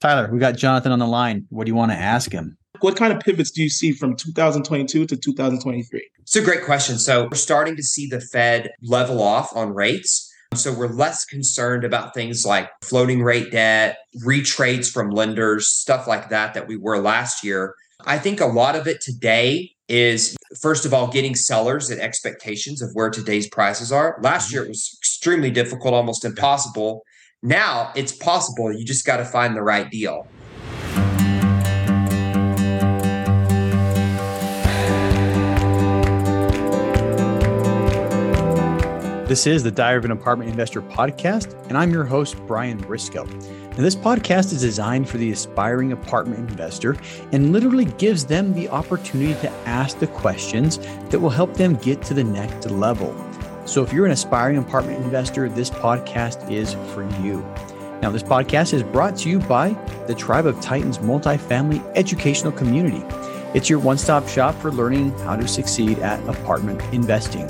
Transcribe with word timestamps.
Tyler, 0.00 0.30
we 0.32 0.38
got 0.38 0.56
Jonathan 0.56 0.92
on 0.92 0.98
the 0.98 1.06
line. 1.06 1.46
What 1.50 1.66
do 1.66 1.70
you 1.70 1.76
want 1.76 1.92
to 1.92 1.96
ask 1.96 2.32
him? 2.32 2.56
What 2.80 2.96
kind 2.96 3.12
of 3.12 3.20
pivots 3.20 3.50
do 3.50 3.62
you 3.62 3.68
see 3.68 3.92
from 3.92 4.16
2022 4.16 5.04
to 5.04 5.16
2023? 5.16 6.10
It's 6.20 6.36
a 6.36 6.40
great 6.40 6.64
question. 6.64 6.98
So 6.98 7.24
we're 7.24 7.36
starting 7.36 7.76
to 7.76 7.82
see 7.82 8.06
the 8.06 8.20
Fed 8.20 8.70
level 8.82 9.22
off 9.22 9.54
on 9.54 9.74
rates. 9.74 10.26
So 10.54 10.72
we're 10.72 10.88
less 10.88 11.26
concerned 11.26 11.84
about 11.84 12.14
things 12.14 12.46
like 12.46 12.70
floating 12.82 13.22
rate 13.22 13.52
debt, 13.52 13.98
retrades 14.24 14.90
from 14.90 15.10
lenders, 15.10 15.68
stuff 15.68 16.06
like 16.06 16.30
that 16.30 16.54
that 16.54 16.66
we 16.66 16.78
were 16.78 16.98
last 16.98 17.44
year. 17.44 17.74
I 18.06 18.18
think 18.18 18.40
a 18.40 18.46
lot 18.46 18.76
of 18.76 18.86
it 18.86 19.02
today 19.02 19.70
is 19.88 20.34
first 20.60 20.86
of 20.86 20.94
all 20.94 21.08
getting 21.08 21.34
sellers 21.34 21.90
at 21.90 21.98
expectations 21.98 22.80
of 22.80 22.90
where 22.94 23.10
today's 23.10 23.48
prices 23.50 23.92
are. 23.92 24.18
Last 24.22 24.50
year 24.50 24.64
it 24.64 24.68
was 24.68 24.96
extremely 24.98 25.50
difficult, 25.50 25.92
almost 25.92 26.24
impossible. 26.24 27.02
Now 27.42 27.90
it's 27.96 28.12
possible. 28.12 28.70
You 28.70 28.84
just 28.84 29.06
got 29.06 29.16
to 29.16 29.24
find 29.24 29.56
the 29.56 29.62
right 29.62 29.90
deal. 29.90 30.28
This 39.26 39.46
is 39.46 39.62
the 39.62 39.70
Diary 39.70 39.96
of 39.96 40.04
an 40.04 40.10
Apartment 40.10 40.50
Investor 40.50 40.82
podcast, 40.82 41.54
and 41.68 41.78
I'm 41.78 41.92
your 41.92 42.04
host, 42.04 42.36
Brian 42.46 42.76
Briscoe. 42.76 43.24
And 43.24 43.78
this 43.78 43.94
podcast 43.94 44.52
is 44.52 44.60
designed 44.60 45.08
for 45.08 45.16
the 45.16 45.30
aspiring 45.30 45.92
apartment 45.92 46.50
investor 46.50 46.96
and 47.32 47.52
literally 47.52 47.84
gives 47.84 48.26
them 48.26 48.52
the 48.52 48.68
opportunity 48.68 49.40
to 49.40 49.50
ask 49.66 49.98
the 49.98 50.08
questions 50.08 50.78
that 51.08 51.20
will 51.20 51.30
help 51.30 51.54
them 51.54 51.76
get 51.76 52.02
to 52.02 52.12
the 52.12 52.24
next 52.24 52.68
level. 52.70 53.29
So 53.70 53.84
if 53.84 53.92
you're 53.92 54.04
an 54.04 54.10
aspiring 54.10 54.58
apartment 54.58 55.00
investor, 55.04 55.48
this 55.48 55.70
podcast 55.70 56.50
is 56.50 56.74
for 56.92 57.04
you. 57.22 57.38
Now, 58.02 58.10
this 58.10 58.24
podcast 58.24 58.72
is 58.72 58.82
brought 58.82 59.16
to 59.18 59.28
you 59.28 59.38
by 59.38 59.74
the 60.08 60.14
Tribe 60.16 60.46
of 60.46 60.60
Titans 60.60 60.98
multifamily 60.98 61.80
educational 61.94 62.50
community. 62.50 63.04
It's 63.54 63.70
your 63.70 63.78
one 63.78 63.96
stop 63.96 64.26
shop 64.26 64.56
for 64.56 64.72
learning 64.72 65.16
how 65.20 65.36
to 65.36 65.46
succeed 65.46 66.00
at 66.00 66.18
apartment 66.28 66.82
investing. 66.92 67.46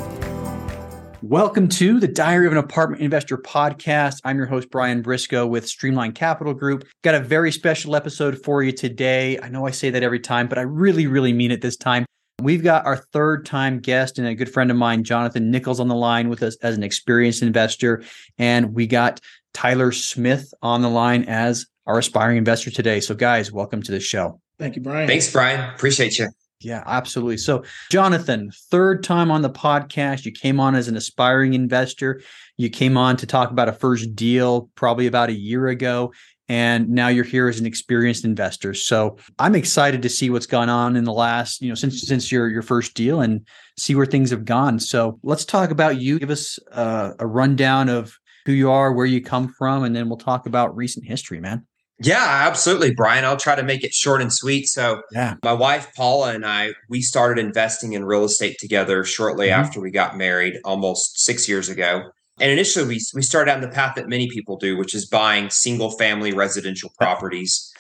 Welcome 1.22 1.68
to 1.68 1.98
the 1.98 2.08
Diary 2.08 2.44
of 2.44 2.52
an 2.52 2.58
Apartment 2.58 3.00
Investor 3.00 3.38
podcast. 3.38 4.20
I'm 4.22 4.36
your 4.36 4.46
host, 4.46 4.68
Brian 4.70 5.00
Briscoe 5.00 5.46
with 5.46 5.66
Streamline 5.66 6.12
Capital 6.12 6.52
Group. 6.52 6.86
Got 7.02 7.14
a 7.14 7.20
very 7.20 7.50
special 7.50 7.96
episode 7.96 8.44
for 8.44 8.62
you 8.62 8.72
today. 8.72 9.38
I 9.38 9.48
know 9.48 9.66
I 9.66 9.70
say 9.70 9.88
that 9.88 10.02
every 10.02 10.20
time, 10.20 10.48
but 10.48 10.58
I 10.58 10.62
really, 10.62 11.06
really 11.06 11.32
mean 11.32 11.50
it 11.50 11.62
this 11.62 11.78
time. 11.78 12.05
We've 12.41 12.62
got 12.62 12.86
our 12.86 12.96
third 12.96 13.44
time 13.46 13.80
guest 13.80 14.19
and 14.19 14.27
a 14.27 14.34
good 14.34 14.50
friend 14.50 14.70
of 14.70 14.77
mine, 14.77 15.05
Jonathan 15.05 15.50
Nichols, 15.50 15.80
on 15.80 15.88
the 15.88 15.94
line 15.94 16.28
with 16.28 16.42
us 16.42 16.56
as 16.62 16.77
an 16.77 16.83
experienced 16.83 17.42
investor. 17.42 18.02
And 18.38 18.74
we 18.74 18.86
got 18.86 19.20
Tyler 19.52 19.92
Smith 19.92 20.52
on 20.62 20.83
the 20.83 20.88
line 20.88 21.24
as 21.24 21.66
our 21.86 21.98
aspiring 21.98 22.38
investor 22.38 22.70
today. 22.70 23.00
So, 23.00 23.14
guys, 23.14 23.52
welcome 23.52 23.83
to 23.83 23.92
the 23.92 24.00
show. 24.00 24.41
Thank 24.58 24.77
you, 24.77 24.83
Brian. 24.83 25.06
Thanks, 25.06 25.30
Brian. 25.30 25.74
Appreciate 25.74 26.18
you. 26.18 26.28
Yeah, 26.61 26.83
absolutely. 26.86 27.38
So, 27.38 27.64
Jonathan, 27.91 28.50
third 28.70 29.02
time 29.02 29.30
on 29.30 29.41
the 29.41 29.50
podcast. 29.50 30.27
You 30.27 30.33
came 30.33 30.61
on 30.61 30.74
as 30.74 30.88
an 30.88 30.96
aspiring 30.96 31.55
investor. 31.55 32.20
You 32.58 32.68
came 32.68 32.98
on 32.98 33.16
to 33.16 33.27
talk 33.27 33.50
about 33.50 33.70
a 33.70 33.72
first 33.72 34.14
deal 34.14 34.68
probably 34.74 35.06
about 35.06 35.30
a 35.30 35.34
year 35.34 35.68
ago. 35.68 36.12
And 36.50 36.88
now 36.88 37.06
you're 37.06 37.22
here 37.22 37.46
as 37.46 37.60
an 37.60 37.66
experienced 37.66 38.24
investor. 38.24 38.74
So 38.74 39.16
I'm 39.38 39.54
excited 39.54 40.02
to 40.02 40.08
see 40.08 40.30
what's 40.30 40.46
gone 40.46 40.68
on 40.68 40.96
in 40.96 41.04
the 41.04 41.12
last, 41.12 41.62
you 41.62 41.68
know, 41.68 41.76
since 41.76 42.02
since 42.02 42.32
your 42.32 42.48
your 42.48 42.62
first 42.62 42.94
deal 42.94 43.20
and 43.20 43.46
see 43.78 43.94
where 43.94 44.04
things 44.04 44.30
have 44.30 44.44
gone. 44.44 44.80
So 44.80 45.20
let's 45.22 45.44
talk 45.44 45.70
about 45.70 46.00
you. 46.00 46.18
Give 46.18 46.28
us 46.28 46.58
uh, 46.72 47.12
a 47.20 47.26
rundown 47.26 47.88
of 47.88 48.18
who 48.46 48.52
you 48.52 48.68
are, 48.68 48.92
where 48.92 49.06
you 49.06 49.22
come 49.22 49.54
from, 49.56 49.84
and 49.84 49.94
then 49.94 50.08
we'll 50.08 50.18
talk 50.18 50.44
about 50.44 50.74
recent 50.74 51.06
history, 51.06 51.40
man. 51.40 51.64
Yeah, 52.00 52.48
absolutely, 52.48 52.94
Brian. 52.94 53.24
I'll 53.24 53.36
try 53.36 53.54
to 53.54 53.62
make 53.62 53.84
it 53.84 53.94
short 53.94 54.20
and 54.20 54.32
sweet. 54.32 54.66
So, 54.66 55.02
yeah. 55.12 55.36
my 55.44 55.52
wife 55.52 55.92
Paula 55.94 56.34
and 56.34 56.44
I, 56.44 56.72
we 56.88 57.00
started 57.00 57.44
investing 57.44 57.92
in 57.92 58.04
real 58.04 58.24
estate 58.24 58.56
together 58.58 59.04
shortly 59.04 59.50
mm-hmm. 59.50 59.60
after 59.60 59.80
we 59.80 59.92
got 59.92 60.16
married, 60.16 60.58
almost 60.64 61.20
six 61.20 61.48
years 61.48 61.68
ago. 61.68 62.10
And 62.40 62.51
initially, 62.51 62.86
we 62.86 63.01
we 63.14 63.23
started 63.23 63.51
down 63.51 63.61
the 63.61 63.68
path 63.68 63.95
that 63.96 64.08
many 64.08 64.28
people 64.28 64.56
do, 64.56 64.77
which 64.77 64.95
is 64.95 65.06
buying 65.06 65.51
single 65.51 65.90
family 65.90 66.33
residential 66.33 66.90
properties. 66.98 67.73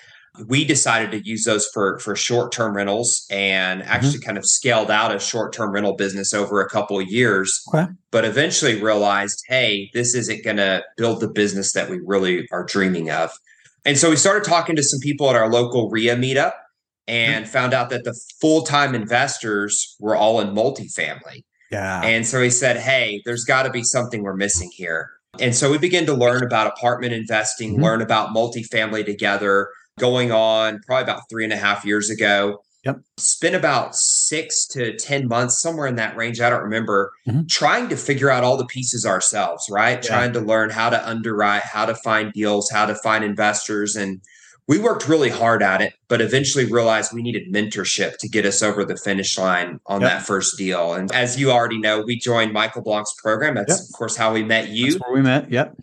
We 0.46 0.64
decided 0.64 1.10
to 1.10 1.28
use 1.28 1.44
those 1.44 1.66
for 1.72 1.98
for 1.98 2.14
short 2.14 2.52
term 2.52 2.76
rentals, 2.76 3.26
and 3.30 3.80
mm-hmm. 3.80 3.90
actually 3.90 4.18
mm-hmm. 4.18 4.26
kind 4.26 4.38
of 4.38 4.44
scaled 4.46 4.90
out 4.90 5.14
a 5.14 5.18
short 5.18 5.54
term 5.54 5.72
rental 5.72 5.96
business 5.96 6.34
over 6.34 6.60
a 6.60 6.68
couple 6.68 7.00
of 7.00 7.08
years. 7.08 7.58
Okay. 7.74 7.86
But 8.10 8.24
eventually 8.26 8.80
realized, 8.80 9.42
hey, 9.48 9.90
this 9.94 10.14
isn't 10.14 10.44
going 10.44 10.58
to 10.58 10.84
build 10.96 11.20
the 11.20 11.28
business 11.28 11.72
that 11.72 11.88
we 11.88 11.98
really 12.04 12.46
are 12.52 12.64
dreaming 12.64 13.10
of. 13.10 13.30
And 13.86 13.96
so 13.96 14.10
we 14.10 14.16
started 14.16 14.44
talking 14.44 14.76
to 14.76 14.82
some 14.82 15.00
people 15.00 15.30
at 15.30 15.36
our 15.36 15.50
local 15.50 15.88
REIA 15.88 16.16
meetup 16.16 16.52
and 17.08 17.44
mm-hmm. 17.44 17.52
found 17.52 17.72
out 17.72 17.90
that 17.90 18.04
the 18.04 18.14
full 18.40 18.62
time 18.62 18.94
investors 18.94 19.96
were 19.98 20.14
all 20.14 20.40
in 20.40 20.48
multifamily. 20.48 21.44
Yeah. 21.70 22.02
And 22.02 22.26
so 22.26 22.42
he 22.42 22.50
said, 22.50 22.76
Hey, 22.76 23.22
there's 23.24 23.44
got 23.44 23.62
to 23.64 23.70
be 23.70 23.82
something 23.82 24.22
we're 24.22 24.36
missing 24.36 24.70
here. 24.72 25.10
And 25.38 25.54
so 25.54 25.70
we 25.70 25.78
began 25.78 26.06
to 26.06 26.14
learn 26.14 26.42
about 26.42 26.66
apartment 26.66 27.12
investing, 27.12 27.74
mm-hmm. 27.74 27.84
learn 27.84 28.02
about 28.02 28.30
multifamily 28.30 29.06
together, 29.06 29.68
going 29.98 30.32
on 30.32 30.80
probably 30.86 31.04
about 31.04 31.22
three 31.30 31.44
and 31.44 31.52
a 31.52 31.56
half 31.56 31.84
years 31.84 32.10
ago. 32.10 32.62
Yep. 32.84 33.00
Spent 33.18 33.54
about 33.54 33.94
six 33.94 34.66
to 34.68 34.96
10 34.96 35.28
months, 35.28 35.60
somewhere 35.60 35.86
in 35.86 35.96
that 35.96 36.16
range. 36.16 36.40
I 36.40 36.48
don't 36.48 36.62
remember, 36.62 37.12
mm-hmm. 37.28 37.42
trying 37.46 37.88
to 37.90 37.96
figure 37.96 38.30
out 38.30 38.42
all 38.42 38.56
the 38.56 38.64
pieces 38.64 39.04
ourselves, 39.04 39.66
right? 39.70 40.02
Yeah. 40.02 40.08
Trying 40.08 40.32
to 40.32 40.40
learn 40.40 40.70
how 40.70 40.88
to 40.88 41.08
underwrite, 41.08 41.62
how 41.62 41.84
to 41.84 41.94
find 41.94 42.32
deals, 42.32 42.70
how 42.70 42.86
to 42.86 42.94
find 42.94 43.22
investors. 43.22 43.96
And 43.96 44.22
we 44.70 44.78
worked 44.78 45.08
really 45.08 45.30
hard 45.30 45.64
at 45.64 45.82
it, 45.82 45.94
but 46.06 46.20
eventually 46.20 46.64
realized 46.64 47.12
we 47.12 47.22
needed 47.22 47.52
mentorship 47.52 48.18
to 48.18 48.28
get 48.28 48.46
us 48.46 48.62
over 48.62 48.84
the 48.84 48.96
finish 48.96 49.36
line 49.36 49.80
on 49.86 50.00
yep. 50.00 50.10
that 50.10 50.22
first 50.22 50.56
deal. 50.56 50.94
And 50.94 51.10
as 51.10 51.36
you 51.40 51.50
already 51.50 51.80
know, 51.80 52.02
we 52.02 52.16
joined 52.16 52.52
Michael 52.52 52.80
Blank's 52.80 53.12
program. 53.20 53.56
That's, 53.56 53.80
yep. 53.80 53.88
of 53.88 53.92
course, 53.92 54.14
how 54.14 54.32
we 54.32 54.44
met 54.44 54.68
you. 54.68 54.92
That's 54.92 55.02
where 55.02 55.12
we 55.12 55.22
met. 55.22 55.50
Yep. 55.50 55.76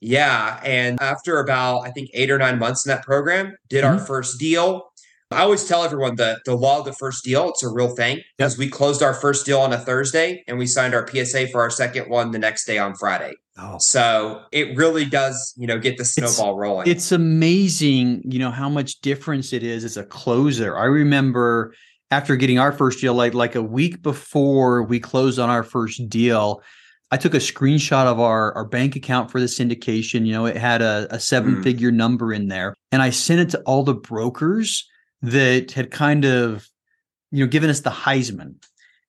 Yeah. 0.00 0.60
And 0.64 1.00
after 1.00 1.38
about, 1.38 1.82
I 1.82 1.92
think, 1.92 2.10
eight 2.12 2.28
or 2.28 2.36
nine 2.36 2.58
months 2.58 2.84
in 2.84 2.90
that 2.90 3.04
program, 3.04 3.54
did 3.68 3.84
mm-hmm. 3.84 4.00
our 4.00 4.04
first 4.04 4.40
deal 4.40 4.90
I 5.34 5.42
always 5.42 5.66
tell 5.66 5.84
everyone 5.84 6.16
that 6.16 6.40
the 6.44 6.54
law 6.54 6.78
of 6.78 6.84
the 6.84 6.92
first 6.92 7.24
deal, 7.24 7.50
it's 7.50 7.62
a 7.62 7.68
real 7.68 7.94
thing 7.94 8.20
because 8.36 8.54
yep. 8.54 8.58
we 8.58 8.68
closed 8.68 9.02
our 9.02 9.14
first 9.14 9.44
deal 9.46 9.60
on 9.60 9.72
a 9.72 9.78
Thursday 9.78 10.42
and 10.46 10.58
we 10.58 10.66
signed 10.66 10.94
our 10.94 11.06
PSA 11.06 11.48
for 11.48 11.60
our 11.60 11.70
second 11.70 12.08
one 12.08 12.30
the 12.30 12.38
next 12.38 12.64
day 12.64 12.78
on 12.78 12.94
Friday. 12.94 13.34
Oh. 13.56 13.76
So 13.78 14.42
it 14.50 14.76
really 14.76 15.04
does, 15.04 15.54
you 15.56 15.66
know, 15.66 15.78
get 15.78 15.96
the 15.96 16.04
snowball 16.04 16.52
it's, 16.54 16.60
rolling. 16.60 16.88
It's 16.88 17.12
amazing, 17.12 18.22
you 18.24 18.38
know, 18.38 18.50
how 18.50 18.68
much 18.68 19.00
difference 19.00 19.52
it 19.52 19.62
is 19.62 19.84
as 19.84 19.96
a 19.96 20.04
closer. 20.04 20.76
I 20.76 20.84
remember 20.84 21.74
after 22.10 22.36
getting 22.36 22.58
our 22.58 22.72
first 22.72 23.00
deal, 23.00 23.14
like 23.14 23.34
like 23.34 23.54
a 23.54 23.62
week 23.62 24.02
before 24.02 24.82
we 24.82 24.98
closed 25.00 25.38
on 25.38 25.50
our 25.50 25.62
first 25.62 26.08
deal, 26.08 26.62
I 27.10 27.16
took 27.16 27.34
a 27.34 27.38
screenshot 27.38 28.06
of 28.06 28.18
our, 28.18 28.52
our 28.54 28.64
bank 28.64 28.96
account 28.96 29.30
for 29.30 29.38
the 29.38 29.46
syndication. 29.46 30.26
You 30.26 30.32
know, 30.32 30.46
it 30.46 30.56
had 30.56 30.82
a, 30.82 31.06
a 31.10 31.20
seven 31.20 31.56
mm. 31.56 31.62
figure 31.62 31.92
number 31.92 32.32
in 32.32 32.48
there. 32.48 32.74
And 32.90 33.02
I 33.02 33.10
sent 33.10 33.40
it 33.40 33.50
to 33.50 33.60
all 33.60 33.84
the 33.84 33.94
brokers 33.94 34.88
that 35.24 35.72
had 35.72 35.90
kind 35.90 36.24
of, 36.24 36.68
you 37.30 37.44
know, 37.44 37.50
given 37.50 37.70
us 37.70 37.80
the 37.80 37.90
Heisman. 37.90 38.56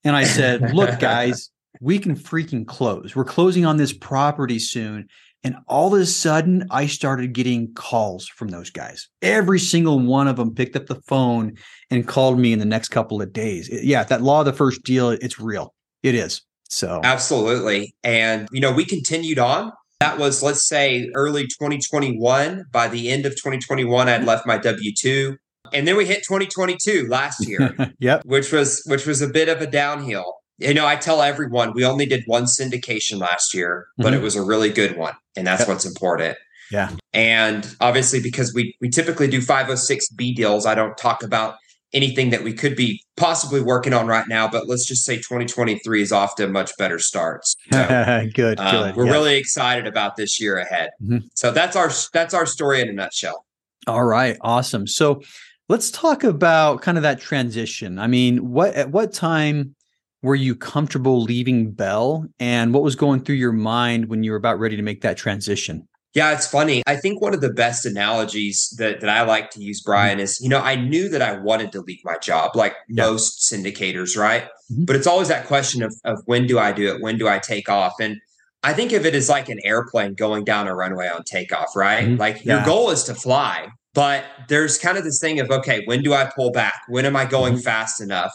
And 0.03 0.15
I 0.15 0.23
said, 0.23 0.73
look, 0.73 0.99
guys, 0.99 1.49
we 1.81 1.99
can 1.99 2.15
freaking 2.15 2.65
close. 2.65 3.15
We're 3.15 3.25
closing 3.25 3.65
on 3.65 3.77
this 3.77 3.93
property 3.93 4.59
soon. 4.59 5.07
And 5.43 5.57
all 5.67 5.93
of 5.93 6.01
a 6.01 6.05
sudden, 6.07 6.65
I 6.71 6.87
started 6.87 7.33
getting 7.33 7.71
calls 7.73 8.27
from 8.27 8.47
those 8.47 8.71
guys. 8.71 9.09
Every 9.21 9.59
single 9.59 9.99
one 9.99 10.27
of 10.27 10.37
them 10.37 10.55
picked 10.55 10.75
up 10.75 10.87
the 10.87 11.01
phone 11.01 11.53
and 11.91 12.07
called 12.07 12.39
me 12.39 12.51
in 12.51 12.57
the 12.57 12.65
next 12.65 12.89
couple 12.89 13.21
of 13.21 13.31
days. 13.31 13.69
Yeah, 13.71 14.03
that 14.05 14.23
law 14.23 14.39
of 14.39 14.45
the 14.45 14.53
first 14.53 14.83
deal, 14.83 15.11
it's 15.11 15.39
real. 15.39 15.75
It 16.01 16.15
is. 16.15 16.41
So, 16.69 16.99
absolutely. 17.03 17.93
And, 18.03 18.47
you 18.51 18.59
know, 18.59 18.71
we 18.71 18.85
continued 18.85 19.37
on. 19.37 19.71
That 19.99 20.17
was, 20.17 20.41
let's 20.41 20.67
say, 20.67 21.11
early 21.13 21.43
2021. 21.43 22.65
By 22.71 22.87
the 22.87 23.09
end 23.11 23.27
of 23.27 23.33
2021, 23.33 24.09
I'd 24.09 24.23
left 24.23 24.47
my 24.47 24.57
W 24.57 24.91
2. 24.97 25.37
And 25.73 25.87
then 25.87 25.97
we 25.97 26.05
hit 26.05 26.23
2022 26.23 27.07
last 27.07 27.47
year. 27.47 27.75
yep. 27.99 28.23
Which 28.25 28.51
was 28.51 28.83
which 28.85 29.05
was 29.05 29.21
a 29.21 29.27
bit 29.27 29.49
of 29.49 29.61
a 29.61 29.67
downhill. 29.67 30.35
You 30.57 30.73
know, 30.73 30.87
I 30.87 30.95
tell 30.95 31.21
everyone 31.21 31.73
we 31.73 31.83
only 31.83 32.05
did 32.05 32.23
one 32.27 32.45
syndication 32.45 33.19
last 33.19 33.53
year, 33.53 33.87
but 33.97 34.07
mm-hmm. 34.07 34.15
it 34.15 34.21
was 34.21 34.35
a 34.35 34.43
really 34.43 34.69
good 34.69 34.97
one. 34.97 35.13
And 35.35 35.45
that's 35.45 35.61
yep. 35.61 35.67
what's 35.67 35.85
important. 35.85 36.37
Yeah. 36.71 36.91
And 37.13 37.75
obviously 37.81 38.21
because 38.21 38.53
we 38.53 38.75
we 38.81 38.89
typically 38.89 39.27
do 39.27 39.39
506B 39.39 40.35
deals, 40.35 40.65
I 40.65 40.75
don't 40.75 40.97
talk 40.97 41.23
about 41.23 41.55
anything 41.93 42.29
that 42.29 42.43
we 42.43 42.53
could 42.53 42.75
be 42.75 43.01
possibly 43.15 43.61
working 43.61 43.93
on 43.93 44.05
right 44.05 44.27
now, 44.27 44.47
but 44.47 44.67
let's 44.67 44.85
just 44.85 45.05
say 45.05 45.15
2023 45.15 46.01
is 46.01 46.11
off 46.11 46.35
to 46.35 46.45
a 46.45 46.47
much 46.47 46.71
better 46.77 46.99
start. 46.99 47.45
So, 47.45 48.27
good, 48.33 48.59
um, 48.59 48.71
good. 48.71 48.95
We're 48.95 49.05
yeah. 49.05 49.11
really 49.11 49.37
excited 49.37 49.87
about 49.87 50.17
this 50.17 50.39
year 50.39 50.57
ahead. 50.57 50.89
Mm-hmm. 51.01 51.27
So 51.33 51.51
that's 51.51 51.75
our 51.75 51.89
that's 52.13 52.33
our 52.33 52.45
story 52.45 52.81
in 52.81 52.89
a 52.89 52.93
nutshell. 52.93 53.45
All 53.87 54.03
right, 54.03 54.37
awesome. 54.41 54.87
So 54.87 55.21
Let's 55.67 55.89
talk 55.89 56.23
about 56.23 56.81
kind 56.81 56.97
of 56.97 57.01
that 57.03 57.19
transition. 57.19 57.97
I 57.97 58.07
mean, 58.07 58.51
what 58.51 58.75
at 58.75 58.91
what 58.91 59.13
time 59.13 59.75
were 60.21 60.35
you 60.35 60.55
comfortable 60.55 61.21
leaving 61.21 61.71
Bell 61.71 62.25
and 62.39 62.73
what 62.73 62.83
was 62.83 62.95
going 62.95 63.21
through 63.21 63.35
your 63.35 63.51
mind 63.51 64.09
when 64.09 64.23
you 64.23 64.31
were 64.31 64.37
about 64.37 64.59
ready 64.59 64.75
to 64.75 64.81
make 64.83 65.01
that 65.01 65.17
transition? 65.17 65.87
Yeah, 66.15 66.31
it's 66.33 66.47
funny. 66.47 66.81
I 66.87 66.95
think 66.95 67.21
one 67.21 67.33
of 67.33 67.41
the 67.41 67.51
best 67.51 67.85
analogies 67.85 68.73
that, 68.77 69.01
that 69.01 69.09
I 69.09 69.23
like 69.23 69.51
to 69.51 69.61
use, 69.61 69.81
Brian, 69.81 70.19
is 70.19 70.39
you 70.39 70.47
know, 70.47 70.61
I 70.61 70.75
knew 70.75 71.09
that 71.09 71.21
I 71.21 71.37
wanted 71.37 71.73
to 71.73 71.81
leave 71.81 71.99
my 72.05 72.17
job, 72.17 72.55
like 72.55 72.73
yeah. 72.87 73.05
most 73.05 73.51
syndicators, 73.51 74.17
right? 74.17 74.43
Mm-hmm. 74.71 74.85
But 74.85 74.95
it's 74.95 75.07
always 75.07 75.27
that 75.27 75.45
question 75.45 75.83
of, 75.83 75.93
of 76.05 76.21
when 76.25 76.47
do 76.47 76.57
I 76.57 76.71
do 76.71 76.87
it? 76.93 77.01
When 77.01 77.17
do 77.17 77.27
I 77.27 77.39
take 77.39 77.67
off? 77.67 77.95
And 77.99 78.17
I 78.63 78.71
think 78.71 78.93
of 78.93 79.05
it 79.05 79.13
as 79.13 79.29
like 79.29 79.49
an 79.49 79.59
airplane 79.65 80.13
going 80.13 80.45
down 80.45 80.67
a 80.67 80.75
runway 80.75 81.09
on 81.09 81.23
takeoff, 81.23 81.75
right? 81.75 82.05
Mm-hmm. 82.05 82.19
Like 82.19 82.45
yeah. 82.45 82.57
your 82.57 82.65
goal 82.65 82.91
is 82.91 83.03
to 83.03 83.13
fly, 83.13 83.67
but 83.95 84.25
there's 84.47 84.77
kind 84.77 84.97
of 84.97 85.03
this 85.03 85.19
thing 85.19 85.39
of, 85.39 85.49
okay, 85.49 85.81
when 85.85 86.03
do 86.03 86.13
I 86.13 86.29
pull 86.35 86.51
back? 86.51 86.81
When 86.87 87.05
am 87.05 87.15
I 87.15 87.25
going 87.25 87.53
mm-hmm. 87.53 87.61
fast 87.61 88.01
enough? 88.01 88.31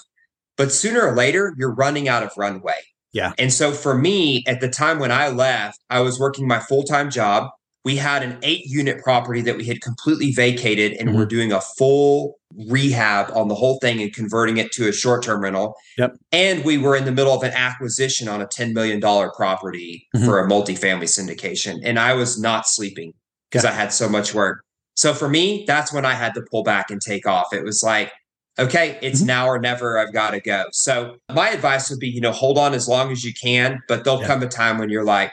But 0.57 0.73
sooner 0.73 1.03
or 1.03 1.15
later, 1.15 1.55
you're 1.57 1.75
running 1.75 2.09
out 2.09 2.25
of 2.25 2.33
runway. 2.37 2.81
Yeah. 3.13 3.33
And 3.39 3.53
so 3.53 3.73
for 3.73 3.97
me, 3.97 4.43
at 4.47 4.61
the 4.61 4.69
time 4.69 4.99
when 4.99 5.13
I 5.13 5.29
left, 5.29 5.79
I 5.89 6.01
was 6.01 6.19
working 6.19 6.49
my 6.49 6.59
full 6.59 6.83
time 6.83 7.11
job 7.11 7.51
we 7.85 7.97
had 7.97 8.23
an 8.23 8.39
eight 8.43 8.67
unit 8.67 9.03
property 9.03 9.41
that 9.43 9.57
we 9.57 9.65
had 9.65 9.81
completely 9.81 10.33
vacated 10.33 10.93
and 10.93 11.09
mm-hmm. 11.09 11.19
we're 11.19 11.27
doing 11.27 11.53
a 11.53 11.61
full 11.61 12.39
rehab 12.69 13.31
on 13.35 13.49
the 13.49 13.55
whole 13.55 13.79
thing 13.79 14.03
and 14.03 14.13
converting 14.13 14.59
it 14.59 14.71
to 14.73 14.89
a 14.89 14.93
short 14.93 15.23
term 15.23 15.43
rental. 15.43 15.75
Yep. 15.97 16.17
And 16.33 16.65
we 16.65 16.77
were 16.77 16.95
in 16.95 17.05
the 17.05 17.13
middle 17.13 17.33
of 17.33 17.43
an 17.43 17.53
acquisition 17.53 18.29
on 18.29 18.43
a 18.43 18.47
$10 18.47 18.75
million 18.75 19.01
property 19.01 20.07
mm-hmm. 20.15 20.25
for 20.25 20.45
a 20.45 20.49
multifamily 20.49 21.05
syndication. 21.05 21.81
And 21.83 21.99
I 21.99 22.15
was 22.15 22.39
not 22.39 22.67
sleeping 22.67 23.15
because 23.51 23.65
I 23.65 23.73
had 23.73 23.93
so 23.93 24.09
much 24.09 24.35
work. 24.35 24.63
So 25.01 25.15
for 25.15 25.31
me, 25.31 25.65
that's 25.67 25.95
when 25.95 26.05
I 26.05 26.13
had 26.13 26.35
to 26.35 26.43
pull 26.51 26.63
back 26.63 26.91
and 26.91 27.01
take 27.01 27.27
off. 27.27 27.55
It 27.55 27.65
was 27.65 27.83
like, 27.83 28.13
okay, 28.59 28.99
it's 29.01 29.21
mm-hmm. 29.21 29.29
now 29.29 29.49
or 29.49 29.59
never. 29.59 29.99
I've 29.99 30.13
got 30.13 30.33
to 30.33 30.41
go. 30.41 30.67
So 30.73 31.17
my 31.33 31.49
advice 31.49 31.89
would 31.89 32.01
be, 32.01 32.09
you 32.09 32.21
know, 32.21 32.33
hold 32.33 32.59
on 32.59 32.75
as 32.75 32.87
long 32.87 33.11
as 33.11 33.25
you 33.25 33.33
can, 33.33 33.81
but 33.89 34.05
there'll 34.05 34.21
come 34.21 34.43
a 34.43 34.47
time 34.47 34.77
when 34.77 34.91
you're 34.91 35.03
like, 35.03 35.33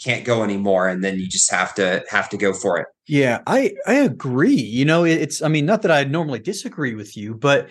can't 0.00 0.24
go 0.24 0.44
anymore 0.44 0.86
and 0.86 1.02
then 1.02 1.18
you 1.18 1.26
just 1.26 1.50
have 1.50 1.74
to 1.74 2.04
have 2.08 2.28
to 2.28 2.36
go 2.36 2.52
for 2.52 2.78
it 2.78 2.86
yeah 3.08 3.40
i 3.48 3.72
i 3.88 3.94
agree 3.94 4.54
you 4.54 4.84
know 4.84 5.02
it's 5.02 5.42
i 5.42 5.48
mean 5.48 5.66
not 5.66 5.82
that 5.82 5.90
i 5.90 6.04
normally 6.04 6.38
disagree 6.38 6.94
with 6.94 7.16
you 7.16 7.34
but 7.34 7.68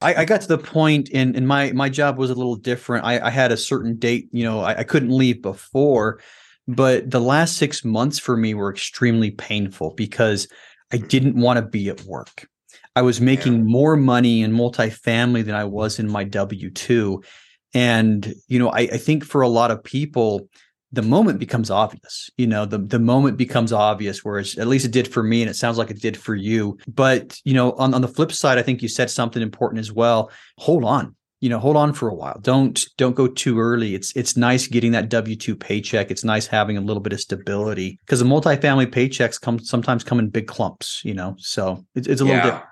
I, 0.00 0.14
I 0.14 0.24
got 0.24 0.40
to 0.42 0.46
the 0.46 0.56
point 0.56 1.10
and 1.12 1.34
and 1.34 1.48
my 1.48 1.72
my 1.72 1.88
job 1.88 2.16
was 2.16 2.30
a 2.30 2.34
little 2.34 2.54
different 2.54 3.04
i, 3.04 3.18
I 3.18 3.30
had 3.30 3.50
a 3.50 3.56
certain 3.56 3.96
date 3.96 4.28
you 4.30 4.44
know 4.44 4.60
I, 4.60 4.78
I 4.78 4.84
couldn't 4.84 5.10
leave 5.10 5.42
before 5.42 6.20
but 6.68 7.10
the 7.10 7.20
last 7.20 7.56
six 7.56 7.84
months 7.84 8.20
for 8.20 8.36
me 8.36 8.54
were 8.54 8.70
extremely 8.70 9.32
painful 9.32 9.94
because 9.96 10.46
i 10.92 10.96
didn't 10.96 11.36
want 11.36 11.56
to 11.58 11.62
be 11.62 11.88
at 11.88 12.02
work. 12.02 12.48
I 12.96 13.02
was 13.02 13.20
making 13.20 13.54
yeah. 13.54 13.64
more 13.64 13.96
money 13.96 14.42
in 14.42 14.52
multifamily 14.52 15.44
than 15.44 15.54
i 15.54 15.64
was 15.64 15.98
in 15.98 16.08
my 16.08 16.24
w2 16.24 17.22
and 17.74 18.34
you 18.48 18.58
know 18.58 18.68
I, 18.68 18.80
I 18.80 18.98
think 18.98 19.24
for 19.24 19.42
a 19.42 19.48
lot 19.48 19.70
of 19.70 19.82
people 19.82 20.48
the 20.92 21.02
moment 21.02 21.40
becomes 21.40 21.70
obvious 21.70 22.30
you 22.36 22.46
know 22.46 22.64
the 22.64 22.78
the 22.78 23.00
moment 23.00 23.36
becomes 23.36 23.72
obvious 23.72 24.24
whereas 24.24 24.56
at 24.58 24.68
least 24.68 24.86
it 24.86 24.92
did 24.92 25.08
for 25.08 25.22
me 25.22 25.42
and 25.42 25.50
it 25.50 25.54
sounds 25.54 25.76
like 25.76 25.90
it 25.90 26.00
did 26.00 26.16
for 26.16 26.36
you. 26.36 26.78
But 26.86 27.40
you 27.44 27.54
know 27.54 27.72
on, 27.72 27.94
on 27.94 28.00
the 28.00 28.08
flip 28.08 28.32
side 28.32 28.58
i 28.58 28.62
think 28.62 28.80
you 28.80 28.88
said 28.88 29.10
something 29.10 29.42
important 29.42 29.80
as 29.80 29.92
well. 29.92 30.30
Hold 30.58 30.84
on 30.84 31.16
you 31.44 31.50
know 31.50 31.58
hold 31.58 31.76
on 31.76 31.92
for 31.92 32.08
a 32.08 32.14
while 32.14 32.38
don't 32.40 32.86
don't 32.96 33.14
go 33.14 33.26
too 33.26 33.60
early 33.60 33.94
it's 33.94 34.16
it's 34.16 34.34
nice 34.34 34.66
getting 34.66 34.92
that 34.92 35.10
w2 35.10 35.60
paycheck 35.60 36.10
it's 36.10 36.24
nice 36.24 36.46
having 36.46 36.78
a 36.78 36.80
little 36.80 37.02
bit 37.02 37.12
of 37.12 37.20
stability 37.20 38.00
because 38.06 38.18
the 38.18 38.24
multifamily 38.24 38.86
paychecks 38.86 39.38
come 39.38 39.58
sometimes 39.58 40.02
come 40.02 40.18
in 40.18 40.30
big 40.30 40.46
clumps 40.46 41.02
you 41.04 41.12
know 41.12 41.34
so 41.38 41.84
it's, 41.94 42.08
it's 42.08 42.22
a 42.22 42.24
little 42.24 42.38
yeah. 42.38 42.62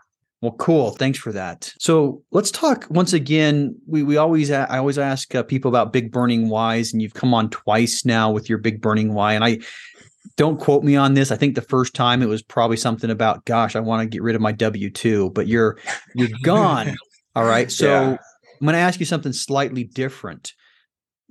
Well, 0.40 0.56
cool. 0.58 0.90
Thanks 0.90 1.20
for 1.20 1.30
that. 1.30 1.72
So 1.78 2.20
let's 2.32 2.50
talk 2.50 2.84
once 2.90 3.12
again. 3.12 3.76
We 3.86 4.02
we 4.02 4.16
always 4.16 4.50
I 4.50 4.76
always 4.78 4.98
ask 4.98 5.32
uh, 5.36 5.44
people 5.44 5.68
about 5.68 5.92
big 5.92 6.10
burning 6.10 6.48
whys, 6.48 6.92
and 6.92 7.00
you've 7.00 7.14
come 7.14 7.32
on 7.32 7.48
twice 7.50 8.04
now 8.04 8.32
with 8.32 8.48
your 8.48 8.58
big 8.58 8.80
burning 8.80 9.14
why. 9.14 9.34
And 9.34 9.44
I 9.44 9.60
don't 10.36 10.58
quote 10.58 10.82
me 10.82 10.96
on 10.96 11.14
this. 11.14 11.30
I 11.30 11.36
think 11.36 11.54
the 11.54 11.62
first 11.62 11.94
time 11.94 12.22
it 12.22 12.26
was 12.26 12.42
probably 12.42 12.76
something 12.76 13.08
about, 13.08 13.44
gosh, 13.44 13.76
I 13.76 13.80
want 13.80 14.02
to 14.02 14.08
get 14.08 14.20
rid 14.20 14.34
of 14.34 14.42
my 14.42 14.50
W 14.50 14.90
two, 14.90 15.30
but 15.30 15.46
you're 15.46 15.78
you're 16.16 16.36
gone. 16.42 16.96
All 17.36 17.44
right. 17.44 17.70
So 17.70 17.86
yeah. 17.86 18.16
I'm 18.62 18.66
going 18.66 18.74
to 18.74 18.78
ask 18.78 19.00
you 19.00 19.06
something 19.06 19.32
slightly 19.32 19.82
different. 19.82 20.52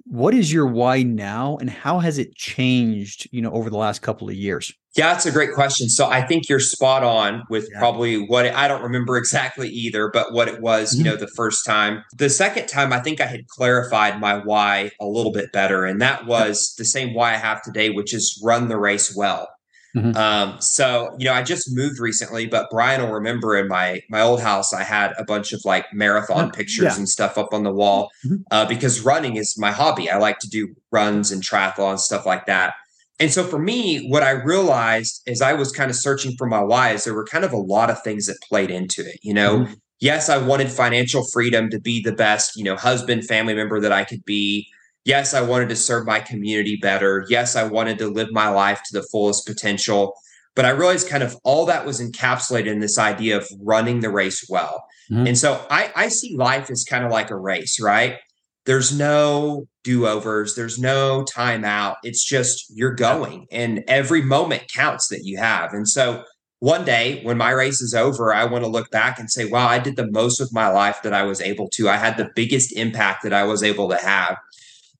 What 0.03 0.33
is 0.33 0.51
your 0.51 0.67
why 0.67 1.03
now 1.03 1.55
and 1.61 1.69
how 1.69 1.99
has 1.99 2.17
it 2.17 2.35
changed 2.35 3.29
you 3.31 3.41
know 3.41 3.51
over 3.51 3.69
the 3.69 3.77
last 3.77 4.01
couple 4.01 4.27
of 4.27 4.35
years? 4.35 4.73
Yeah 4.97 5.13
that's 5.13 5.25
a 5.25 5.31
great 5.31 5.53
question. 5.53 5.87
So 5.87 6.09
i 6.09 6.21
think 6.21 6.49
you're 6.49 6.59
spot 6.59 7.03
on 7.03 7.43
with 7.49 7.69
yeah. 7.71 7.79
probably 7.79 8.17
what 8.17 8.47
it, 8.47 8.53
i 8.53 8.67
don't 8.67 8.81
remember 8.81 9.15
exactly 9.23 9.69
either 9.69 10.09
but 10.11 10.33
what 10.33 10.49
it 10.49 10.59
was 10.59 10.89
mm-hmm. 10.89 11.05
you 11.05 11.11
know 11.11 11.15
the 11.15 11.31
first 11.37 11.65
time. 11.65 12.03
The 12.17 12.29
second 12.29 12.67
time 12.67 12.91
i 12.91 12.99
think 12.99 13.21
i 13.21 13.27
had 13.27 13.47
clarified 13.47 14.19
my 14.19 14.39
why 14.43 14.91
a 14.99 15.05
little 15.05 15.31
bit 15.31 15.53
better 15.53 15.85
and 15.85 16.01
that 16.01 16.25
was 16.25 16.73
the 16.77 16.85
same 16.85 17.13
why 17.13 17.33
i 17.33 17.37
have 17.37 17.61
today 17.61 17.91
which 17.91 18.13
is 18.13 18.41
run 18.43 18.67
the 18.67 18.77
race 18.77 19.15
well 19.15 19.47
Mm-hmm. 19.95 20.15
Um, 20.15 20.61
so 20.61 21.13
you 21.17 21.25
know, 21.25 21.33
I 21.33 21.43
just 21.43 21.75
moved 21.75 21.99
recently, 21.99 22.45
but 22.45 22.69
Brian 22.69 23.01
will 23.01 23.11
remember 23.11 23.57
in 23.57 23.67
my 23.67 24.01
my 24.09 24.21
old 24.21 24.41
house, 24.41 24.73
I 24.73 24.83
had 24.83 25.13
a 25.17 25.23
bunch 25.23 25.51
of 25.53 25.61
like 25.65 25.85
marathon 25.93 26.45
oh, 26.45 26.49
pictures 26.49 26.83
yeah. 26.83 26.97
and 26.97 27.09
stuff 27.09 27.37
up 27.37 27.53
on 27.53 27.63
the 27.63 27.73
wall 27.73 28.09
mm-hmm. 28.25 28.37
uh, 28.51 28.65
because 28.65 29.01
running 29.01 29.35
is 29.35 29.57
my 29.57 29.71
hobby. 29.71 30.09
I 30.09 30.17
like 30.17 30.39
to 30.39 30.49
do 30.49 30.73
runs 30.91 31.31
and 31.31 31.43
triathlon 31.43 31.91
and 31.91 31.99
stuff 31.99 32.25
like 32.25 32.45
that. 32.45 32.73
And 33.19 33.31
so 33.31 33.43
for 33.43 33.59
me, 33.59 34.07
what 34.09 34.23
I 34.23 34.31
realized 34.31 35.21
as 35.27 35.41
I 35.41 35.53
was 35.53 35.71
kind 35.71 35.91
of 35.91 35.95
searching 35.95 36.35
for 36.37 36.47
my 36.47 36.63
whys, 36.63 37.03
there 37.03 37.13
were 37.13 37.25
kind 37.25 37.45
of 37.45 37.53
a 37.53 37.57
lot 37.57 37.91
of 37.91 38.01
things 38.01 38.25
that 38.25 38.37
played 38.41 38.71
into 38.71 39.01
it. 39.01 39.19
You 39.21 39.33
know, 39.33 39.59
mm-hmm. 39.59 39.73
yes, 39.99 40.29
I 40.29 40.37
wanted 40.37 40.71
financial 40.71 41.23
freedom 41.23 41.69
to 41.69 41.79
be 41.79 42.01
the 42.01 42.13
best, 42.13 42.55
you 42.55 42.63
know, 42.63 42.75
husband, 42.75 43.25
family 43.25 43.53
member 43.53 43.79
that 43.79 43.91
I 43.91 44.05
could 44.05 44.25
be 44.25 44.67
yes, 45.05 45.33
I 45.33 45.41
wanted 45.41 45.69
to 45.69 45.75
serve 45.75 46.05
my 46.05 46.19
community 46.19 46.77
better. 46.81 47.25
Yes, 47.29 47.55
I 47.55 47.63
wanted 47.63 47.97
to 47.99 48.07
live 48.07 48.29
my 48.31 48.49
life 48.49 48.81
to 48.85 48.99
the 48.99 49.07
fullest 49.11 49.45
potential. 49.45 50.13
But 50.55 50.65
I 50.65 50.69
realized 50.71 51.07
kind 51.07 51.23
of 51.23 51.37
all 51.43 51.65
that 51.67 51.85
was 51.85 52.01
encapsulated 52.01 52.67
in 52.67 52.79
this 52.79 52.97
idea 52.97 53.37
of 53.37 53.47
running 53.61 54.01
the 54.01 54.09
race 54.09 54.45
well. 54.49 54.85
Mm-hmm. 55.09 55.27
And 55.27 55.37
so 55.37 55.65
I, 55.69 55.91
I 55.95 56.07
see 56.09 56.35
life 56.35 56.69
as 56.69 56.83
kind 56.83 57.05
of 57.05 57.11
like 57.11 57.31
a 57.31 57.37
race, 57.37 57.79
right? 57.81 58.17
There's 58.65 58.95
no 58.95 59.67
do 59.83 60.05
overs, 60.05 60.55
there's 60.55 60.77
no 60.77 61.25
timeout. 61.33 61.95
It's 62.03 62.23
just 62.23 62.65
you're 62.75 62.93
going, 62.93 63.47
and 63.51 63.83
every 63.87 64.21
moment 64.21 64.71
counts 64.71 65.07
that 65.07 65.21
you 65.23 65.37
have. 65.37 65.73
And 65.73 65.87
so 65.87 66.23
one 66.59 66.85
day 66.85 67.23
when 67.23 67.39
my 67.39 67.49
race 67.49 67.81
is 67.81 67.95
over, 67.95 68.31
I 68.31 68.45
want 68.45 68.63
to 68.63 68.69
look 68.69 68.91
back 68.91 69.17
and 69.17 69.31
say, 69.31 69.45
wow, 69.45 69.67
I 69.67 69.79
did 69.79 69.95
the 69.95 70.11
most 70.11 70.39
with 70.39 70.53
my 70.53 70.67
life 70.67 71.01
that 71.01 71.13
I 71.13 71.23
was 71.23 71.41
able 71.41 71.67
to. 71.69 71.89
I 71.89 71.97
had 71.97 72.17
the 72.17 72.29
biggest 72.35 72.71
impact 72.77 73.23
that 73.23 73.33
I 73.33 73.43
was 73.43 73.63
able 73.63 73.89
to 73.89 73.95
have. 73.95 74.37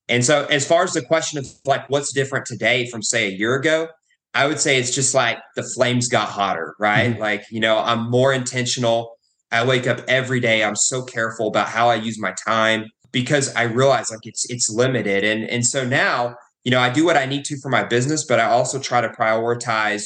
And 0.08 0.24
so, 0.24 0.46
as 0.46 0.66
far 0.66 0.82
as 0.82 0.92
the 0.92 1.02
question 1.02 1.38
of 1.38 1.46
like 1.64 1.88
what's 1.88 2.12
different 2.12 2.46
today 2.46 2.88
from 2.90 3.02
say 3.02 3.28
a 3.28 3.30
year 3.30 3.54
ago, 3.54 3.88
I 4.34 4.46
would 4.46 4.60
say 4.60 4.78
it's 4.78 4.94
just 4.94 5.14
like 5.14 5.38
the 5.56 5.62
flames 5.62 6.08
got 6.08 6.28
hotter, 6.28 6.74
right? 6.78 7.12
Mm-hmm. 7.12 7.20
Like, 7.20 7.44
you 7.50 7.60
know, 7.60 7.78
I'm 7.78 8.10
more 8.10 8.32
intentional. 8.32 9.16
I 9.50 9.64
wake 9.64 9.86
up 9.86 10.00
every 10.08 10.40
day. 10.40 10.64
I'm 10.64 10.76
so 10.76 11.02
careful 11.02 11.48
about 11.48 11.68
how 11.68 11.88
I 11.88 11.96
use 11.96 12.18
my 12.18 12.32
time 12.46 12.86
because 13.12 13.54
I 13.54 13.64
realize 13.64 14.10
like 14.10 14.24
it's 14.24 14.48
it's 14.50 14.70
limited. 14.70 15.24
And 15.24 15.48
and 15.48 15.64
so 15.64 15.86
now, 15.86 16.36
you 16.64 16.70
know, 16.70 16.80
I 16.80 16.90
do 16.90 17.04
what 17.04 17.16
I 17.16 17.26
need 17.26 17.44
to 17.46 17.58
for 17.60 17.68
my 17.68 17.84
business, 17.84 18.24
but 18.24 18.40
I 18.40 18.46
also 18.46 18.78
try 18.78 19.00
to 19.00 19.08
prioritize 19.08 20.04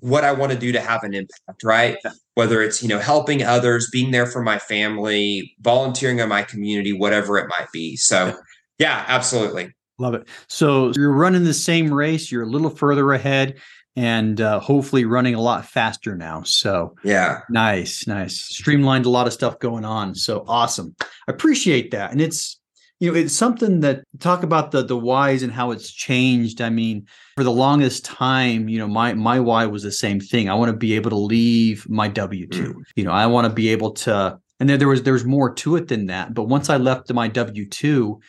what 0.00 0.24
I 0.24 0.32
want 0.32 0.52
to 0.52 0.58
do 0.58 0.72
to 0.72 0.80
have 0.80 1.02
an 1.02 1.14
impact, 1.14 1.62
right? 1.64 1.96
Whether 2.34 2.62
it's, 2.62 2.82
you 2.82 2.88
know, 2.88 2.98
helping 2.98 3.42
others, 3.42 3.88
being 3.90 4.10
there 4.10 4.26
for 4.26 4.42
my 4.42 4.58
family, 4.58 5.54
volunteering 5.60 6.18
in 6.18 6.28
my 6.28 6.42
community, 6.42 6.92
whatever 6.92 7.38
it 7.38 7.48
might 7.48 7.68
be. 7.72 7.96
So 7.96 8.38
yeah, 8.78 9.04
absolutely. 9.08 9.74
Love 9.98 10.14
it. 10.14 10.28
So 10.48 10.92
you're 10.94 11.12
running 11.12 11.44
the 11.44 11.54
same 11.54 11.92
race, 11.92 12.30
you're 12.30 12.44
a 12.44 12.46
little 12.46 12.70
further 12.70 13.12
ahead 13.12 13.58
and 13.98 14.40
uh, 14.40 14.60
hopefully 14.60 15.04
running 15.04 15.34
a 15.34 15.40
lot 15.40 15.66
faster 15.66 16.14
now. 16.14 16.42
So 16.44 16.94
yeah, 17.02 17.40
nice, 17.50 18.06
nice. 18.06 18.38
Streamlined 18.40 19.06
a 19.06 19.10
lot 19.10 19.26
of 19.26 19.32
stuff 19.32 19.58
going 19.58 19.84
on. 19.84 20.14
So 20.14 20.44
awesome. 20.46 20.94
I 21.00 21.32
appreciate 21.32 21.90
that. 21.90 22.12
And 22.12 22.20
it's 22.20 22.60
you 23.00 23.10
know 23.10 23.18
it's 23.18 23.34
something 23.34 23.80
that 23.80 24.04
talk 24.20 24.44
about 24.44 24.70
the 24.70 24.84
the 24.84 24.96
whys 24.96 25.42
and 25.42 25.52
how 25.52 25.72
it's 25.72 25.92
changed. 25.92 26.60
I 26.60 26.70
mean, 26.70 27.08
for 27.36 27.42
the 27.42 27.50
longest 27.50 28.04
time, 28.04 28.68
you 28.68 28.78
know, 28.78 28.86
my 28.86 29.14
my 29.14 29.40
why 29.40 29.66
was 29.66 29.82
the 29.82 29.90
same 29.90 30.20
thing. 30.20 30.48
I 30.48 30.54
want 30.54 30.70
to 30.70 30.76
be 30.76 30.94
able 30.94 31.10
to 31.10 31.16
leave 31.16 31.88
my 31.88 32.06
W 32.06 32.46
two. 32.46 32.74
Mm. 32.74 32.82
You 32.94 33.02
know, 33.02 33.12
I 33.12 33.26
want 33.26 33.48
to 33.48 33.52
be 33.52 33.68
able 33.70 33.90
to. 33.92 34.38
And 34.60 34.68
there, 34.68 34.76
there 34.76 34.88
was 34.88 35.02
there 35.02 35.12
was 35.12 35.24
more 35.24 35.52
to 35.54 35.74
it 35.74 35.88
than 35.88 36.06
that. 36.06 36.34
But 36.34 36.44
once 36.44 36.70
I 36.70 36.76
left 36.76 37.12
my 37.12 37.26
W 37.26 37.68
two 37.68 38.20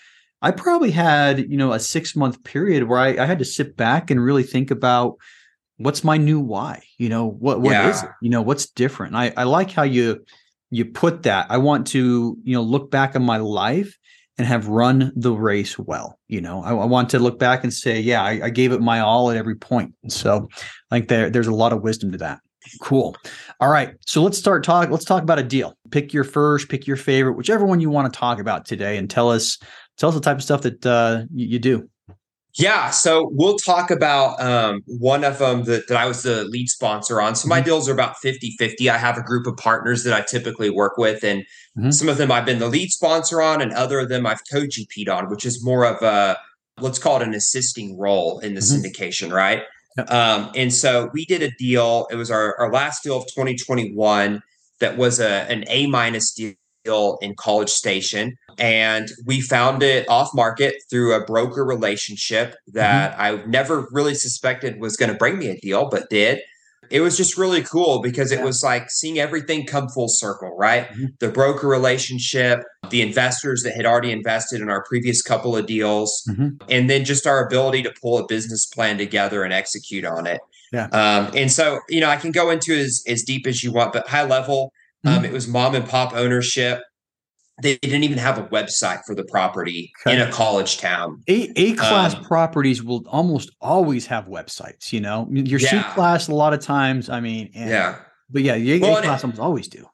I 0.41 0.51
probably 0.51 0.91
had, 0.91 1.51
you 1.51 1.57
know, 1.57 1.73
a 1.73 1.79
six 1.79 2.15
month 2.15 2.43
period 2.43 2.83
where 2.83 2.99
I, 2.99 3.23
I, 3.23 3.25
had 3.25 3.39
to 3.39 3.45
sit 3.45 3.75
back 3.75 4.09
and 4.09 4.23
really 4.23 4.43
think 4.43 4.71
about 4.71 5.17
what's 5.77 6.03
my 6.03 6.17
new 6.17 6.39
why, 6.39 6.81
you 6.97 7.09
know, 7.09 7.25
what 7.25 7.61
what 7.61 7.71
yeah. 7.71 7.89
is 7.89 8.03
it? 8.03 8.09
You 8.21 8.29
know, 8.29 8.41
what's 8.41 8.69
different? 8.69 9.15
I, 9.15 9.33
I 9.35 9.43
like 9.43 9.71
how 9.71 9.83
you 9.83 10.23
you 10.71 10.85
put 10.85 11.23
that. 11.23 11.47
I 11.49 11.57
want 11.57 11.87
to, 11.87 12.37
you 12.43 12.53
know, 12.53 12.61
look 12.61 12.91
back 12.91 13.15
on 13.15 13.23
my 13.23 13.37
life 13.37 13.97
and 14.37 14.47
have 14.47 14.67
run 14.67 15.11
the 15.15 15.33
race 15.33 15.77
well. 15.77 16.17
You 16.27 16.39
know, 16.39 16.63
I, 16.63 16.69
I 16.73 16.85
want 16.85 17.09
to 17.09 17.19
look 17.19 17.39
back 17.39 17.63
and 17.63 17.73
say, 17.73 17.99
yeah, 17.99 18.23
I, 18.23 18.45
I, 18.45 18.49
gave 18.49 18.71
it 18.71 18.79
my 18.79 19.01
all 19.01 19.29
at 19.29 19.35
every 19.35 19.55
point. 19.55 19.93
And 20.01 20.13
so 20.13 20.47
I 20.89 20.95
think 20.95 21.09
there, 21.09 21.29
there's 21.29 21.47
a 21.47 21.53
lot 21.53 21.73
of 21.73 21.81
wisdom 21.81 22.13
to 22.13 22.17
that. 22.19 22.39
Cool. 22.81 23.17
All 23.59 23.69
right. 23.69 23.95
So 24.05 24.23
let's 24.23 24.37
start 24.37 24.63
talk. 24.63 24.89
Let's 24.89 25.03
talk 25.03 25.23
about 25.23 25.39
a 25.39 25.43
deal. 25.43 25.77
Pick 25.91 26.13
your 26.13 26.23
first, 26.23 26.69
pick 26.69 26.87
your 26.87 26.95
favorite, 26.95 27.33
whichever 27.33 27.65
one 27.65 27.81
you 27.81 27.89
want 27.89 28.11
to 28.11 28.17
talk 28.17 28.39
about 28.39 28.65
today, 28.65 28.97
and 28.97 29.09
tell 29.09 29.29
us 29.29 29.57
tell 29.99 30.09
us 30.09 30.15
the 30.15 30.21
type 30.21 30.37
of 30.37 30.43
stuff 30.43 30.61
that 30.61 30.85
uh, 30.85 31.23
you, 31.33 31.47
you 31.47 31.59
do. 31.59 31.89
Yeah, 32.55 32.89
so 32.89 33.29
we'll 33.31 33.57
talk 33.57 33.91
about 33.91 34.41
um, 34.41 34.81
one 34.87 35.23
of 35.23 35.37
them 35.37 35.65
that, 35.65 35.87
that 35.87 35.97
I 35.97 36.07
was 36.07 36.23
the 36.23 36.45
lead 36.45 36.67
sponsor 36.67 37.21
on. 37.21 37.35
So 37.35 37.47
my 37.47 37.59
mm-hmm. 37.59 37.65
deals 37.65 37.87
are 37.87 37.93
about 37.93 38.17
50 38.17 38.55
50. 38.57 38.89
I 38.89 38.97
have 38.97 39.17
a 39.17 39.23
group 39.23 39.45
of 39.45 39.55
partners 39.57 40.03
that 40.03 40.13
I 40.13 40.21
typically 40.21 40.69
work 40.69 40.97
with, 40.97 41.23
and 41.23 41.43
mm-hmm. 41.77 41.91
some 41.91 42.09
of 42.09 42.17
them 42.17 42.31
I've 42.31 42.45
been 42.45 42.59
the 42.59 42.67
lead 42.67 42.89
sponsor 42.91 43.41
on, 43.41 43.61
and 43.61 43.71
other 43.73 43.99
of 43.99 44.09
them 44.09 44.25
I've 44.25 44.41
co 44.51 44.61
GP'd 44.61 45.09
on, 45.09 45.29
which 45.29 45.45
is 45.45 45.63
more 45.63 45.85
of 45.85 46.01
a, 46.01 46.37
let's 46.79 46.97
call 46.97 47.21
it 47.21 47.27
an 47.27 47.35
assisting 47.35 47.97
role 47.99 48.39
in 48.39 48.55
the 48.55 48.61
mm-hmm. 48.61 48.83
syndication, 48.83 49.31
right? 49.31 49.63
Um, 50.07 50.51
and 50.55 50.73
so 50.73 51.09
we 51.13 51.25
did 51.25 51.43
a 51.43 51.51
deal. 51.51 52.07
It 52.09 52.15
was 52.15 52.31
our, 52.31 52.57
our 52.59 52.71
last 52.71 53.03
deal 53.03 53.17
of 53.17 53.25
2021 53.27 54.41
that 54.79 54.97
was 54.97 55.19
a, 55.19 55.29
an 55.51 55.65
A 55.67 55.87
minus 55.87 56.33
deal 56.33 56.53
in 56.85 57.35
College 57.35 57.69
Station. 57.69 58.35
And 58.57 59.09
we 59.25 59.41
found 59.41 59.83
it 59.83 60.07
off 60.09 60.29
market 60.33 60.75
through 60.89 61.13
a 61.13 61.23
broker 61.23 61.63
relationship 61.63 62.55
that 62.73 63.13
mm-hmm. 63.13 63.21
I 63.21 63.45
never 63.45 63.87
really 63.91 64.15
suspected 64.15 64.79
was 64.79 64.97
going 64.97 65.11
to 65.11 65.17
bring 65.17 65.37
me 65.37 65.47
a 65.47 65.57
deal, 65.57 65.87
but 65.89 66.09
did. 66.09 66.39
It 66.89 67.01
was 67.01 67.15
just 67.15 67.37
really 67.37 67.61
cool 67.61 68.01
because 68.01 68.31
it 68.31 68.41
was 68.43 68.63
like 68.63 68.89
seeing 68.89 69.19
everything 69.19 69.67
come 69.67 69.89
full 69.89 70.07
circle, 70.09 70.55
right? 70.57 70.87
Mm-hmm. 70.89 71.05
The 71.19 71.29
broker 71.29 71.67
relationship, 71.67 72.63
the 72.89 73.03
investors 73.03 73.61
that 73.63 73.75
had 73.75 73.85
already 73.85 74.11
invested 74.11 74.59
in 74.59 74.69
our 74.69 74.83
previous 74.85 75.21
couple 75.21 75.55
of 75.55 75.67
deals, 75.67 76.23
mm-hmm. 76.27 76.55
and 76.67 76.89
then 76.89 77.05
just 77.05 77.27
our 77.27 77.45
ability 77.45 77.83
to 77.83 77.93
pull 78.01 78.17
a 78.17 78.25
business 78.25 78.65
plan 78.65 78.97
together 78.97 79.43
and 79.43 79.53
execute 79.53 80.03
on 80.03 80.25
it. 80.25 80.41
Yeah. 80.73 80.85
Um, 80.85 81.31
and 81.35 81.51
so, 81.51 81.79
you 81.89 81.99
know, 81.99 82.09
I 82.09 82.17
can 82.17 82.31
go 82.31 82.49
into 82.49 82.73
as, 82.75 83.03
as 83.07 83.23
deep 83.23 83.45
as 83.45 83.63
you 83.63 83.71
want, 83.71 83.93
but 83.93 84.07
high 84.07 84.25
level, 84.25 84.71
mm-hmm. 85.05 85.17
Um, 85.17 85.25
it 85.25 85.31
was 85.31 85.47
mom 85.47 85.75
and 85.75 85.87
pop 85.87 86.13
ownership. 86.13 86.81
They 87.61 87.77
didn't 87.77 88.03
even 88.03 88.17
have 88.17 88.37
a 88.37 88.43
website 88.43 89.01
for 89.05 89.13
the 89.15 89.25
property 89.25 89.91
okay. 90.05 90.15
in 90.15 90.21
a 90.21 90.31
college 90.31 90.77
town. 90.77 91.21
A 91.27 91.51
A 91.55 91.73
class 91.73 92.15
um, 92.15 92.23
properties 92.23 92.81
will 92.81 93.03
almost 93.07 93.51
always 93.59 94.05
have 94.07 94.25
websites. 94.25 94.93
You 94.93 95.01
know, 95.01 95.27
your 95.29 95.59
yeah. 95.59 95.69
C 95.69 95.93
class 95.93 96.29
a 96.29 96.35
lot 96.35 96.53
of 96.53 96.61
times. 96.61 97.09
I 97.09 97.19
mean, 97.19 97.51
and, 97.53 97.69
yeah, 97.69 97.99
but 98.29 98.43
yeah, 98.43 98.57
the 98.57 98.73
A, 98.73 98.79
class 98.79 99.23
almost 99.23 99.41
always 99.41 99.67
do. 99.67 99.85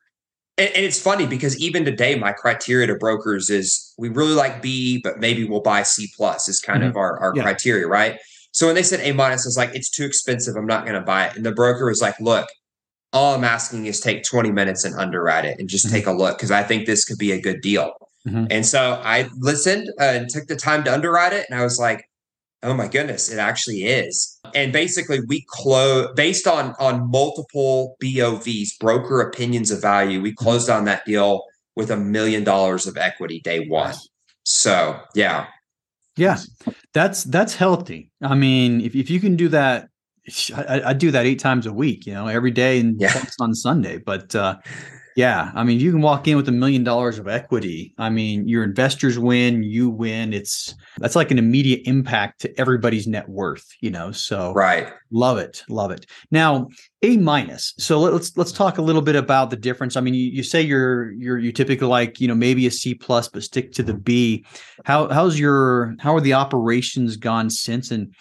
And, 0.57 0.69
and, 0.75 0.85
it's 0.85 1.01
funny 1.01 1.25
because 1.25 1.59
even 1.59 1.83
today, 1.83 2.15
my 2.15 2.31
criteria 2.31 2.87
to 2.87 2.95
brokers 2.95 3.49
is 3.49 3.93
we 3.97 4.09
really 4.09 4.33
like 4.33 4.61
B, 4.61 5.01
but 5.03 5.19
maybe 5.19 5.43
we'll 5.43 5.61
buy 5.61 5.83
C 5.83 6.09
plus 6.15 6.47
is 6.47 6.59
kind 6.59 6.81
mm-hmm. 6.81 6.91
of 6.91 6.97
our, 6.97 7.19
our 7.19 7.33
yeah. 7.35 7.43
criteria, 7.43 7.87
right? 7.87 8.19
So 8.51 8.67
when 8.67 8.75
they 8.75 8.83
said 8.83 9.01
A 9.01 9.11
minus, 9.11 9.45
I 9.45 9.49
was 9.49 9.57
like, 9.57 9.75
it's 9.75 9.89
too 9.89 10.05
expensive. 10.05 10.55
I'm 10.55 10.65
not 10.65 10.85
going 10.85 10.97
to 10.97 11.05
buy 11.05 11.25
it. 11.25 11.35
And 11.35 11.45
the 11.45 11.51
broker 11.51 11.87
was 11.87 12.01
like, 12.01 12.17
look, 12.21 12.47
all 13.15 13.33
I'm 13.33 13.45
asking 13.45 13.85
is 13.85 14.01
take 14.01 14.23
20 14.23 14.51
minutes 14.51 14.83
and 14.83 14.93
underwrite 14.95 15.45
it 15.45 15.57
and 15.57 15.69
just 15.69 15.85
mm-hmm. 15.85 15.95
take 15.95 16.05
a 16.05 16.11
look 16.11 16.37
because 16.37 16.51
I 16.51 16.63
think 16.63 16.85
this 16.85 17.05
could 17.05 17.17
be 17.17 17.31
a 17.31 17.41
good 17.41 17.61
deal. 17.61 17.93
Mm-hmm. 18.27 18.47
And 18.51 18.65
so 18.65 19.01
I 19.03 19.29
listened 19.37 19.89
uh, 19.99 20.03
and 20.03 20.29
took 20.29 20.47
the 20.47 20.55
time 20.55 20.83
to 20.83 20.93
underwrite 20.93 21.31
it. 21.31 21.45
And 21.49 21.57
I 21.57 21.63
was 21.63 21.79
like, 21.79 22.09
oh 22.61 22.73
my 22.73 22.87
goodness, 22.87 23.31
it 23.31 23.39
actually 23.39 23.85
is. 23.85 24.37
And 24.53 24.73
basically, 24.73 25.21
we 25.27 25.45
close 25.47 26.09
based 26.15 26.45
on 26.45 26.75
on 26.77 27.09
multiple 27.09 27.95
BOVs, 28.03 28.77
broker 28.79 29.21
opinions 29.21 29.71
of 29.71 29.81
value. 29.81 30.21
We 30.21 30.31
mm-hmm. 30.31 30.43
closed 30.43 30.69
on 30.69 30.85
that 30.85 31.05
deal 31.05 31.43
with 31.75 31.91
a 31.91 31.97
million 31.97 32.43
dollars 32.43 32.85
of 32.85 32.97
equity 32.97 33.39
day 33.39 33.67
one. 33.67 33.95
So 34.43 34.99
yeah, 35.13 35.47
yeah, 36.17 36.39
that's 36.93 37.23
that's 37.23 37.55
healthy. 37.55 38.11
I 38.21 38.35
mean, 38.35 38.81
if 38.81 38.95
if 38.95 39.09
you 39.09 39.21
can 39.21 39.35
do 39.35 39.47
that 39.49 39.87
I, 40.55 40.81
I, 40.89 40.93
do 40.93 41.11
that 41.11 41.25
eight 41.25 41.39
times 41.39 41.65
a 41.65 41.73
week, 41.73 42.05
you 42.05 42.13
know, 42.13 42.27
every 42.27 42.51
day 42.51 42.79
and 42.79 42.99
yeah. 42.99 43.23
on 43.39 43.53
Sunday. 43.53 43.97
But 43.97 44.33
uh, 44.33 44.57
yeah, 45.15 45.51
I 45.55 45.63
mean, 45.63 45.79
you 45.79 45.91
can 45.91 46.01
walk 46.01 46.27
in 46.27 46.35
with 46.35 46.49
a 46.49 46.51
million 46.51 46.83
dollars 46.83 47.17
of 47.17 47.27
equity. 47.27 47.93
I 47.97 48.09
mean, 48.09 48.49
your 48.49 48.65
investors 48.65 49.17
win, 49.17 49.63
you 49.63 49.89
win. 49.89 50.33
It's 50.33 50.75
that's 50.97 51.15
like 51.15 51.31
an 51.31 51.39
immediate 51.39 51.81
impact 51.85 52.41
to 52.41 52.59
everybody's 52.59 53.07
net 53.07 53.29
worth, 53.29 53.65
you 53.79 53.89
know. 53.89 54.11
So 54.11 54.51
right, 54.53 54.91
love 55.11 55.37
it, 55.37 55.63
love 55.69 55.91
it. 55.91 56.05
Now, 56.31 56.67
a 57.01 57.15
minus. 57.15 57.73
So 57.77 57.97
let's 57.99 58.35
let's 58.35 58.51
talk 58.51 58.77
a 58.77 58.81
little 58.81 59.01
bit 59.01 59.15
about 59.15 59.51
the 59.51 59.55
difference. 59.55 59.95
I 59.95 60.01
mean, 60.01 60.15
you, 60.15 60.29
you 60.31 60.43
say 60.43 60.61
you're 60.61 61.11
you're 61.13 61.37
you 61.37 61.53
typically 61.53 61.87
like 61.87 62.19
you 62.19 62.27
know 62.27 62.35
maybe 62.35 62.67
a 62.67 62.71
C 62.71 62.93
plus, 62.93 63.29
but 63.29 63.43
stick 63.43 63.71
to 63.73 63.83
the 63.83 63.93
B. 63.93 64.45
How 64.83 65.07
how's 65.07 65.39
your 65.39 65.95
how 65.99 66.13
are 66.13 66.21
the 66.21 66.33
operations 66.33 67.15
gone 67.15 67.49
since 67.49 67.89
and 67.89 68.13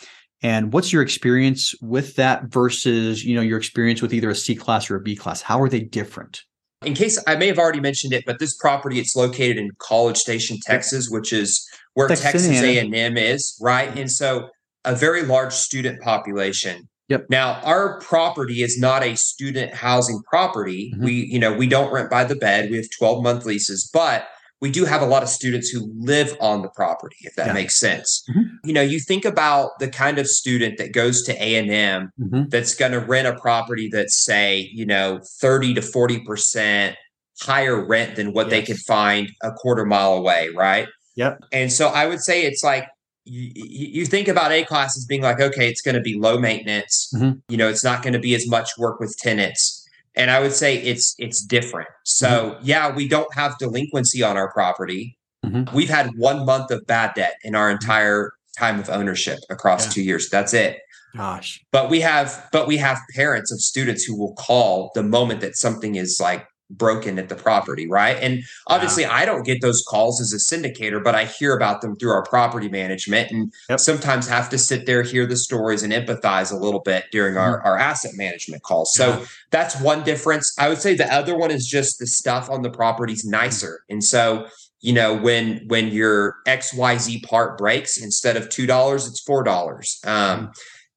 and 0.44 0.74
what's 0.74 0.92
your 0.92 1.00
experience 1.00 1.74
with 1.80 2.16
that 2.16 2.44
versus, 2.44 3.24
you 3.24 3.34
know, 3.34 3.40
your 3.40 3.56
experience 3.56 4.02
with 4.02 4.12
either 4.12 4.28
a 4.28 4.34
C 4.34 4.54
class 4.54 4.90
or 4.90 4.96
a 4.96 5.00
B 5.00 5.16
class? 5.16 5.40
How 5.40 5.60
are 5.62 5.70
they 5.70 5.80
different? 5.80 6.42
In 6.84 6.92
case 6.92 7.18
I 7.26 7.34
may 7.36 7.46
have 7.46 7.58
already 7.58 7.80
mentioned 7.80 8.12
it, 8.12 8.24
but 8.26 8.38
this 8.38 8.54
property 8.54 9.00
it's 9.00 9.16
located 9.16 9.56
in 9.56 9.70
College 9.78 10.18
Station, 10.18 10.58
Texas, 10.62 11.08
which 11.08 11.32
is 11.32 11.66
where 11.94 12.08
Texas, 12.08 12.46
Texas 12.46 12.60
A&M 12.60 13.16
is, 13.16 13.58
right? 13.62 13.96
And 13.96 14.12
so 14.12 14.50
a 14.84 14.94
very 14.94 15.22
large 15.22 15.54
student 15.54 16.02
population. 16.02 16.90
Yep. 17.08 17.26
Now, 17.30 17.60
our 17.62 17.98
property 18.00 18.62
is 18.62 18.78
not 18.78 19.02
a 19.02 19.16
student 19.16 19.72
housing 19.72 20.20
property. 20.28 20.92
Mm-hmm. 20.92 21.04
We, 21.04 21.12
you 21.12 21.38
know, 21.38 21.54
we 21.54 21.66
don't 21.66 21.90
rent 21.90 22.10
by 22.10 22.24
the 22.24 22.36
bed. 22.36 22.70
We 22.70 22.76
have 22.76 22.86
12 22.98 23.22
month 23.22 23.46
leases, 23.46 23.88
but 23.92 24.28
we 24.64 24.70
do 24.70 24.86
have 24.86 25.02
a 25.02 25.06
lot 25.06 25.22
of 25.22 25.28
students 25.28 25.68
who 25.68 25.92
live 25.94 26.34
on 26.40 26.62
the 26.62 26.70
property 26.70 27.16
if 27.20 27.34
that 27.36 27.48
yeah. 27.48 27.52
makes 27.52 27.78
sense 27.78 28.24
mm-hmm. 28.30 28.44
you 28.64 28.72
know 28.72 28.80
you 28.80 28.98
think 28.98 29.26
about 29.26 29.78
the 29.78 29.88
kind 29.88 30.18
of 30.18 30.26
student 30.26 30.78
that 30.78 30.94
goes 30.94 31.22
to 31.22 31.32
a&m 31.32 32.10
mm-hmm. 32.18 32.44
that's 32.48 32.74
going 32.74 32.92
to 32.92 32.98
rent 32.98 33.28
a 33.28 33.38
property 33.38 33.90
that's 33.92 34.24
say 34.24 34.70
you 34.72 34.86
know 34.86 35.20
30 35.38 35.74
to 35.74 35.82
40 35.82 36.20
percent 36.20 36.96
higher 37.42 37.84
rent 37.84 38.16
than 38.16 38.32
what 38.32 38.46
yes. 38.46 38.50
they 38.52 38.62
could 38.62 38.78
find 38.78 39.28
a 39.42 39.52
quarter 39.52 39.84
mile 39.84 40.14
away 40.14 40.48
right 40.56 40.88
yep 41.14 41.38
and 41.52 41.70
so 41.70 41.88
i 41.88 42.06
would 42.06 42.20
say 42.20 42.44
it's 42.46 42.64
like 42.64 42.88
you, 43.26 43.50
you 43.54 44.06
think 44.06 44.28
about 44.28 44.50
a 44.50 44.64
class 44.64 44.96
as 44.96 45.04
being 45.04 45.20
like 45.20 45.40
okay 45.40 45.68
it's 45.68 45.82
going 45.82 45.94
to 45.94 46.00
be 46.00 46.18
low 46.18 46.38
maintenance 46.38 47.12
mm-hmm. 47.14 47.38
you 47.50 47.58
know 47.58 47.68
it's 47.68 47.84
not 47.84 48.02
going 48.02 48.14
to 48.14 48.18
be 48.18 48.34
as 48.34 48.48
much 48.48 48.70
work 48.78 48.98
with 48.98 49.14
tenants 49.18 49.83
and 50.16 50.30
I 50.30 50.40
would 50.40 50.52
say 50.52 50.76
it's 50.76 51.14
it's 51.18 51.42
different. 51.44 51.88
So 52.04 52.28
mm-hmm. 52.28 52.64
yeah, 52.64 52.94
we 52.94 53.08
don't 53.08 53.32
have 53.34 53.58
delinquency 53.58 54.22
on 54.22 54.36
our 54.36 54.52
property. 54.52 55.18
Mm-hmm. 55.44 55.74
We've 55.74 55.88
had 55.88 56.10
one 56.16 56.44
month 56.44 56.70
of 56.70 56.86
bad 56.86 57.14
debt 57.14 57.34
in 57.42 57.54
our 57.54 57.70
entire 57.70 58.32
time 58.58 58.78
of 58.78 58.88
ownership 58.88 59.40
across 59.50 59.86
yeah. 59.86 59.92
two 59.92 60.02
years. 60.02 60.30
That's 60.30 60.54
it. 60.54 60.78
Gosh. 61.16 61.60
But 61.70 61.90
we 61.90 62.00
have 62.00 62.48
but 62.52 62.66
we 62.66 62.76
have 62.78 62.98
parents 63.14 63.52
of 63.52 63.60
students 63.60 64.04
who 64.04 64.18
will 64.18 64.34
call 64.34 64.90
the 64.94 65.02
moment 65.02 65.40
that 65.40 65.56
something 65.56 65.94
is 65.94 66.18
like 66.20 66.46
broken 66.70 67.18
at 67.18 67.28
the 67.28 67.34
property, 67.34 67.86
right? 67.86 68.16
And 68.20 68.42
obviously, 68.66 69.04
I 69.04 69.24
don't 69.24 69.44
get 69.44 69.60
those 69.60 69.82
calls 69.86 70.20
as 70.20 70.32
a 70.32 70.36
syndicator, 70.36 71.02
but 71.02 71.14
I 71.14 71.26
hear 71.26 71.54
about 71.54 71.80
them 71.80 71.96
through 71.96 72.10
our 72.10 72.24
property 72.24 72.68
management 72.68 73.30
and 73.30 73.52
yep. 73.68 73.80
sometimes 73.80 74.26
have 74.28 74.48
to 74.50 74.58
sit 74.58 74.86
there, 74.86 75.02
hear 75.02 75.26
the 75.26 75.36
stories, 75.36 75.82
and 75.82 75.92
empathize 75.92 76.52
a 76.52 76.56
little 76.56 76.80
bit 76.80 77.04
during 77.12 77.36
our, 77.36 77.58
mm-hmm. 77.58 77.66
our 77.66 77.78
asset 77.78 78.12
management 78.14 78.62
calls. 78.62 78.92
So 78.94 79.08
yeah. 79.08 79.26
that's 79.50 79.80
one 79.80 80.02
difference. 80.04 80.54
I 80.58 80.68
would 80.68 80.80
say 80.80 80.94
the 80.94 81.12
other 81.12 81.36
one 81.36 81.50
is 81.50 81.66
just 81.66 81.98
the 81.98 82.06
stuff 82.06 82.50
on 82.50 82.62
the 82.62 82.70
property's 82.70 83.24
nicer. 83.24 83.84
And 83.88 84.02
so, 84.02 84.46
you 84.80 84.92
know, 84.92 85.14
when 85.16 85.66
when 85.66 85.88
your 85.88 86.36
XYZ 86.46 87.22
part 87.24 87.56
breaks, 87.56 87.96
instead 87.96 88.36
of 88.36 88.48
two 88.48 88.66
dollars, 88.66 89.06
it's 89.06 89.20
four 89.20 89.42
dollars. 89.42 89.98
Um, 90.04 90.12
mm-hmm. 90.12 90.50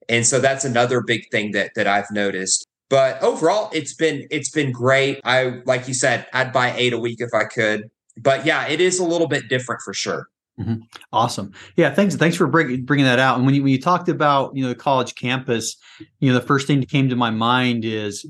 and 0.09 0.25
so 0.25 0.39
that's 0.39 0.65
another 0.65 1.01
big 1.01 1.29
thing 1.31 1.51
that 1.51 1.71
that 1.75 1.87
I've 1.87 2.11
noticed. 2.11 2.66
But 2.89 3.21
overall, 3.21 3.69
it's 3.73 3.93
been 3.93 4.27
it's 4.31 4.49
been 4.49 4.71
great. 4.71 5.19
I 5.23 5.61
like 5.65 5.87
you 5.87 5.93
said, 5.93 6.25
I'd 6.33 6.53
buy 6.53 6.73
eight 6.75 6.93
a 6.93 6.97
week 6.97 7.19
if 7.19 7.33
I 7.33 7.43
could. 7.43 7.89
But 8.17 8.45
yeah, 8.45 8.67
it 8.67 8.81
is 8.81 8.99
a 8.99 9.03
little 9.03 9.27
bit 9.27 9.49
different 9.49 9.81
for 9.81 9.93
sure. 9.93 10.27
Mm-hmm. 10.59 10.75
Awesome. 11.13 11.51
Yeah. 11.75 11.93
Thanks. 11.93 12.15
Thanks 12.15 12.35
for 12.35 12.47
bringing 12.47 13.05
that 13.05 13.19
out. 13.19 13.37
And 13.37 13.45
when 13.45 13.53
you, 13.53 13.61
when 13.61 13.71
you 13.71 13.79
talked 13.79 14.09
about 14.09 14.55
you 14.55 14.63
know 14.63 14.69
the 14.69 14.75
college 14.75 15.13
campus, 15.13 15.77
you 16.19 16.31
know 16.31 16.39
the 16.39 16.45
first 16.45 16.65
thing 16.65 16.79
that 16.79 16.89
came 16.89 17.09
to 17.09 17.15
my 17.15 17.29
mind 17.29 17.85
is 17.85 18.25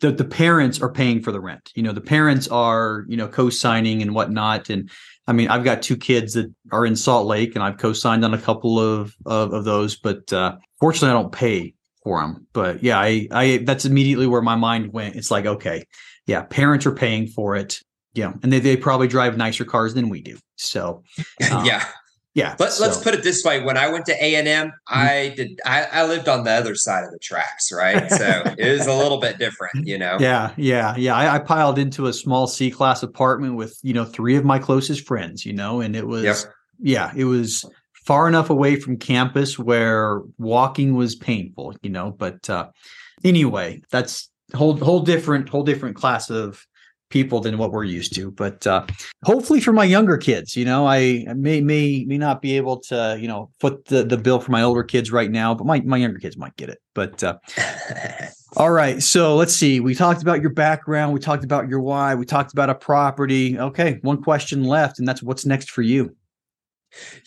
that 0.00 0.16
the 0.16 0.24
parents 0.24 0.80
are 0.80 0.92
paying 0.92 1.20
for 1.20 1.32
the 1.32 1.40
rent. 1.40 1.72
You 1.74 1.82
know 1.82 1.92
the 1.92 2.00
parents 2.00 2.46
are 2.48 3.04
you 3.08 3.16
know 3.16 3.26
co-signing 3.26 4.00
and 4.00 4.14
whatnot. 4.14 4.70
And 4.70 4.90
I 5.26 5.32
mean 5.32 5.48
I've 5.48 5.64
got 5.64 5.82
two 5.82 5.96
kids 5.96 6.34
that 6.34 6.52
are 6.70 6.86
in 6.86 6.94
Salt 6.94 7.26
Lake, 7.26 7.56
and 7.56 7.64
I've 7.64 7.78
co-signed 7.78 8.24
on 8.24 8.32
a 8.32 8.38
couple 8.38 8.78
of 8.78 9.16
of, 9.26 9.52
of 9.52 9.64
those. 9.64 9.96
But 9.96 10.32
uh, 10.32 10.58
fortunately, 10.78 11.10
I 11.10 11.20
don't 11.20 11.32
pay 11.32 11.74
for 12.02 12.20
them. 12.20 12.46
But 12.52 12.82
yeah, 12.82 12.98
I, 12.98 13.28
I 13.30 13.56
that's 13.64 13.84
immediately 13.84 14.26
where 14.26 14.42
my 14.42 14.56
mind 14.56 14.92
went. 14.92 15.16
It's 15.16 15.30
like, 15.30 15.46
okay, 15.46 15.86
yeah, 16.26 16.42
parents 16.42 16.86
are 16.86 16.94
paying 16.94 17.26
for 17.26 17.56
it. 17.56 17.80
Yeah, 18.14 18.32
and 18.42 18.52
they, 18.52 18.60
they 18.60 18.76
probably 18.76 19.08
drive 19.08 19.36
nicer 19.36 19.64
cars 19.64 19.94
than 19.94 20.08
we 20.08 20.20
do. 20.20 20.36
So 20.56 21.02
um, 21.50 21.64
yeah, 21.64 21.84
yeah. 22.34 22.56
Let's 22.58 22.76
so. 22.76 22.84
let's 22.84 22.98
put 22.98 23.14
it 23.14 23.22
this 23.22 23.42
way: 23.44 23.62
when 23.62 23.76
I 23.76 23.90
went 23.90 24.06
to 24.06 24.24
A 24.24 24.34
and 24.36 24.46
M, 24.46 24.68
mm-hmm. 24.68 24.98
I 24.98 25.32
did 25.34 25.60
I, 25.64 25.84
I 25.84 26.06
lived 26.06 26.28
on 26.28 26.44
the 26.44 26.50
other 26.50 26.74
side 26.74 27.04
of 27.04 27.10
the 27.10 27.18
tracks, 27.18 27.72
right? 27.72 28.10
So 28.10 28.42
it 28.58 28.70
was 28.70 28.86
a 28.86 28.94
little 28.94 29.18
bit 29.18 29.38
different, 29.38 29.86
you 29.86 29.98
know. 29.98 30.18
Yeah, 30.20 30.52
yeah, 30.56 30.94
yeah. 30.96 31.16
I, 31.16 31.36
I, 31.36 31.38
piled 31.40 31.78
into 31.78 32.06
a 32.06 32.12
small 32.12 32.46
C 32.46 32.70
class 32.70 33.02
apartment 33.02 33.56
with 33.56 33.78
you 33.82 33.94
know 33.94 34.04
three 34.04 34.36
of 34.36 34.44
my 34.44 34.58
closest 34.58 35.06
friends, 35.06 35.44
you 35.46 35.52
know, 35.52 35.80
and 35.80 35.96
it 35.96 36.06
was 36.06 36.24
yep. 36.24 36.36
yeah, 36.78 37.12
it 37.16 37.24
was 37.24 37.64
far 38.04 38.28
enough 38.28 38.50
away 38.50 38.76
from 38.76 38.96
campus 38.96 39.58
where 39.58 40.20
walking 40.38 40.94
was 40.94 41.14
painful, 41.14 41.74
you 41.82 41.90
know. 41.90 42.10
But 42.10 42.48
uh, 42.50 42.68
anyway, 43.24 43.82
that's 43.90 44.30
whole 44.54 44.76
whole 44.76 45.00
different 45.00 45.48
whole 45.48 45.62
different 45.62 45.96
class 45.96 46.30
of 46.30 46.66
people 47.12 47.40
than 47.40 47.58
what 47.58 47.70
we're 47.70 47.84
used 47.84 48.14
to. 48.14 48.30
But 48.30 48.66
uh, 48.66 48.86
hopefully 49.22 49.60
for 49.60 49.72
my 49.72 49.84
younger 49.84 50.16
kids, 50.16 50.56
you 50.56 50.64
know, 50.64 50.86
I 50.86 51.26
may 51.36 51.60
may 51.60 52.04
may 52.06 52.18
not 52.18 52.42
be 52.42 52.56
able 52.56 52.80
to, 52.80 53.18
you 53.20 53.28
know, 53.28 53.50
foot 53.60 53.84
the, 53.84 54.02
the 54.02 54.16
bill 54.16 54.40
for 54.40 54.50
my 54.50 54.62
older 54.62 54.82
kids 54.82 55.12
right 55.12 55.30
now, 55.30 55.54
but 55.54 55.66
my, 55.66 55.80
my 55.82 55.98
younger 55.98 56.18
kids 56.18 56.36
might 56.36 56.56
get 56.56 56.70
it. 56.70 56.78
But 56.94 57.22
uh, 57.22 57.38
all 58.56 58.70
right. 58.70 59.00
So 59.02 59.36
let's 59.36 59.54
see. 59.54 59.78
We 59.78 59.94
talked 59.94 60.22
about 60.22 60.40
your 60.40 60.52
background, 60.52 61.12
we 61.12 61.20
talked 61.20 61.44
about 61.44 61.68
your 61.68 61.80
why, 61.80 62.14
we 62.14 62.24
talked 62.24 62.52
about 62.52 62.70
a 62.70 62.74
property. 62.74 63.58
Okay, 63.58 63.98
one 64.02 64.22
question 64.22 64.64
left, 64.64 64.98
and 64.98 65.06
that's 65.06 65.22
what's 65.22 65.46
next 65.46 65.70
for 65.70 65.82
you. 65.82 66.16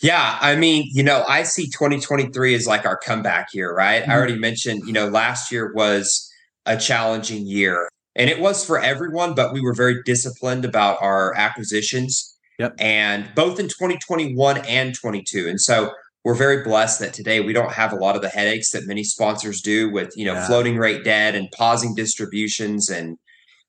Yeah, 0.00 0.38
I 0.40 0.56
mean, 0.56 0.88
you 0.92 1.02
know, 1.02 1.24
I 1.28 1.42
see 1.42 1.66
2023 1.66 2.54
as 2.54 2.66
like 2.66 2.86
our 2.86 2.96
comeback 2.96 3.48
year, 3.52 3.74
right? 3.74 4.02
Mm-hmm. 4.02 4.10
I 4.10 4.14
already 4.14 4.38
mentioned, 4.38 4.82
you 4.86 4.92
know, 4.92 5.08
last 5.08 5.50
year 5.50 5.72
was 5.74 6.30
a 6.66 6.76
challenging 6.76 7.46
year. 7.46 7.88
And 8.14 8.30
it 8.30 8.40
was 8.40 8.64
for 8.64 8.78
everyone, 8.78 9.34
but 9.34 9.52
we 9.52 9.60
were 9.60 9.74
very 9.74 10.02
disciplined 10.04 10.64
about 10.64 10.98
our 11.02 11.34
acquisitions. 11.36 12.34
Yep. 12.58 12.76
And 12.78 13.28
both 13.34 13.60
in 13.60 13.66
2021 13.66 14.58
and 14.66 14.94
22. 14.94 15.48
And 15.48 15.60
so 15.60 15.92
we're 16.24 16.34
very 16.34 16.64
blessed 16.64 17.00
that 17.00 17.12
today 17.12 17.40
we 17.40 17.52
don't 17.52 17.72
have 17.72 17.92
a 17.92 17.96
lot 17.96 18.16
of 18.16 18.22
the 18.22 18.28
headaches 18.28 18.70
that 18.70 18.86
many 18.86 19.04
sponsors 19.04 19.60
do 19.60 19.90
with, 19.90 20.16
you 20.16 20.24
know, 20.24 20.32
yeah. 20.32 20.46
floating 20.46 20.78
rate 20.78 21.04
debt 21.04 21.34
and 21.34 21.50
pausing 21.52 21.94
distributions 21.94 22.88
and 22.88 23.18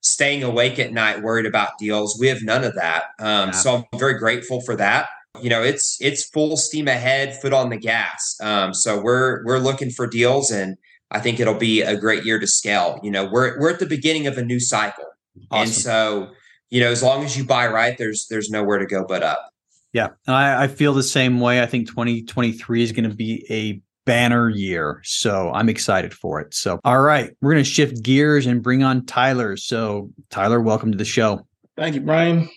staying 0.01 0.44
awake 0.44 0.80
at 0.80 0.94
night 0.94 1.22
worried 1.22 1.46
about 1.46 1.77
deals. 1.77 2.18
We 2.20 2.27
have 2.27 2.42
none 2.42 2.63
of 2.63 2.74
that. 2.75 3.04
Um, 3.20 3.50
yeah. 3.50 3.51
So 3.51 3.75
I'm 3.75 4.00
very 4.00 4.18
grateful 4.18 4.62
for 4.62 4.75
that. 4.77 5.10
You 5.41 5.50
know, 5.50 5.63
it's 5.63 5.98
it's 6.00 6.25
full 6.29 6.58
steam 6.58 6.88
ahead, 6.88 7.39
foot 7.41 7.53
on 7.53 7.70
the 7.70 7.77
gas. 7.77 8.38
Um, 8.41 8.74
so 8.74 9.01
we're 9.01 9.44
we're 9.46 9.60
looking 9.60 9.89
for 9.89 10.08
deals 10.08 10.51
and 10.51 10.77
I 11.12 11.20
think 11.20 11.39
it'll 11.39 11.53
be 11.53 11.82
a 11.82 11.98
great 11.98 12.25
year 12.25 12.39
to 12.39 12.48
scale. 12.48 13.00
You 13.03 13.12
know, 13.12 13.25
we're 13.25 13.60
we're 13.60 13.72
at 13.72 13.79
the 13.79 13.86
beginning 13.86 14.27
of 14.27 14.38
a 14.38 14.44
new 14.44 14.60
cycle. 14.60 15.06
Awesome. 15.51 15.63
And 15.63 15.72
so, 15.72 16.29
you 16.70 16.82
know, 16.82 16.91
as 16.91 17.01
long 17.01 17.24
as 17.24 17.38
you 17.38 17.46
buy 17.46 17.67
right, 17.67 17.98
there's 17.98 18.27
there's 18.29 18.50
nowhere 18.50 18.79
to 18.79 18.86
go 18.86 19.06
but 19.08 19.24
up. 19.24 19.51
Yeah. 19.94 20.10
And 20.27 20.36
I, 20.36 20.63
I 20.63 20.67
feel 20.67 20.94
the 20.94 21.03
same 21.03 21.39
way. 21.39 21.62
I 21.62 21.65
think 21.65 21.88
2023 21.88 22.84
is 22.84 22.91
going 22.91 23.10
to 23.10 23.15
be 23.15 23.46
a 23.50 23.82
banner 24.06 24.50
year. 24.50 25.01
So 25.03 25.51
I'm 25.53 25.70
excited 25.70 26.13
for 26.13 26.39
it. 26.39 26.53
So, 26.53 26.79
all 26.84 27.01
right, 27.01 27.36
we're 27.41 27.53
going 27.53 27.63
to 27.63 27.70
shift 27.70 28.03
gears 28.03 28.46
and 28.46 28.62
bring 28.62 28.84
on 28.84 29.06
Tyler. 29.06 29.58
So, 29.58 30.12
Tyler, 30.29 30.62
welcome 30.62 30.91
to 30.91 30.98
the 30.98 31.06
show. 31.06 31.48
Thank 31.75 31.96
you, 31.96 32.01
Brian. 32.01 32.50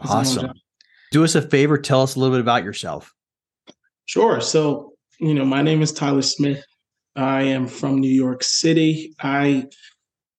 Awesome. 0.00 0.52
Do 1.10 1.24
us 1.24 1.34
a 1.34 1.42
favor, 1.42 1.78
tell 1.78 2.02
us 2.02 2.14
a 2.14 2.20
little 2.20 2.34
bit 2.34 2.40
about 2.40 2.64
yourself. 2.64 3.12
Sure. 4.06 4.40
So, 4.40 4.92
you 5.18 5.34
know, 5.34 5.44
my 5.44 5.62
name 5.62 5.82
is 5.82 5.92
Tyler 5.92 6.22
Smith. 6.22 6.64
I 7.16 7.42
am 7.42 7.66
from 7.66 7.98
New 7.98 8.10
York 8.10 8.42
City. 8.42 9.14
I 9.20 9.66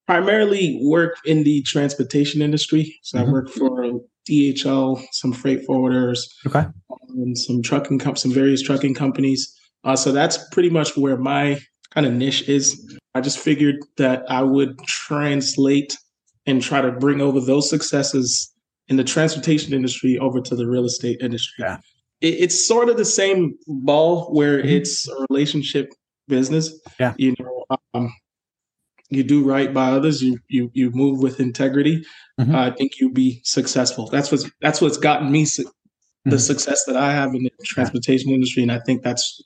primarily 0.07 0.79
work 0.83 1.17
in 1.25 1.43
the 1.43 1.61
transportation 1.63 2.41
industry. 2.41 2.97
So 3.03 3.17
mm-hmm. 3.17 3.27
I 3.27 3.31
work 3.31 3.49
for 3.49 3.99
DHL, 4.29 5.03
some 5.11 5.33
freight 5.33 5.67
forwarders, 5.67 6.19
okay, 6.47 6.65
and 7.09 7.37
some 7.37 7.61
trucking, 7.61 7.99
com- 7.99 8.15
some 8.15 8.31
various 8.31 8.61
trucking 8.61 8.93
companies. 8.93 9.55
Uh, 9.83 9.95
so 9.95 10.11
that's 10.11 10.37
pretty 10.51 10.69
much 10.69 10.95
where 10.95 11.17
my 11.17 11.59
kind 11.91 12.05
of 12.05 12.13
niche 12.13 12.47
is. 12.47 12.97
I 13.15 13.21
just 13.21 13.39
figured 13.39 13.75
that 13.97 14.23
I 14.29 14.43
would 14.43 14.77
translate 14.85 15.97
and 16.45 16.61
try 16.61 16.81
to 16.81 16.91
bring 16.91 17.21
over 17.21 17.39
those 17.39 17.69
successes 17.69 18.53
in 18.89 18.97
the 18.97 19.03
transportation 19.03 19.73
industry 19.73 20.17
over 20.17 20.41
to 20.41 20.55
the 20.55 20.67
real 20.67 20.85
estate 20.85 21.19
industry. 21.21 21.63
Yeah. 21.63 21.77
It, 22.21 22.35
it's 22.35 22.67
sort 22.67 22.89
of 22.89 22.97
the 22.97 23.05
same 23.05 23.55
ball 23.67 24.33
where 24.33 24.57
mm-hmm. 24.59 24.67
it's 24.67 25.07
a 25.07 25.25
relationship 25.29 25.93
business. 26.27 26.73
Yeah. 26.99 27.13
You 27.17 27.35
know, 27.39 27.65
um, 27.93 28.13
you 29.09 29.23
do 29.23 29.43
right 29.43 29.73
by 29.73 29.91
others. 29.91 30.21
You 30.21 30.39
you 30.47 30.69
you 30.73 30.91
move 30.91 31.21
with 31.21 31.39
integrity. 31.39 32.03
Mm-hmm. 32.39 32.53
Uh, 32.53 32.67
I 32.67 32.71
think 32.71 32.99
you'll 32.99 33.13
be 33.13 33.41
successful. 33.43 34.07
That's 34.07 34.31
what's 34.31 34.49
that's 34.61 34.81
what's 34.81 34.97
gotten 34.97 35.31
me 35.31 35.45
su- 35.45 35.63
mm-hmm. 35.63 36.29
the 36.29 36.39
success 36.39 36.83
that 36.85 36.95
I 36.95 37.11
have 37.11 37.33
in 37.33 37.43
the 37.43 37.51
transportation 37.63 38.29
yeah. 38.29 38.35
industry, 38.35 38.63
and 38.63 38.71
I 38.71 38.79
think 38.79 39.03
that's 39.03 39.41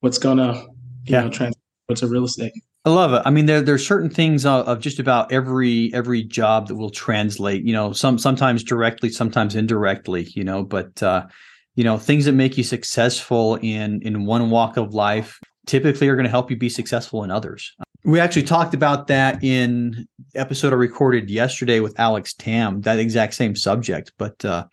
what's 0.00 0.18
gonna 0.18 0.52
you 0.54 1.14
yeah. 1.14 1.22
know 1.22 1.30
transfer 1.30 1.60
to 1.94 2.06
real 2.08 2.24
estate. 2.24 2.52
I 2.86 2.90
love 2.90 3.12
it. 3.14 3.22
I 3.24 3.30
mean, 3.30 3.46
there 3.46 3.60
there's 3.60 3.84
certain 3.84 4.08
things 4.08 4.46
of, 4.46 4.66
of, 4.68 4.78
just 4.78 5.00
about 5.00 5.32
every 5.32 5.92
every 5.92 6.22
job 6.22 6.68
that 6.68 6.76
will 6.76 6.90
translate. 6.90 7.64
You 7.64 7.72
know, 7.72 7.92
some 7.92 8.16
sometimes 8.16 8.62
directly, 8.62 9.10
sometimes 9.10 9.56
indirectly. 9.56 10.28
You 10.36 10.44
know, 10.44 10.62
but 10.62 11.02
uh, 11.02 11.26
you 11.74 11.82
know 11.82 11.98
things 11.98 12.26
that 12.26 12.32
make 12.32 12.56
you 12.56 12.62
successful 12.62 13.56
in 13.56 14.00
in 14.02 14.24
one 14.24 14.50
walk 14.50 14.76
of 14.76 14.94
life 14.94 15.40
typically 15.66 16.08
are 16.08 16.14
going 16.14 16.26
to 16.26 16.30
help 16.30 16.48
you 16.48 16.56
be 16.56 16.68
successful 16.68 17.24
in 17.24 17.32
others. 17.32 17.74
We 18.04 18.20
actually 18.20 18.44
talked 18.44 18.72
about 18.72 19.08
that 19.08 19.42
in 19.42 20.06
episode 20.36 20.72
I 20.72 20.76
recorded 20.76 21.28
yesterday 21.28 21.80
with 21.80 21.98
Alex 21.98 22.34
Tam, 22.34 22.82
that 22.82 23.00
exact 23.00 23.34
same 23.34 23.56
subject. 23.56 24.12
But 24.16 24.44
uh, 24.44 24.66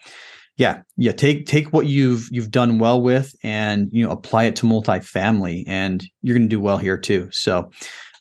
yeah, 0.58 0.82
yeah, 0.98 1.12
take 1.12 1.48
take 1.48 1.74
what 1.74 1.88
you've 1.88 2.28
you've 2.32 2.52
done 2.52 2.78
well 2.78 3.02
with 3.02 3.36
and 3.44 3.90
you 3.92 4.06
know 4.06 4.12
apply 4.12 4.44
it 4.44 4.56
to 4.58 4.68
multifamily, 4.68 5.64
and 5.68 6.06
you're 6.22 6.38
going 6.38 6.48
to 6.48 6.56
do 6.56 6.60
well 6.60 6.78
here 6.78 6.98
too. 6.98 7.28
So, 7.32 7.72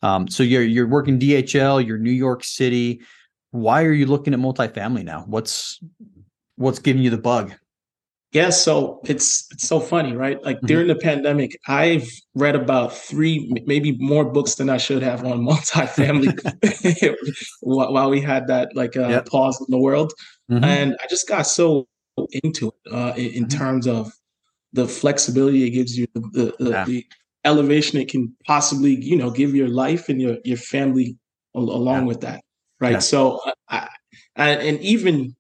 um, 0.02 0.28
so 0.28 0.42
you're 0.42 0.62
you're 0.62 0.88
working 0.88 1.18
DHL, 1.18 1.86
you're 1.86 1.98
New 1.98 2.10
York 2.10 2.42
City. 2.42 3.02
Why 3.50 3.84
are 3.84 3.92
you 3.92 4.06
looking 4.06 4.32
at 4.32 4.40
multifamily 4.40 5.04
now? 5.04 5.24
What's 5.26 5.78
what's 6.56 6.78
giving 6.78 7.02
you 7.02 7.10
the 7.10 7.18
bug? 7.18 7.52
Yeah, 8.32 8.48
so 8.48 9.02
it's 9.04 9.46
it's 9.52 9.68
so 9.68 9.78
funny, 9.78 10.16
right? 10.16 10.42
Like 10.42 10.56
mm-hmm. 10.56 10.66
during 10.66 10.86
the 10.86 10.94
pandemic, 10.94 11.58
I've 11.68 12.08
read 12.34 12.56
about 12.56 12.96
three, 12.96 13.52
maybe 13.66 13.98
more 13.98 14.24
books 14.24 14.54
than 14.54 14.70
I 14.70 14.78
should 14.78 15.02
have 15.02 15.22
on 15.22 15.40
multifamily 15.46 16.32
while 17.60 18.08
we 18.08 18.22
had 18.22 18.46
that 18.46 18.74
like 18.74 18.96
uh, 18.96 19.08
yep. 19.08 19.26
pause 19.26 19.60
in 19.60 19.66
the 19.68 19.78
world, 19.78 20.14
mm-hmm. 20.50 20.64
and 20.64 20.96
I 21.02 21.06
just 21.08 21.28
got 21.28 21.42
so 21.42 21.86
into 22.42 22.68
it 22.68 22.92
uh, 22.92 23.12
in, 23.16 23.26
in 23.26 23.44
mm-hmm. 23.44 23.58
terms 23.58 23.86
of 23.86 24.12
the 24.72 24.88
flexibility 24.88 25.64
it 25.64 25.70
gives 25.70 25.96
you, 25.96 26.06
the 26.14 26.54
the, 26.58 26.70
yeah. 26.70 26.84
the, 26.84 27.06
elevation 27.44 27.98
it 27.98 28.08
can 28.08 28.32
possibly 28.46 28.94
you 29.04 29.16
know 29.16 29.28
give 29.28 29.52
your 29.52 29.66
life 29.66 30.08
and 30.08 30.22
your 30.22 30.36
your 30.44 30.56
family 30.56 31.16
along 31.54 32.02
yeah. 32.02 32.06
with 32.06 32.20
that, 32.20 32.44
right? 32.80 32.92
Yeah. 32.92 32.98
So, 33.00 33.40
I, 33.68 33.88
and 34.36 34.80
even 34.80 35.36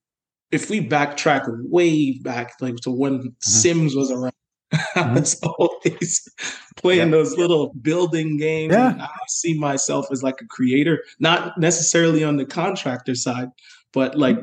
if 0.50 0.68
we 0.68 0.86
backtrack 0.86 1.44
way 1.46 2.18
back, 2.18 2.52
like 2.60 2.76
to 2.82 2.90
when 2.90 3.18
mm-hmm. 3.18 3.28
Sims 3.40 3.94
was 3.94 4.10
around, 4.10 4.34
mm-hmm. 4.74 4.98
I 4.98 5.12
was 5.20 5.40
always 5.42 6.28
playing 6.76 7.08
yeah. 7.08 7.16
those 7.16 7.36
little 7.36 7.72
building 7.80 8.36
games. 8.36 8.74
Yeah. 8.74 8.94
I 8.98 9.08
see 9.28 9.58
myself 9.58 10.06
as 10.12 10.22
like 10.22 10.40
a 10.40 10.46
creator, 10.46 11.02
not 11.18 11.58
necessarily 11.58 12.22
on 12.24 12.36
the 12.36 12.44
contractor 12.44 13.14
side, 13.14 13.48
but 13.92 14.16
like 14.18 14.38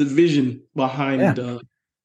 the 0.00 0.06
vision 0.06 0.62
behind 0.74 1.20
yeah. 1.20 1.44
uh, 1.44 1.58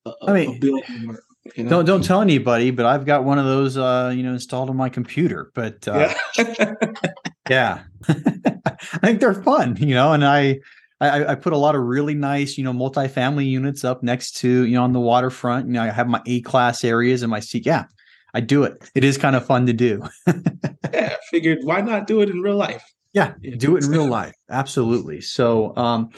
a, 0.05 0.13
I 0.27 0.33
mean, 0.33 0.59
building 0.59 1.07
work. 1.07 1.23
You 1.55 1.63
know? 1.63 1.69
Don't 1.69 1.85
don't 1.85 2.03
tell 2.03 2.21
anybody, 2.21 2.71
but 2.71 2.85
I've 2.85 3.05
got 3.05 3.23
one 3.23 3.39
of 3.39 3.45
those, 3.45 3.77
uh, 3.77 4.11
you 4.15 4.23
know, 4.23 4.33
installed 4.33 4.69
on 4.69 4.75
my 4.75 4.89
computer. 4.89 5.51
But 5.55 5.87
uh, 5.87 6.13
yeah, 6.37 6.73
yeah. 7.49 7.83
I 8.07 8.97
think 9.01 9.19
they're 9.19 9.33
fun, 9.33 9.77
you 9.77 9.95
know, 9.95 10.13
and 10.13 10.25
I 10.25 10.59
I, 10.99 11.31
I, 11.31 11.35
put 11.35 11.53
a 11.53 11.57
lot 11.57 11.75
of 11.75 11.81
really 11.81 12.13
nice, 12.13 12.57
you 12.57 12.63
know, 12.63 12.73
multifamily 12.73 13.47
units 13.47 13.83
up 13.83 14.01
next 14.01 14.37
to, 14.37 14.65
you 14.65 14.75
know, 14.75 14.83
on 14.83 14.93
the 14.93 14.99
waterfront. 14.99 15.67
You 15.67 15.73
know, 15.73 15.83
I 15.83 15.91
have 15.91 16.07
my 16.07 16.21
A 16.25 16.41
class 16.41 16.83
areas 16.83 17.21
and 17.21 17.29
my 17.29 17.39
C. 17.39 17.61
Yeah, 17.63 17.85
I 18.33 18.39
do 18.39 18.63
it. 18.63 18.89
It 18.95 19.03
is 19.03 19.17
kind 19.17 19.35
of 19.35 19.45
fun 19.45 19.65
to 19.67 19.73
do. 19.73 20.03
yeah, 20.27 21.13
I 21.13 21.17
figured 21.29 21.59
why 21.63 21.81
not 21.81 22.07
do 22.07 22.21
it 22.21 22.29
in 22.29 22.41
real 22.41 22.57
life? 22.57 22.83
Yeah, 23.13 23.33
do 23.57 23.77
it 23.77 23.83
in 23.83 23.91
real 23.91 24.07
life. 24.07 24.33
Absolutely. 24.49 25.21
So, 25.21 25.75
um, 25.77 26.09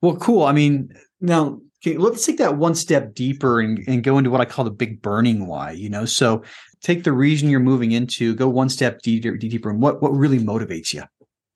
well, 0.00 0.16
cool. 0.16 0.44
I 0.44 0.52
mean, 0.52 0.90
now 1.20 1.60
okay, 1.86 1.96
let's 1.96 2.24
take 2.24 2.38
that 2.38 2.56
one 2.56 2.74
step 2.74 3.14
deeper 3.14 3.60
and, 3.60 3.82
and 3.86 4.02
go 4.02 4.18
into 4.18 4.30
what 4.30 4.40
I 4.40 4.44
call 4.44 4.64
the 4.64 4.70
big 4.70 5.02
burning 5.02 5.46
why. 5.46 5.72
You 5.72 5.88
know, 5.88 6.04
so 6.04 6.42
take 6.82 7.04
the 7.04 7.12
reason 7.12 7.48
you're 7.48 7.60
moving 7.60 7.92
into, 7.92 8.34
go 8.34 8.48
one 8.48 8.68
step 8.68 9.02
deeper, 9.02 9.36
deeper, 9.36 9.70
and 9.70 9.80
what 9.80 10.02
what 10.02 10.10
really 10.10 10.38
motivates 10.38 10.92
you. 10.92 11.04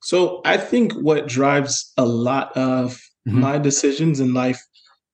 So 0.03 0.41
I 0.45 0.57
think 0.57 0.93
what 0.95 1.29
drives 1.29 1.93
a 1.97 2.07
lot 2.07 2.57
of 2.57 3.01
mm-hmm. 3.29 3.41
my 3.41 3.59
decisions 3.59 4.21
in 4.21 4.33
life, 4.33 4.61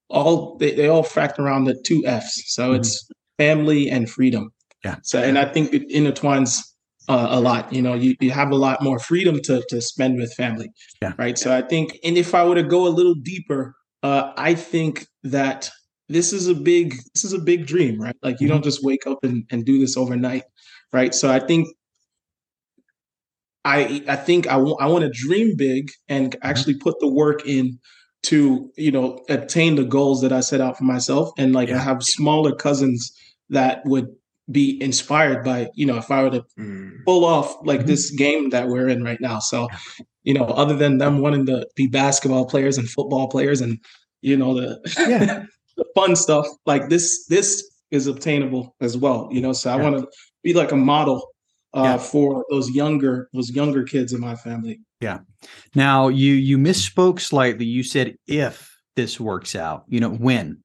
all 0.08 0.56
they, 0.58 0.74
they 0.74 0.88
all 0.88 1.02
factor 1.02 1.42
around 1.42 1.64
the 1.64 1.80
two 1.84 2.04
F's. 2.06 2.42
So 2.54 2.68
mm-hmm. 2.68 2.76
it's 2.76 3.08
family 3.38 3.90
and 3.90 4.08
freedom. 4.08 4.50
Yeah. 4.84 4.96
So 5.02 5.20
and 5.20 5.38
I 5.38 5.46
think 5.46 5.74
it 5.74 5.88
intertwines 5.88 6.60
uh, 7.08 7.28
a 7.30 7.40
lot. 7.40 7.72
You 7.72 7.82
know, 7.82 7.94
you, 7.94 8.14
you 8.20 8.30
have 8.30 8.50
a 8.50 8.56
lot 8.56 8.82
more 8.82 8.98
freedom 8.98 9.40
to 9.42 9.64
to 9.68 9.80
spend 9.80 10.18
with 10.18 10.32
family. 10.34 10.70
Yeah. 11.02 11.14
Right. 11.18 11.38
So 11.38 11.56
I 11.56 11.62
think, 11.62 11.98
and 12.04 12.16
if 12.16 12.34
I 12.34 12.44
were 12.44 12.54
to 12.54 12.62
go 12.62 12.86
a 12.86 12.90
little 12.90 13.14
deeper, 13.14 13.74
uh, 14.06 14.32
I 14.36 14.54
think 14.54 15.08
that 15.24 15.68
this 16.08 16.32
is 16.32 16.46
a 16.46 16.54
big 16.54 16.94
this 17.14 17.24
is 17.24 17.32
a 17.32 17.40
big 17.40 17.66
dream, 17.66 18.00
right? 18.00 18.14
Like 18.22 18.40
you 18.40 18.46
mm-hmm. 18.46 18.54
don't 18.54 18.64
just 18.64 18.84
wake 18.84 19.04
up 19.04 19.18
and, 19.24 19.44
and 19.50 19.64
do 19.64 19.80
this 19.80 19.96
overnight, 19.96 20.44
right? 20.92 21.12
So 21.12 21.28
I 21.28 21.40
think 21.40 21.66
I 23.64 24.04
I 24.06 24.14
think 24.14 24.46
I, 24.46 24.58
w- 24.58 24.76
I 24.78 24.86
want 24.86 25.02
to 25.02 25.10
dream 25.10 25.56
big 25.56 25.90
and 26.08 26.30
mm-hmm. 26.30 26.48
actually 26.48 26.74
put 26.74 27.00
the 27.00 27.08
work 27.08 27.44
in 27.46 27.80
to 28.28 28.70
you 28.76 28.92
know 28.92 29.18
attain 29.28 29.74
the 29.74 29.84
goals 29.84 30.20
that 30.20 30.32
I 30.32 30.38
set 30.38 30.60
out 30.60 30.78
for 30.78 30.84
myself. 30.84 31.30
And 31.36 31.52
like 31.52 31.68
yeah. 31.68 31.78
I 31.78 31.82
have 31.82 32.04
smaller 32.04 32.54
cousins 32.54 33.10
that 33.50 33.84
would 33.86 34.06
be 34.50 34.80
inspired 34.82 35.44
by, 35.44 35.68
you 35.74 35.86
know, 35.86 35.96
if 35.96 36.10
I 36.10 36.22
were 36.22 36.30
to 36.30 36.44
mm. 36.58 37.04
pull 37.04 37.24
off 37.24 37.56
like 37.64 37.80
mm-hmm. 37.80 37.88
this 37.88 38.10
game 38.10 38.50
that 38.50 38.68
we're 38.68 38.88
in 38.88 39.02
right 39.02 39.20
now. 39.20 39.38
So, 39.38 39.68
you 40.22 40.34
know, 40.34 40.44
other 40.44 40.76
than 40.76 40.98
them 40.98 41.18
wanting 41.18 41.46
to 41.46 41.66
be 41.74 41.86
basketball 41.86 42.46
players 42.46 42.78
and 42.78 42.88
football 42.88 43.28
players 43.28 43.60
and, 43.60 43.78
you 44.22 44.36
know, 44.36 44.54
the, 44.54 44.80
yeah. 44.98 45.44
the 45.76 45.84
fun 45.94 46.14
stuff, 46.16 46.46
like 46.64 46.88
this, 46.88 47.26
this 47.26 47.68
is 47.90 48.06
obtainable 48.06 48.74
as 48.80 48.96
well, 48.96 49.28
you 49.30 49.40
know. 49.40 49.52
So 49.52 49.70
I 49.70 49.76
want 49.76 49.98
to 49.98 50.08
be 50.42 50.54
like 50.54 50.72
a 50.72 50.76
model 50.76 51.28
uh, 51.74 51.82
yeah. 51.82 51.98
for 51.98 52.44
those 52.50 52.70
younger 52.70 53.28
those 53.32 53.50
younger 53.50 53.84
kids 53.84 54.12
in 54.12 54.20
my 54.20 54.34
family. 54.34 54.80
Yeah. 55.00 55.18
Now 55.74 56.08
you 56.08 56.32
you 56.32 56.58
misspoke 56.58 57.20
slightly. 57.20 57.64
You 57.64 57.82
said 57.82 58.16
if 58.26 58.74
this 58.96 59.20
works 59.20 59.54
out, 59.54 59.84
you 59.88 60.00
know 60.00 60.10
when. 60.10 60.62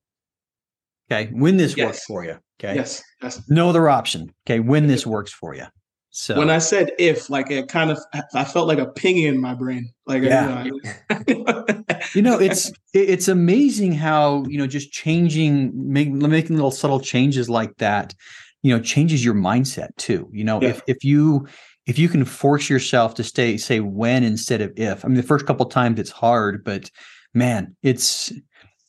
Okay, 1.11 1.29
when 1.33 1.57
this 1.57 1.75
yes. 1.75 1.85
works 1.85 2.05
for 2.05 2.23
you. 2.23 2.37
Okay. 2.63 2.75
Yes. 2.75 3.01
Yes. 3.23 3.41
No 3.49 3.69
other 3.69 3.89
option. 3.89 4.33
Okay, 4.45 4.59
when 4.59 4.87
this 4.87 5.05
works 5.05 5.31
for 5.31 5.55
you. 5.55 5.65
So 6.13 6.37
when 6.37 6.49
I 6.49 6.57
said 6.57 6.91
if, 6.99 7.29
like 7.29 7.49
it 7.49 7.69
kind 7.69 7.89
of, 7.89 7.97
I 8.35 8.43
felt 8.43 8.67
like 8.67 8.79
a 8.79 8.85
ping 8.85 9.17
in 9.17 9.39
my 9.39 9.53
brain. 9.53 9.89
Like, 10.05 10.23
yeah. 10.23 10.65
you 10.65 10.81
know, 11.29 11.65
you 12.13 12.21
know 12.21 12.37
it's 12.37 12.71
it's 12.93 13.29
amazing 13.29 13.93
how 13.93 14.43
you 14.47 14.57
know 14.57 14.67
just 14.67 14.91
changing, 14.91 15.71
make, 15.73 16.09
making 16.09 16.57
little 16.57 16.71
subtle 16.71 16.99
changes 16.99 17.49
like 17.49 17.77
that, 17.77 18.13
you 18.61 18.75
know, 18.75 18.83
changes 18.83 19.23
your 19.23 19.35
mindset 19.35 19.95
too. 19.97 20.29
You 20.33 20.43
know, 20.43 20.61
yeah. 20.61 20.69
if 20.69 20.81
if 20.87 21.03
you 21.03 21.47
if 21.87 21.97
you 21.97 22.09
can 22.09 22.25
force 22.25 22.69
yourself 22.69 23.15
to 23.15 23.23
stay 23.23 23.57
say 23.57 23.79
when 23.79 24.23
instead 24.23 24.61
of 24.61 24.73
if. 24.75 25.03
I 25.05 25.07
mean, 25.07 25.17
the 25.17 25.23
first 25.23 25.45
couple 25.45 25.65
times 25.67 25.99
it's 25.99 26.11
hard, 26.11 26.63
but 26.63 26.91
man, 27.33 27.75
it's 27.83 28.33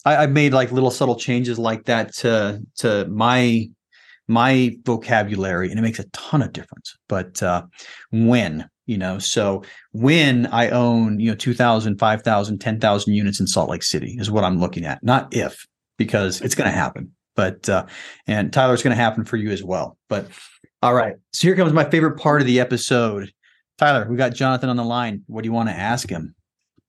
I, 0.04 0.16
I've 0.16 0.32
made 0.32 0.52
like 0.52 0.72
little 0.72 0.90
subtle 0.90 1.16
changes 1.16 1.58
like 1.58 1.84
that 1.84 2.14
to 2.16 2.60
to 2.78 3.06
my 3.08 3.68
my 4.28 4.76
vocabulary 4.84 5.68
and 5.70 5.78
it 5.78 5.82
makes 5.82 5.98
a 5.98 6.08
ton 6.10 6.42
of 6.42 6.52
difference. 6.52 6.96
But 7.08 7.42
uh 7.42 7.64
when 8.10 8.68
you 8.86 8.98
know 8.98 9.18
so 9.18 9.62
when 9.92 10.46
i 10.46 10.68
own 10.70 11.20
you 11.20 11.30
know 11.30 11.36
2000 11.36 11.98
5000 11.98 12.58
10000 12.58 13.14
units 13.14 13.38
in 13.38 13.46
salt 13.46 13.70
lake 13.70 13.84
city 13.84 14.16
is 14.18 14.30
what 14.30 14.44
i'm 14.44 14.58
looking 14.58 14.84
at. 14.84 15.02
Not 15.02 15.34
if 15.34 15.66
because 15.98 16.40
it's 16.40 16.54
going 16.54 16.70
to 16.70 16.76
happen 16.76 17.12
but 17.36 17.68
uh 17.68 17.86
and 18.26 18.52
tyler's 18.52 18.82
going 18.82 18.96
to 18.96 19.02
happen 19.02 19.24
for 19.24 19.36
you 19.36 19.50
as 19.50 19.62
well. 19.62 19.96
But 20.08 20.28
all 20.82 20.94
right 20.94 21.14
so 21.32 21.48
here 21.48 21.56
comes 21.56 21.72
my 21.72 21.88
favorite 21.88 22.18
part 22.18 22.40
of 22.40 22.46
the 22.46 22.60
episode. 22.60 23.30
Tyler 23.78 24.06
we 24.08 24.16
got 24.16 24.34
jonathan 24.34 24.68
on 24.68 24.76
the 24.76 24.84
line. 24.84 25.22
What 25.26 25.42
do 25.42 25.48
you 25.48 25.52
want 25.52 25.68
to 25.68 25.76
ask 25.76 26.08
him 26.08 26.34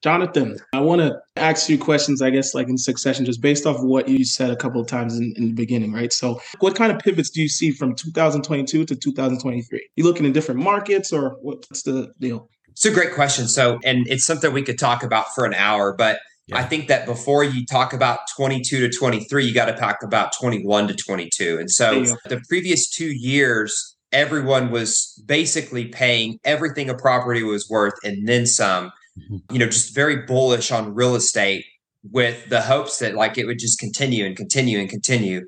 Jonathan, 0.03 0.57
I 0.73 0.81
want 0.81 0.99
to 0.99 1.17
ask 1.37 1.69
you 1.69 1.77
questions, 1.77 2.21
I 2.21 2.29
guess, 2.29 2.53
like 2.53 2.67
in 2.67 2.77
succession, 2.77 3.23
just 3.23 3.41
based 3.41 3.65
off 3.65 3.81
what 3.81 4.09
you 4.09 4.25
said 4.25 4.49
a 4.49 4.55
couple 4.55 4.81
of 4.81 4.87
times 4.87 5.17
in, 5.17 5.33
in, 5.37 5.47
the 5.47 5.53
beginning, 5.53 5.93
right? 5.93 6.11
So, 6.11 6.41
what 6.59 6.75
kind 6.75 6.91
of 6.91 6.99
pivots 6.99 7.29
do 7.29 7.41
you 7.41 7.47
see 7.47 7.71
from 7.71 7.95
2022 7.95 8.83
to 8.85 8.95
2023? 8.95 9.89
You 9.95 10.03
looking 10.03 10.25
in 10.25 10.33
different 10.33 10.59
markets 10.59 11.13
or 11.13 11.37
what's 11.41 11.83
the 11.83 12.11
deal? 12.19 12.49
It's 12.69 12.85
a 12.85 12.91
great 12.91 13.13
question. 13.13 13.47
So, 13.47 13.79
and 13.85 14.05
it's 14.09 14.25
something 14.25 14.51
we 14.51 14.61
could 14.61 14.77
talk 14.77 15.03
about 15.03 15.33
for 15.33 15.45
an 15.45 15.53
hour, 15.53 15.95
but 15.97 16.19
yeah. 16.47 16.57
I 16.57 16.63
think 16.63 16.89
that 16.89 17.05
before 17.05 17.45
you 17.45 17.65
talk 17.65 17.93
about 17.93 18.19
22 18.35 18.81
to 18.81 18.97
23, 18.97 19.45
you 19.45 19.53
got 19.53 19.67
to 19.67 19.73
talk 19.73 20.03
about 20.03 20.33
21 20.37 20.89
to 20.89 20.95
22. 20.95 21.59
And 21.59 21.71
so, 21.71 22.03
the 22.27 22.41
previous 22.49 22.89
two 22.89 23.13
years, 23.13 23.95
everyone 24.11 24.69
was 24.69 25.23
basically 25.25 25.85
paying 25.85 26.39
everything 26.43 26.89
a 26.89 26.93
property 26.93 27.43
was 27.43 27.69
worth 27.69 27.93
and 28.03 28.27
then 28.27 28.45
some. 28.45 28.91
You 29.15 29.59
know, 29.59 29.67
just 29.67 29.93
very 29.93 30.17
bullish 30.25 30.71
on 30.71 30.93
real 30.93 31.15
estate 31.15 31.65
with 32.11 32.49
the 32.49 32.61
hopes 32.61 32.99
that 32.99 33.15
like 33.15 33.37
it 33.37 33.45
would 33.45 33.59
just 33.59 33.79
continue 33.79 34.25
and 34.25 34.35
continue 34.35 34.79
and 34.79 34.89
continue. 34.89 35.45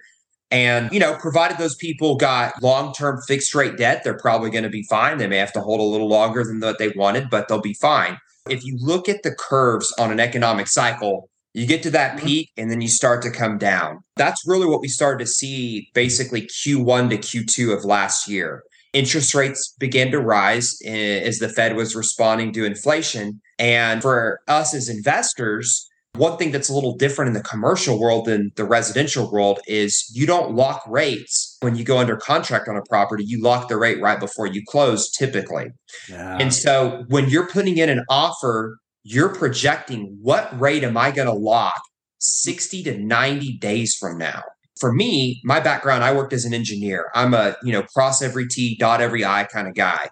And, 0.51 0.91
you 0.91 0.99
know, 0.99 1.17
provided 1.17 1.58
those 1.58 1.75
people 1.75 2.15
got 2.15 2.62
long 2.62 2.93
term 2.93 3.19
fixed 3.28 3.54
rate 3.56 3.78
debt, 3.78 4.04
they're 4.04 4.17
probably 4.17 4.51
going 4.51 4.63
to 4.63 4.69
be 4.69 4.86
fine. 4.89 5.17
They 5.17 5.28
may 5.28 5.38
have 5.38 5.54
to 5.54 5.62
hold 5.62 5.80
a 5.80 5.84
little 5.84 6.08
longer 6.08 6.43
than 6.43 6.60
what 6.60 6.78
they 6.78 6.89
wanted, 6.89 7.30
but 7.30 7.47
they'll 7.47 7.62
be 7.62 7.73
fine. 7.73 8.17
If 8.49 8.63
you 8.63 8.78
look 8.80 9.10
at 9.10 9.23
the 9.23 9.34
curves 9.34 9.93
on 9.97 10.12
an 10.12 10.19
economic 10.19 10.67
cycle, 10.67 11.30
you 11.54 11.65
get 11.65 11.82
to 11.84 11.89
that 11.91 12.17
mm-hmm. 12.17 12.28
peak 12.28 12.51
and 12.58 12.69
then 12.69 12.80
you 12.80 12.88
start 12.88 13.23
to 13.23 13.32
come 13.32 13.58
down. 13.58 14.04
That's 14.17 14.47
really 14.47 14.67
what 14.67 14.82
we 14.82 14.88
started 14.88 15.25
to 15.25 15.30
see 15.30 15.89
basically 15.93 16.43
Q1 16.43 17.10
to 17.10 17.17
Q2 17.17 17.75
of 17.75 17.86
last 17.86 18.30
year 18.30 18.63
interest 18.95 19.36
rates 19.36 19.75
began 19.77 20.10
to 20.12 20.19
rise 20.19 20.77
eh, 20.86 21.19
as 21.19 21.39
the 21.39 21.49
Fed 21.49 21.75
was 21.75 21.95
responding 21.95 22.53
to 22.53 22.65
inflation. 22.65 23.41
And 23.60 24.01
for 24.01 24.39
us 24.47 24.73
as 24.73 24.88
investors, 24.88 25.88
one 26.13 26.38
thing 26.38 26.51
that's 26.51 26.69
a 26.69 26.73
little 26.73 26.95
different 26.95 27.27
in 27.27 27.34
the 27.34 27.43
commercial 27.43 27.99
world 27.99 28.25
than 28.25 28.51
the 28.55 28.63
residential 28.63 29.29
world 29.29 29.60
is 29.67 30.10
you 30.13 30.25
don't 30.25 30.55
lock 30.55 30.81
rates 30.88 31.58
when 31.60 31.75
you 31.75 31.84
go 31.84 31.97
under 31.97 32.15
contract 32.15 32.69
on 32.69 32.77
a 32.77 32.81
property. 32.84 33.25
You 33.25 33.41
lock 33.41 33.67
the 33.67 33.77
rate 33.77 34.01
right 34.01 34.19
before 34.19 34.47
you 34.47 34.63
close, 34.65 35.12
typically. 35.12 35.67
Yeah. 36.10 36.38
And 36.39 36.53
so 36.53 37.03
when 37.10 37.29
you're 37.29 37.47
putting 37.47 37.77
in 37.77 37.89
an 37.89 38.05
offer, 38.10 38.77
you're 39.03 39.36
projecting 39.36 40.17
what 40.21 40.58
rate 40.58 40.86
am 40.86 40.95
I 40.95 41.12
going 41.12 41.27
to 41.27 41.34
lock 41.34 41.81
60 42.19 42.84
to 42.84 42.97
90 42.97 43.58
days 43.58 43.95
from 43.99 44.17
now? 44.17 44.41
For 44.79 44.91
me, 44.91 45.41
my 45.43 45.59
background, 45.59 46.03
I 46.03 46.13
worked 46.13 46.33
as 46.33 46.45
an 46.45 46.53
engineer. 46.53 47.09
I'm 47.15 47.33
a, 47.33 47.55
you 47.63 47.71
know, 47.71 47.83
cross 47.83 48.21
every 48.21 48.47
T, 48.47 48.75
dot 48.77 49.01
every 49.01 49.23
I 49.23 49.45
kind 49.45 49.67
of 49.67 49.73
guy. 49.73 50.09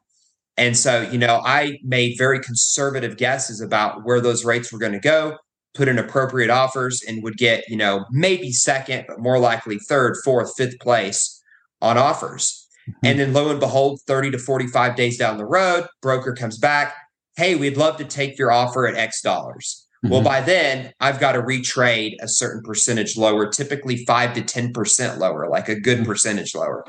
And 0.56 0.78
so, 0.78 1.02
you 1.02 1.18
know, 1.18 1.42
I 1.44 1.80
made 1.84 2.16
very 2.18 2.40
conservative 2.40 3.18
guesses 3.18 3.60
about 3.60 4.06
where 4.06 4.22
those 4.22 4.46
rates 4.46 4.72
were 4.72 4.80
going 4.80 4.92
to 4.94 5.00
go, 5.00 5.38
put 5.74 5.88
in 5.88 5.98
appropriate 5.98 6.52
offers, 6.52 7.02
and 7.08 7.24
would 7.24 7.38
get, 7.38 7.68
you 7.68 7.76
know, 7.76 8.06
maybe 8.12 8.52
second, 8.52 9.06
but 9.08 9.20
more 9.20 9.40
likely 9.40 9.80
third, 9.80 10.16
fourth, 10.24 10.54
fifth 10.56 10.80
place 10.80 11.42
on 11.82 11.98
offers. 11.98 12.68
Mm-hmm. 12.88 13.06
And 13.06 13.20
then 13.20 13.34
lo 13.34 13.50
and 13.50 13.60
behold, 13.60 14.02
30 14.08 14.32
to 14.32 14.38
45 14.38 14.96
days 14.96 15.18
down 15.18 15.38
the 15.38 15.46
road, 15.46 15.88
broker 16.02 16.34
comes 16.34 16.58
back. 16.58 16.94
Hey, 17.36 17.56
we'd 17.56 17.78
love 17.78 17.98
to 17.98 18.06
take 18.06 18.38
your 18.38 18.52
offer 18.52 18.86
at 18.88 18.96
X 18.96 19.22
dollars. 19.22 19.83
Mm-hmm. 20.04 20.12
Well, 20.12 20.22
by 20.22 20.42
then, 20.42 20.92
I've 21.00 21.20
got 21.20 21.34
to 21.34 21.42
retrade 21.42 22.16
a 22.22 22.28
certain 22.28 22.62
percentage 22.62 23.16
lower, 23.16 23.48
typically 23.50 24.04
five 24.06 24.34
to 24.34 24.42
10% 24.42 25.18
lower, 25.18 25.48
like 25.50 25.70
a 25.70 25.80
good 25.80 26.00
mm-hmm. 26.00 26.08
percentage 26.08 26.54
lower. 26.54 26.86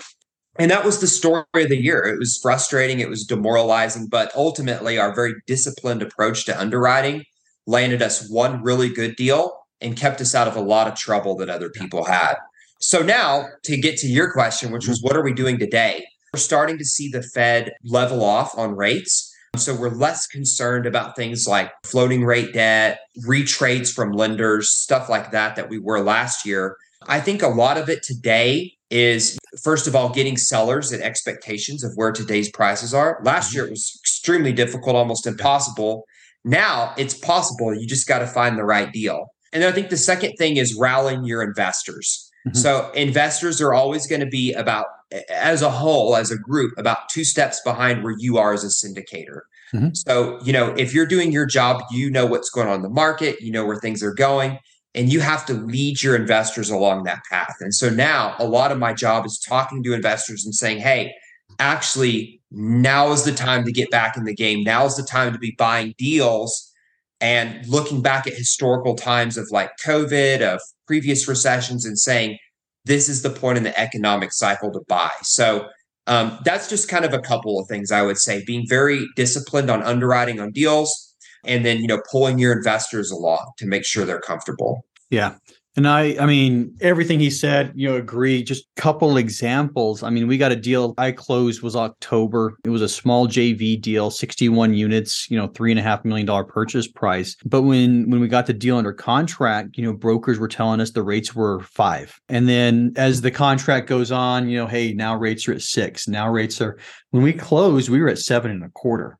And 0.59 0.71
that 0.71 0.85
was 0.85 1.01
the 1.01 1.07
story 1.07 1.45
of 1.55 1.69
the 1.69 1.81
year. 1.81 2.05
It 2.05 2.19
was 2.19 2.39
frustrating, 2.41 3.01
it 3.01 3.09
was 3.09 3.25
demoralizing, 3.25 4.09
but 4.09 4.33
ultimately, 4.37 4.99
our 4.99 5.15
very 5.15 5.35
disciplined 5.47 6.03
approach 6.03 6.45
to 6.47 6.59
underwriting 6.59 7.25
landed 7.67 8.03
us 8.03 8.29
one 8.31 8.63
really 8.63 8.89
good 8.89 9.17
deal 9.17 9.59
and 9.81 9.97
kept 9.97 10.21
us 10.21 10.35
out 10.35 10.49
of 10.49 10.57
a 10.57 10.61
lot 10.61 10.87
of 10.87 10.95
trouble 10.95 11.37
that 11.37 11.49
other 11.49 11.71
people 11.71 12.05
had. 12.05 12.35
So, 12.81 13.03
now 13.03 13.47
to 13.65 13.77
get 13.77 13.97
to 13.99 14.07
your 14.07 14.33
question, 14.33 14.71
which 14.71 14.87
was 14.87 14.99
mm-hmm. 14.99 15.09
what 15.09 15.17
are 15.17 15.25
we 15.25 15.33
doing 15.33 15.59
today? 15.59 16.05
We're 16.33 16.41
starting 16.41 16.79
to 16.79 16.85
see 16.85 17.09
the 17.09 17.23
Fed 17.23 17.73
level 17.85 18.25
off 18.25 18.57
on 18.57 18.77
rates. 18.77 19.33
So 19.59 19.75
we're 19.75 19.91
less 19.91 20.27
concerned 20.27 20.87
about 20.87 21.17
things 21.17 21.47
like 21.47 21.73
floating 21.85 22.25
rate 22.25 22.53
debt, 22.53 23.01
retrades 23.27 23.93
from 23.93 24.13
lenders, 24.13 24.71
stuff 24.71 25.09
like 25.09 25.31
that, 25.33 25.57
that 25.57 25.69
we 25.69 25.79
were 25.79 26.01
last 26.01 26.47
year. 26.47 26.77
I 27.07 27.21
think 27.21 27.43
a 27.43 27.49
lot 27.49 27.77
of 27.77 27.89
it 27.89 28.03
today 28.03 28.73
is, 28.91 29.39
first 29.63 29.87
of 29.87 29.97
all, 29.97 30.09
getting 30.09 30.37
sellers 30.37 30.93
at 30.93 31.01
expectations 31.01 31.85
of 31.85 31.93
where 31.97 32.13
today's 32.13 32.51
prices 32.51 32.95
are. 32.95 33.21
Last 33.25 33.49
mm-hmm. 33.49 33.57
year, 33.57 33.67
it 33.67 33.71
was 33.71 33.99
extremely 34.03 34.53
difficult, 34.53 34.97
almost 34.97 35.27
impossible. 35.27 36.05
Now 36.45 36.95
it's 36.97 37.15
possible. 37.15 37.75
You 37.75 37.87
just 37.87 38.07
got 38.07 38.21
to 38.21 38.27
find 38.27 38.59
the 38.59 38.65
right 38.65 38.93
deal. 38.93 39.29
And 39.53 39.63
then 39.63 39.71
I 39.71 39.75
think 39.75 39.91
the 39.91 39.97
second 39.97 40.35
thing 40.37 40.57
is 40.57 40.75
rallying 40.75 41.25
your 41.25 41.43
investors. 41.43 42.31
Mm-hmm. 42.47 42.59
So 42.59 42.91
investors 42.93 43.61
are 43.61 43.73
always 43.73 44.07
going 44.07 44.21
to 44.21 44.27
be 44.27 44.53
about 44.53 44.87
as 45.31 45.63
a 45.63 45.71
whole, 45.71 46.17
as 46.17 46.31
a 46.31 46.39
group, 46.39 46.73
about 46.79 47.09
two 47.09 47.25
steps 47.25 47.61
behind 47.65 48.03
where 48.03 48.15
you 48.19 48.39
are 48.39 48.53
as 48.53 48.65
a 48.65 48.69
syndicator. 48.69 49.41
Mm-hmm. 49.73 49.95
So, 49.95 50.41
you 50.43 50.53
know, 50.53 50.75
if 50.77 50.95
you're 50.95 51.07
doing 51.07 51.33
your 51.33 51.47
job, 51.47 51.83
you 51.91 52.11
know 52.11 52.27
what's 52.27 52.51
going 52.51 52.69
on 52.69 52.77
in 52.77 52.83
the 52.83 52.89
market, 52.89 53.41
you 53.41 53.51
know 53.51 53.65
where 53.65 53.77
things 53.77 54.03
are 54.03 54.15
going, 54.15 54.59
and 54.95 55.13
you 55.13 55.21
have 55.21 55.45
to 55.47 55.55
lead 55.55 56.03
your 56.03 56.17
investors 56.17 56.71
along 56.71 57.05
that 57.05 57.23
path. 57.31 57.57
And 57.61 57.75
so 57.75 57.91
now 57.91 58.37
a 58.39 58.47
lot 58.47 58.73
of 58.73 58.79
my 58.79 58.93
job 58.93 59.27
is 59.27 59.39
talking 59.39 59.83
to 59.83 59.93
investors 59.93 60.45
and 60.45 60.55
saying, 60.55 60.79
hey, 60.79 61.15
actually, 61.59 62.41
now 62.51 63.11
is 63.13 63.25
the 63.25 63.33
time 63.33 63.65
to 63.65 63.73
get 63.73 63.91
back 63.91 64.17
in 64.17 64.25
the 64.25 64.35
game. 64.35 64.63
Now 64.63 64.87
is 64.87 64.97
the 64.97 65.03
time 65.03 65.33
to 65.33 65.39
be 65.39 65.55
buying 65.59 65.95
deals 65.99 66.73
and 67.21 67.67
looking 67.67 68.03
back 68.03 68.27
at 68.27 68.35
historical 68.35 68.95
times 68.95 69.37
of 69.37 69.49
like 69.51 69.71
COVID, 69.85 70.41
of 70.41 70.61
previous 70.87 71.27
recessions, 71.27 71.85
and 71.85 71.99
saying, 71.99 72.39
this 72.85 73.09
is 73.09 73.23
the 73.23 73.31
point 73.31 73.59
in 73.59 73.65
the 73.65 73.79
economic 73.79 74.33
cycle 74.33 74.71
to 74.73 74.81
buy. 74.89 75.11
So 75.23 75.69
um, 76.07 76.39
that's 76.45 76.69
just 76.69 76.89
kind 76.89 77.05
of 77.05 77.13
a 77.13 77.19
couple 77.19 77.59
of 77.59 77.67
things 77.69 77.91
I 77.91 78.03
would 78.03 78.19
say. 78.19 78.45
Being 78.47 78.67
very 78.69 79.07
disciplined 79.17 79.71
on 79.71 79.83
underwriting 79.83 80.41
on 80.41 80.51
deals, 80.53 81.15
and 81.45 81.65
then 81.65 81.79
you 81.79 81.87
know 81.87 82.03
pulling 82.11 82.39
your 82.39 82.53
investors 82.53 83.11
along 83.11 83.53
to 83.59 83.67
make 83.67 83.85
sure 83.85 84.05
they're 84.05 84.21
comfortable. 84.21 84.85
Yeah. 85.11 85.35
And 85.77 85.89
I, 85.89 86.17
I 86.21 86.27
mean, 86.27 86.77
everything 86.81 87.19
he 87.19 87.31
said, 87.31 87.73
you 87.75 87.89
know, 87.89 87.97
agree. 87.97 88.45
Just 88.45 88.67
a 88.77 88.81
couple 88.81 89.17
examples. 89.17 90.03
I 90.03 90.11
mean, 90.11 90.29
we 90.29 90.39
got 90.39 90.53
a 90.53 90.57
deal 90.57 90.95
I 90.99 91.11
closed 91.11 91.63
was 91.63 91.75
October. 91.75 92.57
It 92.65 92.71
was 92.71 92.83
a 92.83 92.89
small 92.89 93.27
JV 93.27 93.81
deal, 93.81 94.11
61 94.11 94.75
units, 94.75 95.29
you 95.31 95.37
know, 95.37 95.49
three 95.49 95.73
and 95.73 95.81
a 95.81 95.83
half 95.83 96.05
million 96.05 96.27
dollar 96.27 96.45
purchase 96.45 96.87
price. 96.87 97.37
But 97.45 97.63
when 97.63 98.09
when 98.09 98.21
we 98.21 98.29
got 98.29 98.47
the 98.47 98.53
deal 98.53 98.77
under 98.77 98.93
contract, 98.93 99.77
you 99.77 99.85
know, 99.85 99.93
brokers 99.93 100.39
were 100.39 100.49
telling 100.49 100.81
us 100.81 100.93
the 100.93 101.03
rates 101.03 101.35
were 101.35 101.61
five. 101.61 102.21
And 102.29 102.49
then 102.49 102.93
as 102.97 103.21
the 103.21 103.33
contract 103.33 103.89
goes 103.89 104.13
on, 104.13 104.49
you 104.49 104.57
know, 104.57 104.67
hey, 104.67 104.93
now 104.93 105.17
rates 105.17 105.49
are 105.49 105.53
at 105.53 105.63
six. 105.63 106.07
Now 106.07 106.31
rates 106.31 106.61
are 106.61 106.79
when 107.11 107.23
we 107.25 107.33
closed, 107.33 107.89
we 107.89 108.01
were 108.01 108.09
at 108.09 108.19
seven 108.19 108.51
and 108.51 108.65
a 108.65 108.71
quarter 108.71 109.19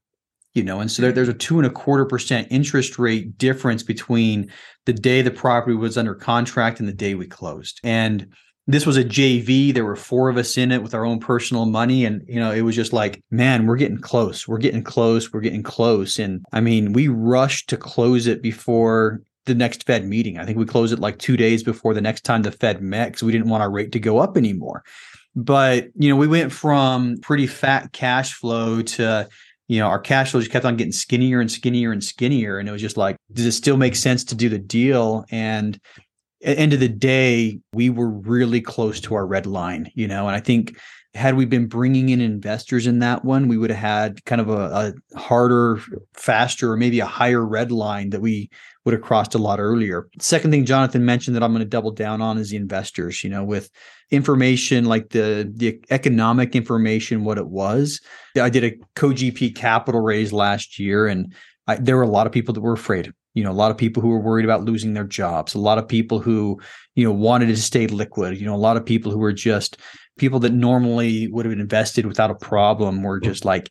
you 0.55 0.63
know 0.63 0.81
and 0.81 0.91
so 0.91 1.03
there, 1.03 1.13
there's 1.13 1.29
a 1.29 1.35
two 1.35 1.59
and 1.59 1.67
a 1.67 1.71
quarter 1.71 2.05
percent 2.05 2.47
interest 2.51 2.99
rate 2.99 3.37
difference 3.37 3.83
between 3.83 4.51
the 4.87 4.93
day 4.93 5.23
the 5.23 5.31
property 5.31 5.77
was 5.77 5.97
under 5.97 6.15
contract 6.15 6.81
and 6.81 6.89
the 6.89 6.93
day 6.93 7.15
we 7.15 7.27
closed. 7.27 7.81
And 7.83 8.29
this 8.67 8.87
was 8.87 8.97
a 8.97 9.05
jv 9.05 9.75
there 9.75 9.85
were 9.85 9.97
four 9.97 10.31
of 10.31 10.39
us 10.39 10.57
in 10.57 10.73
it 10.73 10.83
with 10.83 10.95
our 10.95 11.05
own 11.05 11.21
personal 11.21 11.67
money. 11.67 12.05
And 12.05 12.23
you 12.27 12.41
know 12.41 12.51
it 12.51 12.63
was 12.63 12.75
just 12.75 12.93
like 12.93 13.23
man 13.31 13.67
we're 13.67 13.77
getting 13.77 13.99
close. 13.99 14.49
We're 14.49 14.59
getting 14.59 14.83
close. 14.83 15.33
We're 15.33 15.41
getting 15.41 15.63
close. 15.63 16.19
And 16.19 16.45
i 16.53 16.61
mean 16.61 16.93
we 16.93 17.09
rushed 17.09 17.69
to 17.71 17.77
close 17.77 18.27
it 18.27 18.43
before 18.43 19.21
the 19.47 19.55
next 19.55 19.85
fed 19.85 20.07
meeting. 20.07 20.39
I 20.39 20.47
think 20.47 20.57
we 20.57 20.65
closed 20.65 20.93
it 20.93 20.99
like 20.99 21.19
two 21.19 21.37
days 21.37 21.63
before 21.63 21.93
the 21.93 22.01
next 22.01 22.25
time 22.25 22.43
the 22.43 22.53
fed 22.53 22.81
met 22.81 23.09
because 23.09 23.23
we 23.23 23.33
didn't 23.33 23.51
want 23.51 23.63
our 23.63 23.71
rate 23.71 23.93
to 23.93 24.01
go 24.01 24.19
up 24.19 24.37
anymore. 24.37 24.83
But 25.37 25.89
you 25.97 26.09
know 26.09 26.17
we 26.17 26.29
went 26.29 26.53
from 26.53 27.19
pretty 27.19 27.47
fat 27.47 27.93
cash 27.93 28.33
flow 28.33 28.83
to 28.83 29.29
you 29.69 29.79
know, 29.79 29.87
our 29.87 29.99
cash 29.99 30.31
flow 30.31 30.41
just 30.41 30.53
kept 30.53 30.65
on 30.65 30.77
getting 30.77 30.93
skinnier 30.93 31.41
and 31.41 31.51
skinnier 31.51 31.93
and 31.93 32.05
skinnier. 32.05 32.59
And 32.59 32.69
it 32.69 32.73
was 32.73 32.83
just 32.83 32.97
like, 32.97 33.17
does 33.33 33.47
it 33.47 33.53
still 33.53 33.77
make 33.77 33.97
sense 33.97 34.25
to 34.25 34.35
do 34.35 34.49
the 34.49 34.59
deal? 34.59 35.25
And 35.31 35.79
at 36.45 36.59
end 36.59 36.73
of 36.73 36.81
the 36.81 36.89
day, 36.89 37.59
we 37.73 37.91
were 37.91 38.11
really 38.11 38.61
close 38.61 39.01
to 39.01 39.15
our 39.15 39.27
red 39.27 39.47
line, 39.47 39.91
you 39.95 40.07
know, 40.07 40.27
and 40.29 40.37
I 40.37 40.41
think 40.41 40.79
had 41.15 41.37
we 41.37 41.45
been 41.45 41.67
bringing 41.67 42.09
in 42.09 42.21
investors 42.21 42.87
in 42.87 42.99
that 42.99 43.25
one, 43.25 43.47
we 43.47 43.57
would 43.57 43.71
have 43.71 43.79
had 43.79 44.25
kind 44.25 44.41
of 44.41 44.51
a, 44.51 44.95
a 45.15 45.19
harder, 45.19 45.81
faster, 46.15 46.73
or 46.73 46.77
maybe 46.77 46.99
a 47.01 47.07
higher 47.07 47.45
red 47.45 47.71
line 47.71 48.11
that 48.11 48.21
we 48.21 48.51
would 48.85 48.93
have 48.93 49.03
crossed 49.03 49.35
a 49.35 49.39
lot 49.39 49.61
earlier. 49.61 50.09
Second 50.19 50.51
thing 50.51 50.65
Jonathan 50.65 51.05
mentioned 51.05 51.37
that 51.37 51.43
I'm 51.43 51.53
going 51.53 51.61
to 51.61 51.69
double 51.69 51.93
down 51.93 52.21
on 52.21 52.37
is 52.37 52.51
the 52.51 52.57
investors, 52.57 53.23
you 53.23 53.31
know, 53.31 53.45
with 53.45 53.71
information 54.11 54.85
like 54.85 55.11
the 55.11 55.51
the 55.55 55.81
economic 55.91 56.55
information 56.55 57.25
what 57.25 57.39
it 57.39 57.49
was. 57.49 58.01
I 58.39 58.51
did 58.51 58.65
a 58.65 58.77
co-GP 58.97 59.55
capital 59.55 60.01
raise 60.01 60.33
last 60.33 60.79
year 60.79 61.07
and 61.07 61.33
I, 61.67 61.77
there 61.77 61.97
were 61.97 62.03
a 62.03 62.09
lot 62.09 62.27
of 62.27 62.33
people 62.33 62.53
that 62.55 62.61
were 62.61 62.75
afraid. 62.75 63.13
You 63.35 63.45
know, 63.45 63.51
a 63.51 63.53
lot 63.53 63.71
of 63.71 63.77
people 63.77 64.01
who 64.01 64.09
were 64.09 64.21
worried 64.21 64.45
about 64.45 64.65
losing 64.65 64.95
their 64.95 65.05
jobs, 65.05 65.55
a 65.55 65.59
lot 65.59 65.79
of 65.79 65.89
people 65.89 66.21
who, 66.21 66.61
you 66.95 67.05
know, 67.05 67.13
wanted 67.13 67.47
to 67.47 67.57
stay 67.57 67.87
liquid, 67.87 68.39
you 68.39 68.47
know, 68.47 68.55
a 68.55 68.57
lot 68.57 68.77
of 68.77 68.87
people 68.87 69.11
who 69.11 69.19
were 69.19 69.33
just 69.33 69.77
people 70.17 70.39
that 70.41 70.53
normally 70.53 71.27
would 71.29 71.45
have 71.45 71.59
invested 71.59 72.07
without 72.07 72.31
a 72.31 72.37
problem 72.37 73.03
were 73.03 73.19
just 73.19 73.45
like 73.45 73.71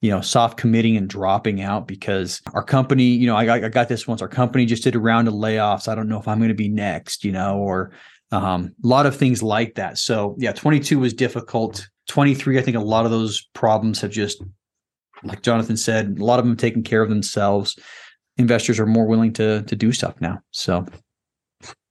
you 0.00 0.10
know, 0.10 0.20
soft 0.20 0.56
committing 0.56 0.96
and 0.96 1.08
dropping 1.08 1.60
out 1.60 1.86
because 1.86 2.40
our 2.54 2.62
company, 2.62 3.04
you 3.04 3.26
know, 3.26 3.36
I, 3.36 3.52
I 3.52 3.68
got 3.68 3.88
this 3.88 4.06
once. 4.06 4.22
Our 4.22 4.28
company 4.28 4.64
just 4.64 4.82
did 4.82 4.94
a 4.94 4.98
round 4.98 5.28
of 5.28 5.34
layoffs. 5.34 5.88
I 5.88 5.94
don't 5.94 6.08
know 6.08 6.18
if 6.18 6.26
I'm 6.26 6.38
going 6.38 6.48
to 6.48 6.54
be 6.54 6.70
next, 6.70 7.22
you 7.22 7.32
know, 7.32 7.58
or 7.58 7.92
um, 8.32 8.74
a 8.82 8.86
lot 8.86 9.06
of 9.06 9.16
things 9.16 9.42
like 9.42 9.74
that. 9.74 9.98
So 9.98 10.36
yeah, 10.38 10.52
22 10.52 10.98
was 10.98 11.12
difficult. 11.12 11.86
23, 12.08 12.58
I 12.58 12.62
think 12.62 12.76
a 12.76 12.80
lot 12.80 13.04
of 13.04 13.10
those 13.10 13.46
problems 13.52 14.00
have 14.00 14.10
just, 14.10 14.42
like 15.22 15.42
Jonathan 15.42 15.76
said, 15.76 16.16
a 16.18 16.24
lot 16.24 16.38
of 16.38 16.46
them 16.46 16.56
taken 16.56 16.82
care 16.82 17.02
of 17.02 17.10
themselves. 17.10 17.78
Investors 18.40 18.80
are 18.80 18.86
more 18.86 19.06
willing 19.06 19.32
to 19.34 19.62
to 19.62 19.76
do 19.76 19.92
stuff 19.92 20.20
now. 20.20 20.40
So 20.50 20.86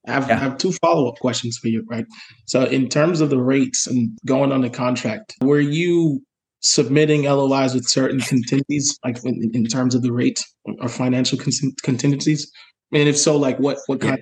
I 0.07 0.13
have, 0.13 0.27
yeah. 0.27 0.35
I 0.35 0.37
have 0.37 0.57
two 0.57 0.71
follow 0.73 1.07
up 1.07 1.19
questions 1.19 1.57
for 1.57 1.67
you, 1.67 1.85
right? 1.87 2.05
So, 2.45 2.63
in 2.63 2.89
terms 2.89 3.21
of 3.21 3.29
the 3.29 3.37
rates 3.37 3.85
and 3.85 4.17
going 4.25 4.51
on 4.51 4.61
the 4.61 4.69
contract, 4.69 5.35
were 5.41 5.59
you 5.59 6.21
submitting 6.61 7.23
LOIs 7.23 7.73
with 7.73 7.87
certain 7.87 8.19
contingencies, 8.19 8.97
like 9.05 9.23
in, 9.23 9.51
in 9.53 9.65
terms 9.65 9.93
of 9.93 10.01
the 10.01 10.11
rate 10.11 10.43
or 10.81 10.89
financial 10.89 11.37
contingencies? 11.37 12.51
And 12.91 13.07
if 13.07 13.17
so, 13.17 13.37
like 13.37 13.59
what 13.59 13.77
what 13.85 14.01
kind 14.01 14.21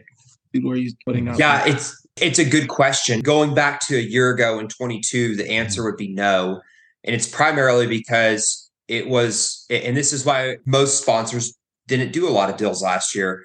yeah. 0.54 0.62
were 0.68 0.76
you 0.76 0.92
putting 1.06 1.30
out? 1.30 1.40
Yeah, 1.40 1.66
it's 1.66 1.96
it's 2.20 2.40
a 2.40 2.46
good 2.46 2.68
question. 2.68 3.22
Going 3.22 3.56
back 3.56 3.80
to 3.88 3.96
a 3.96 4.02
year 4.02 4.32
ago 4.32 4.60
in 4.60 4.68
22, 4.68 5.38
the 5.38 5.50
answer 5.50 5.86
would 5.86 5.98
be 5.98 6.14
no, 6.14 6.60
and 7.06 7.16
it's 7.16 7.28
primarily 7.28 7.88
because 7.88 8.70
it 8.90 9.08
was, 9.08 9.66
and 9.70 9.96
this 9.96 10.12
is 10.12 10.26
why 10.26 10.58
most 10.66 11.02
sponsors 11.02 11.58
didn't 11.88 12.14
do 12.14 12.28
a 12.28 12.32
lot 12.32 12.50
of 12.50 12.58
deals 12.58 12.82
last 12.82 13.16
year. 13.16 13.44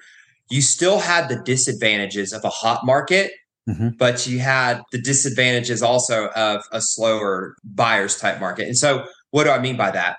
You 0.49 0.61
still 0.61 0.99
had 0.99 1.29
the 1.29 1.41
disadvantages 1.43 2.33
of 2.33 2.43
a 2.43 2.49
hot 2.49 2.85
market 2.85 3.31
Mm-hmm. 3.69 3.89
But 3.97 4.27
you 4.27 4.39
had 4.39 4.81
the 4.91 5.01
disadvantages 5.01 5.81
also 5.81 6.27
of 6.29 6.63
a 6.71 6.81
slower 6.81 7.55
buyers 7.63 8.17
type 8.17 8.39
market. 8.39 8.67
And 8.67 8.77
so, 8.77 9.05
what 9.31 9.45
do 9.45 9.51
I 9.51 9.59
mean 9.59 9.77
by 9.77 9.91
that? 9.91 10.17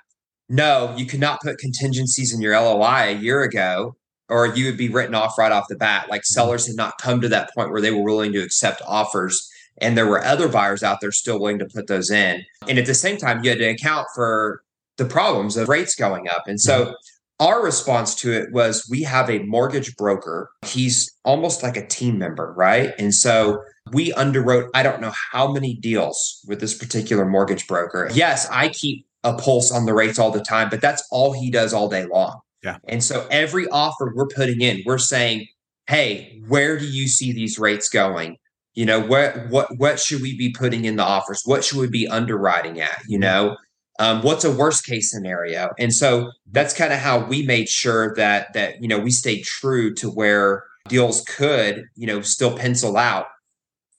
No, 0.49 0.93
you 0.97 1.05
could 1.05 1.19
not 1.19 1.41
put 1.41 1.59
contingencies 1.59 2.33
in 2.33 2.41
your 2.41 2.59
LOI 2.59 3.09
a 3.09 3.15
year 3.15 3.43
ago, 3.43 3.95
or 4.29 4.47
you 4.47 4.65
would 4.65 4.77
be 4.77 4.89
written 4.89 5.13
off 5.13 5.37
right 5.37 5.51
off 5.51 5.65
the 5.69 5.75
bat. 5.75 6.09
Like 6.09 6.21
mm-hmm. 6.21 6.33
sellers 6.33 6.67
had 6.67 6.75
not 6.75 6.97
come 6.99 7.21
to 7.21 7.29
that 7.29 7.51
point 7.55 7.71
where 7.71 7.81
they 7.81 7.91
were 7.91 8.03
willing 8.03 8.33
to 8.33 8.41
accept 8.41 8.81
offers. 8.87 9.47
And 9.79 9.97
there 9.97 10.07
were 10.07 10.23
other 10.23 10.47
buyers 10.47 10.83
out 10.83 11.01
there 11.01 11.11
still 11.11 11.39
willing 11.39 11.59
to 11.59 11.65
put 11.65 11.87
those 11.87 12.09
in. 12.09 12.43
And 12.67 12.79
at 12.79 12.85
the 12.85 12.93
same 12.93 13.17
time, 13.17 13.43
you 13.43 13.49
had 13.49 13.59
to 13.59 13.65
account 13.65 14.07
for 14.15 14.61
the 14.97 15.05
problems 15.05 15.57
of 15.57 15.67
rates 15.67 15.95
going 15.95 16.29
up. 16.29 16.47
And 16.47 16.59
so, 16.59 16.85
mm-hmm. 16.85 16.93
Our 17.39 17.63
response 17.63 18.15
to 18.15 18.31
it 18.31 18.51
was 18.53 18.87
we 18.89 19.03
have 19.03 19.29
a 19.29 19.39
mortgage 19.39 19.95
broker. 19.97 20.49
He's 20.65 21.13
almost 21.25 21.63
like 21.63 21.75
a 21.75 21.85
team 21.85 22.17
member, 22.17 22.53
right? 22.55 22.93
And 22.97 23.13
so 23.13 23.61
we 23.91 24.13
underwrote, 24.13 24.69
I 24.73 24.83
don't 24.83 25.01
know 25.01 25.11
how 25.31 25.51
many 25.51 25.75
deals 25.75 26.41
with 26.47 26.61
this 26.61 26.77
particular 26.77 27.25
mortgage 27.25 27.67
broker. 27.67 28.09
Yes, 28.13 28.47
I 28.49 28.69
keep 28.69 29.05
a 29.25 29.33
pulse 29.33 29.71
on 29.71 29.85
the 29.85 29.93
rates 29.93 30.17
all 30.17 30.31
the 30.31 30.41
time, 30.41 30.69
but 30.69 30.79
that's 30.79 31.05
all 31.11 31.33
he 31.33 31.51
does 31.51 31.73
all 31.73 31.89
day 31.89 32.05
long. 32.05 32.39
Yeah. 32.63 32.77
And 32.87 33.03
so 33.03 33.27
every 33.29 33.67
offer 33.67 34.11
we're 34.15 34.27
putting 34.27 34.61
in, 34.61 34.81
we're 34.85 34.97
saying, 34.97 35.47
hey, 35.87 36.41
where 36.47 36.79
do 36.79 36.85
you 36.85 37.07
see 37.07 37.31
these 37.31 37.59
rates 37.59 37.89
going? 37.89 38.37
You 38.73 38.85
know, 38.85 38.99
what 38.99 39.49
what 39.49 39.77
what 39.77 39.99
should 39.99 40.21
we 40.21 40.37
be 40.37 40.51
putting 40.51 40.83
in 40.85 40.97
the 40.97 41.03
offers? 41.03 41.41
What 41.45 41.63
should 41.63 41.79
we 41.79 41.87
be 41.87 42.07
underwriting 42.07 42.81
at? 42.81 43.03
You 43.07 43.19
know, 43.19 43.55
um, 43.99 44.21
what's 44.21 44.43
a 44.43 44.51
worst 44.51 44.85
case 44.85 45.09
scenario? 45.11 45.69
And 45.79 45.93
so 45.93 46.31
that's 46.51 46.73
kind 46.73 46.91
of 46.91 46.99
how 46.99 47.25
we 47.25 47.43
made 47.43 47.69
sure 47.69 48.13
that 48.15 48.53
that 48.53 48.81
you 48.81 48.87
know 48.87 48.99
we 48.99 49.11
stayed 49.11 49.43
true 49.43 49.93
to 49.95 50.09
where 50.09 50.65
deals 50.87 51.21
could 51.21 51.85
you 51.95 52.07
know 52.07 52.21
still 52.21 52.55
pencil 52.57 52.97
out 52.97 53.27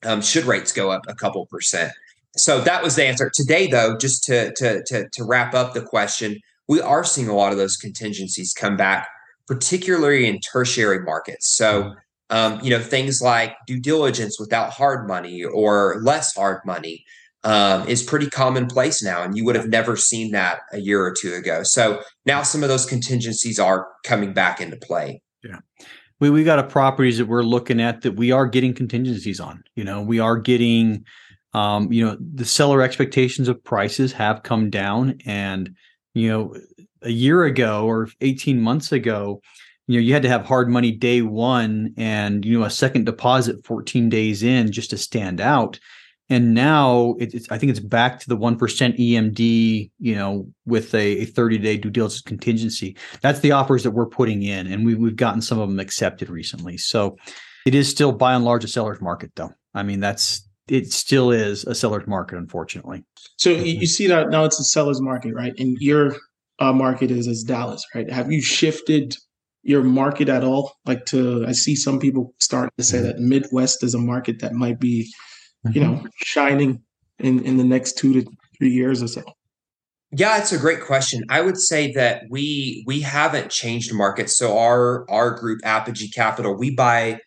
um, 0.04 0.20
should 0.20 0.44
rates 0.44 0.72
go 0.72 0.90
up 0.90 1.02
a 1.08 1.14
couple 1.14 1.46
percent. 1.46 1.92
So 2.36 2.60
that 2.60 2.82
was 2.82 2.96
the 2.96 3.04
answer. 3.06 3.30
Today 3.32 3.66
though 3.66 3.96
just 3.96 4.24
to, 4.24 4.52
to 4.54 4.82
to 4.84 5.08
to 5.08 5.24
wrap 5.24 5.54
up 5.54 5.74
the 5.74 5.82
question 5.82 6.40
we 6.68 6.80
are 6.80 7.04
seeing 7.04 7.28
a 7.28 7.34
lot 7.34 7.52
of 7.52 7.58
those 7.58 7.76
contingencies 7.76 8.52
come 8.52 8.76
back 8.76 9.08
particularly 9.46 10.26
in 10.26 10.40
tertiary 10.40 11.00
markets. 11.00 11.48
So 11.48 11.94
um, 12.30 12.58
you 12.62 12.70
know 12.70 12.80
things 12.80 13.22
like 13.22 13.54
due 13.66 13.80
diligence 13.80 14.38
without 14.40 14.70
hard 14.70 15.06
money 15.06 15.44
or 15.44 16.00
less 16.02 16.34
hard 16.34 16.60
money 16.66 17.04
um, 17.46 17.86
is 17.88 18.02
pretty 18.02 18.28
commonplace 18.28 19.02
now. 19.02 19.22
And 19.22 19.36
you 19.36 19.44
would 19.44 19.54
have 19.54 19.68
never 19.68 19.96
seen 19.96 20.32
that 20.32 20.62
a 20.72 20.80
year 20.80 21.00
or 21.00 21.14
two 21.16 21.32
ago. 21.32 21.62
So 21.62 22.02
now 22.26 22.42
some 22.42 22.64
of 22.64 22.68
those 22.68 22.84
contingencies 22.84 23.60
are 23.60 23.86
coming 24.04 24.32
back 24.32 24.60
into 24.60 24.76
play. 24.76 25.22
Yeah. 25.44 25.60
We, 26.18 26.28
we 26.28 26.42
got 26.42 26.58
a 26.58 26.64
properties 26.64 27.18
that 27.18 27.26
we're 27.26 27.44
looking 27.44 27.80
at 27.80 28.00
that 28.02 28.16
we 28.16 28.32
are 28.32 28.46
getting 28.46 28.74
contingencies 28.74 29.38
on. 29.38 29.62
You 29.76 29.84
know, 29.84 30.02
we 30.02 30.18
are 30.18 30.36
getting, 30.36 31.04
um, 31.52 31.92
you 31.92 32.04
know, 32.04 32.18
the 32.20 32.44
seller 32.44 32.82
expectations 32.82 33.46
of 33.46 33.62
prices 33.62 34.12
have 34.14 34.42
come 34.42 34.68
down. 34.68 35.18
And, 35.24 35.76
you 36.14 36.28
know, 36.28 36.56
a 37.02 37.10
year 37.10 37.44
ago 37.44 37.86
or 37.86 38.08
18 38.22 38.60
months 38.60 38.90
ago, 38.90 39.40
you 39.86 40.00
know, 40.00 40.04
you 40.04 40.14
had 40.14 40.22
to 40.22 40.28
have 40.28 40.44
hard 40.44 40.68
money 40.68 40.90
day 40.90 41.22
one 41.22 41.94
and, 41.96 42.44
you 42.44 42.58
know, 42.58 42.64
a 42.64 42.70
second 42.70 43.06
deposit 43.06 43.64
14 43.64 44.08
days 44.08 44.42
in 44.42 44.72
just 44.72 44.90
to 44.90 44.98
stand 44.98 45.40
out 45.40 45.78
and 46.28 46.54
now 46.54 47.14
it's 47.18 47.50
i 47.50 47.58
think 47.58 47.70
it's 47.70 47.80
back 47.80 48.18
to 48.20 48.28
the 48.28 48.36
1% 48.36 48.58
emd 48.58 49.90
you 49.98 50.14
know 50.14 50.46
with 50.66 50.94
a, 50.94 51.22
a 51.22 51.24
30 51.24 51.58
day 51.58 51.76
due 51.76 51.90
diligence 51.90 52.20
contingency. 52.20 52.96
That's 53.22 53.40
the 53.40 53.52
offers 53.52 53.82
that 53.84 53.92
we're 53.92 54.06
putting 54.06 54.42
in 54.42 54.66
and 54.66 54.84
we, 54.84 54.94
we've 54.94 55.16
gotten 55.16 55.40
some 55.40 55.58
of 55.58 55.68
them 55.68 55.80
accepted 55.80 56.28
recently. 56.28 56.76
So 56.76 57.16
it 57.64 57.74
is 57.74 57.88
still 57.88 58.12
by 58.12 58.34
and 58.34 58.44
large 58.44 58.64
a 58.64 58.68
seller's 58.68 59.00
market 59.00 59.32
though. 59.36 59.52
I 59.74 59.82
mean 59.82 60.00
that's 60.00 60.46
it 60.68 60.92
still 60.92 61.30
is 61.30 61.64
a 61.64 61.74
seller's 61.74 62.06
market 62.06 62.38
unfortunately. 62.38 63.04
So 63.36 63.50
you 63.50 63.86
see 63.86 64.08
that 64.08 64.30
now 64.30 64.44
it's 64.44 64.60
a 64.60 64.64
seller's 64.64 65.00
market 65.00 65.34
right? 65.34 65.54
And 65.58 65.76
your 65.80 66.16
uh, 66.58 66.72
market 66.72 67.10
is 67.10 67.28
as 67.28 67.42
dallas 67.42 67.84
right? 67.94 68.10
Have 68.10 68.32
you 68.32 68.42
shifted 68.42 69.16
your 69.62 69.82
market 69.82 70.28
at 70.28 70.44
all? 70.44 70.72
Like 70.84 71.06
to 71.06 71.44
i 71.46 71.52
see 71.52 71.76
some 71.76 71.98
people 71.98 72.34
starting 72.38 72.70
to 72.78 72.84
say 72.84 73.00
that 73.00 73.18
midwest 73.18 73.82
is 73.82 73.94
a 73.94 73.98
market 73.98 74.40
that 74.40 74.52
might 74.52 74.80
be 74.80 75.08
you 75.72 75.80
know, 75.80 75.92
mm-hmm. 75.92 76.06
shining 76.16 76.82
in 77.18 77.44
in 77.44 77.56
the 77.56 77.64
next 77.64 77.98
two 77.98 78.12
to 78.14 78.30
three 78.58 78.70
years 78.70 79.02
or 79.02 79.08
so? 79.08 79.22
Yeah, 80.12 80.38
it's 80.38 80.52
a 80.52 80.58
great 80.58 80.82
question. 80.82 81.24
I 81.28 81.40
would 81.40 81.58
say 81.58 81.92
that 81.92 82.22
we 82.30 82.84
we 82.86 83.00
haven't 83.00 83.50
changed 83.50 83.92
markets. 83.92 84.36
So 84.36 84.58
our 84.58 85.08
our 85.10 85.30
group 85.32 85.60
Apogee 85.64 86.08
Capital, 86.08 86.56
we 86.56 86.74
buy 86.74 87.20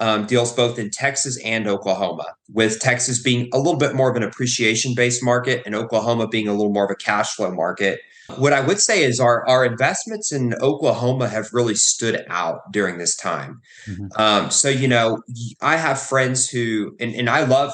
um, 0.00 0.26
deals 0.26 0.52
both 0.52 0.78
in 0.78 0.90
Texas 0.90 1.38
and 1.44 1.68
Oklahoma, 1.68 2.24
with 2.52 2.80
Texas 2.80 3.22
being 3.22 3.48
a 3.52 3.58
little 3.58 3.76
bit 3.76 3.94
more 3.94 4.10
of 4.10 4.16
an 4.16 4.22
appreciation 4.22 4.94
based 4.94 5.22
market 5.22 5.62
and 5.66 5.74
Oklahoma 5.74 6.26
being 6.26 6.48
a 6.48 6.52
little 6.52 6.72
more 6.72 6.84
of 6.84 6.90
a 6.90 6.96
cash 6.96 7.34
flow 7.34 7.50
market. 7.52 8.00
What 8.38 8.52
I 8.52 8.60
would 8.60 8.80
say 8.80 9.02
is 9.02 9.20
our, 9.20 9.46
our 9.48 9.64
investments 9.64 10.32
in 10.32 10.54
Oklahoma 10.54 11.28
have 11.28 11.48
really 11.52 11.74
stood 11.74 12.24
out 12.28 12.60
during 12.72 12.98
this 12.98 13.16
time. 13.16 13.60
Mm-hmm. 13.86 14.06
Um, 14.16 14.50
so, 14.50 14.68
you 14.68 14.88
know, 14.88 15.22
I 15.60 15.76
have 15.76 16.00
friends 16.00 16.48
who, 16.48 16.96
and, 17.00 17.14
and 17.14 17.30
I 17.30 17.44
love 17.44 17.72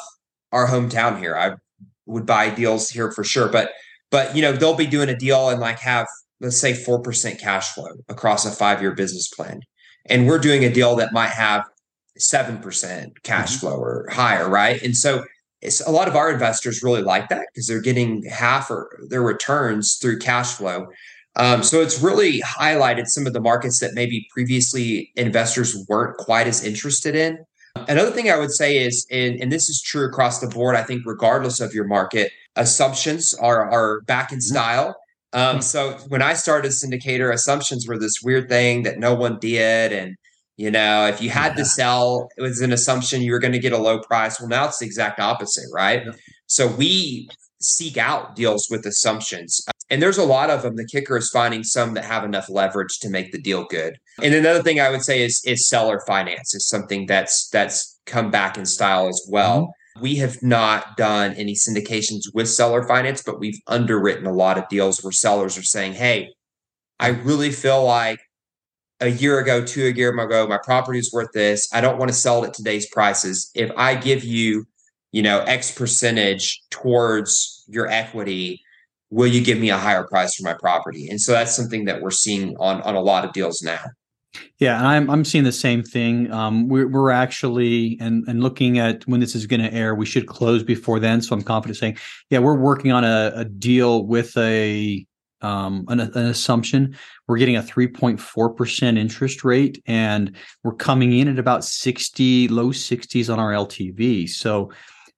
our 0.52 0.66
hometown 0.66 1.18
here. 1.18 1.36
I 1.36 1.52
would 2.06 2.26
buy 2.26 2.50
deals 2.50 2.90
here 2.90 3.10
for 3.10 3.24
sure, 3.24 3.48
but, 3.48 3.72
but, 4.10 4.34
you 4.34 4.42
know, 4.42 4.52
they'll 4.52 4.74
be 4.74 4.86
doing 4.86 5.08
a 5.08 5.16
deal 5.16 5.48
and 5.50 5.60
like 5.60 5.78
have, 5.80 6.06
let's 6.40 6.60
say 6.60 6.72
4% 6.72 7.40
cash 7.40 7.72
flow 7.72 7.90
across 8.08 8.46
a 8.46 8.50
five 8.50 8.80
year 8.80 8.94
business 8.94 9.28
plan. 9.28 9.60
And 10.06 10.26
we're 10.26 10.38
doing 10.38 10.64
a 10.64 10.72
deal 10.72 10.96
that 10.96 11.12
might 11.12 11.30
have 11.30 11.64
7% 12.18 13.22
cash 13.22 13.50
mm-hmm. 13.50 13.58
flow 13.60 13.76
or 13.76 14.08
higher, 14.10 14.48
right? 14.48 14.82
And 14.82 14.96
so 14.96 15.24
it's 15.60 15.80
a 15.86 15.90
lot 15.90 16.08
of 16.08 16.16
our 16.16 16.30
investors 16.30 16.82
really 16.82 17.02
like 17.02 17.28
that 17.28 17.46
because 17.52 17.66
they're 17.66 17.80
getting 17.80 18.22
half 18.24 18.70
or 18.70 18.88
their 19.08 19.22
returns 19.22 19.98
through 20.00 20.18
cash 20.18 20.54
flow. 20.54 20.86
Um, 21.36 21.62
so 21.62 21.80
it's 21.80 22.00
really 22.00 22.40
highlighted 22.40 23.06
some 23.06 23.26
of 23.26 23.32
the 23.32 23.40
markets 23.40 23.80
that 23.80 23.94
maybe 23.94 24.26
previously 24.32 25.12
investors 25.16 25.76
weren't 25.88 26.16
quite 26.16 26.46
as 26.46 26.64
interested 26.64 27.14
in. 27.14 27.38
Another 27.86 28.10
thing 28.10 28.30
I 28.30 28.36
would 28.36 28.50
say 28.50 28.78
is, 28.78 29.06
and, 29.10 29.40
and 29.40 29.52
this 29.52 29.68
is 29.68 29.80
true 29.80 30.06
across 30.06 30.40
the 30.40 30.48
board, 30.48 30.74
I 30.74 30.82
think, 30.82 31.02
regardless 31.06 31.60
of 31.60 31.74
your 31.74 31.86
market, 31.86 32.32
assumptions 32.56 33.34
are, 33.34 33.70
are 33.70 34.00
back 34.02 34.32
in 34.32 34.38
mm-hmm. 34.38 34.54
style. 34.54 34.96
Um, 35.32 35.56
hmm. 35.56 35.60
so 35.60 35.92
when 36.08 36.22
I 36.22 36.34
started 36.34 36.72
syndicator, 36.72 37.32
assumptions 37.32 37.86
were 37.86 37.98
this 37.98 38.22
weird 38.22 38.48
thing 38.48 38.82
that 38.84 38.98
no 38.98 39.14
one 39.14 39.38
did. 39.38 39.92
And 39.92 40.16
you 40.58 40.72
know, 40.72 41.06
if 41.06 41.22
you 41.22 41.30
had 41.30 41.52
yeah. 41.52 41.62
to 41.62 41.64
sell, 41.64 42.28
it 42.36 42.42
was 42.42 42.60
an 42.60 42.72
assumption 42.72 43.22
you 43.22 43.30
were 43.30 43.38
going 43.38 43.52
to 43.52 43.60
get 43.60 43.72
a 43.72 43.78
low 43.78 44.00
price. 44.00 44.40
Well, 44.40 44.48
now 44.48 44.66
it's 44.66 44.80
the 44.80 44.86
exact 44.86 45.20
opposite, 45.20 45.68
right? 45.72 46.04
Yeah. 46.04 46.12
So 46.46 46.66
we 46.66 47.28
seek 47.60 47.96
out 47.96 48.34
deals 48.34 48.66
with 48.68 48.84
assumptions. 48.84 49.64
And 49.88 50.02
there's 50.02 50.18
a 50.18 50.24
lot 50.24 50.50
of 50.50 50.62
them. 50.62 50.74
The 50.74 50.84
kicker 50.84 51.16
is 51.16 51.30
finding 51.30 51.62
some 51.62 51.94
that 51.94 52.04
have 52.04 52.24
enough 52.24 52.50
leverage 52.50 52.98
to 53.00 53.08
make 53.08 53.30
the 53.30 53.40
deal 53.40 53.66
good. 53.66 53.98
And 54.20 54.34
another 54.34 54.62
thing 54.62 54.80
I 54.80 54.90
would 54.90 55.02
say 55.02 55.22
is 55.22 55.40
is 55.46 55.68
seller 55.68 56.02
finance 56.06 56.54
is 56.54 56.68
something 56.68 57.06
that's 57.06 57.48
that's 57.50 57.98
come 58.04 58.30
back 58.30 58.58
in 58.58 58.66
style 58.66 59.06
as 59.06 59.28
well. 59.30 59.62
Mm-hmm. 59.62 60.02
We 60.02 60.16
have 60.16 60.42
not 60.42 60.96
done 60.96 61.34
any 61.34 61.54
syndications 61.54 62.22
with 62.34 62.48
seller 62.48 62.82
finance, 62.82 63.22
but 63.22 63.38
we've 63.38 63.60
underwritten 63.68 64.26
a 64.26 64.32
lot 64.32 64.58
of 64.58 64.68
deals 64.68 65.02
where 65.02 65.12
sellers 65.12 65.56
are 65.56 65.62
saying, 65.62 65.94
"Hey, 65.94 66.30
I 67.00 67.08
really 67.08 67.50
feel 67.50 67.84
like 67.84 68.18
a 69.00 69.08
year 69.08 69.38
ago, 69.38 69.64
two 69.64 69.86
a 69.86 69.90
year 69.90 70.10
ago, 70.18 70.46
my 70.46 70.58
property 70.58 70.98
is 70.98 71.12
worth 71.12 71.32
this. 71.32 71.68
I 71.72 71.80
don't 71.80 71.98
want 71.98 72.10
to 72.10 72.16
sell 72.16 72.42
it 72.42 72.48
at 72.48 72.54
today's 72.54 72.88
prices. 72.88 73.50
If 73.54 73.70
I 73.76 73.94
give 73.94 74.24
you, 74.24 74.66
you 75.12 75.22
know, 75.22 75.40
X 75.40 75.70
percentage 75.70 76.60
towards 76.70 77.64
your 77.68 77.86
equity, 77.86 78.60
will 79.10 79.28
you 79.28 79.42
give 79.42 79.58
me 79.58 79.70
a 79.70 79.78
higher 79.78 80.04
price 80.04 80.34
for 80.34 80.42
my 80.42 80.54
property? 80.54 81.08
And 81.08 81.20
so 81.20 81.32
that's 81.32 81.54
something 81.54 81.84
that 81.84 82.02
we're 82.02 82.10
seeing 82.10 82.56
on 82.58 82.82
on 82.82 82.94
a 82.94 83.00
lot 83.00 83.24
of 83.24 83.32
deals 83.32 83.62
now. 83.62 83.80
Yeah, 84.58 84.84
I'm 84.84 85.08
I'm 85.08 85.24
seeing 85.24 85.44
the 85.44 85.52
same 85.52 85.82
thing. 85.82 86.30
Um, 86.32 86.68
we're 86.68 86.88
we're 86.88 87.10
actually 87.10 87.96
and 88.00 88.24
and 88.28 88.42
looking 88.42 88.78
at 88.78 89.06
when 89.06 89.20
this 89.20 89.34
is 89.34 89.46
going 89.46 89.60
to 89.60 89.72
air, 89.72 89.94
we 89.94 90.06
should 90.06 90.26
close 90.26 90.62
before 90.62 90.98
then. 90.98 91.22
So 91.22 91.34
I'm 91.34 91.42
confident 91.42 91.78
saying, 91.78 91.98
yeah, 92.30 92.40
we're 92.40 92.58
working 92.58 92.92
on 92.92 93.04
a, 93.04 93.32
a 93.34 93.44
deal 93.44 94.04
with 94.04 94.36
a 94.36 95.06
um, 95.40 95.84
an, 95.88 96.00
an, 96.00 96.26
assumption. 96.26 96.96
We're 97.26 97.38
getting 97.38 97.56
a 97.56 97.62
3.4% 97.62 98.98
interest 98.98 99.44
rate 99.44 99.82
and 99.86 100.36
we're 100.64 100.74
coming 100.74 101.12
in 101.12 101.28
at 101.28 101.38
about 101.38 101.64
60, 101.64 102.48
low 102.48 102.68
60s 102.68 103.32
on 103.32 103.38
our 103.38 103.52
LTV. 103.52 104.28
So, 104.28 104.70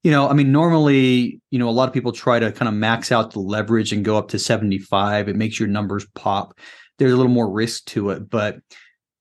you 0.02 0.10
know, 0.10 0.28
I 0.28 0.32
mean, 0.32 0.52
normally, 0.52 1.40
you 1.50 1.58
know, 1.58 1.68
a 1.68 1.70
lot 1.70 1.88
of 1.88 1.94
people 1.94 2.12
try 2.12 2.38
to 2.38 2.52
kind 2.52 2.68
of 2.68 2.74
max 2.74 3.12
out 3.12 3.32
the 3.32 3.40
leverage 3.40 3.92
and 3.92 4.04
go 4.04 4.16
up 4.16 4.28
to 4.28 4.38
75. 4.38 5.28
It 5.28 5.36
makes 5.36 5.60
your 5.60 5.68
numbers 5.68 6.06
pop. 6.14 6.58
There's 6.98 7.12
a 7.12 7.16
little 7.16 7.32
more 7.32 7.50
risk 7.50 7.84
to 7.86 8.10
it, 8.10 8.28
but 8.28 8.60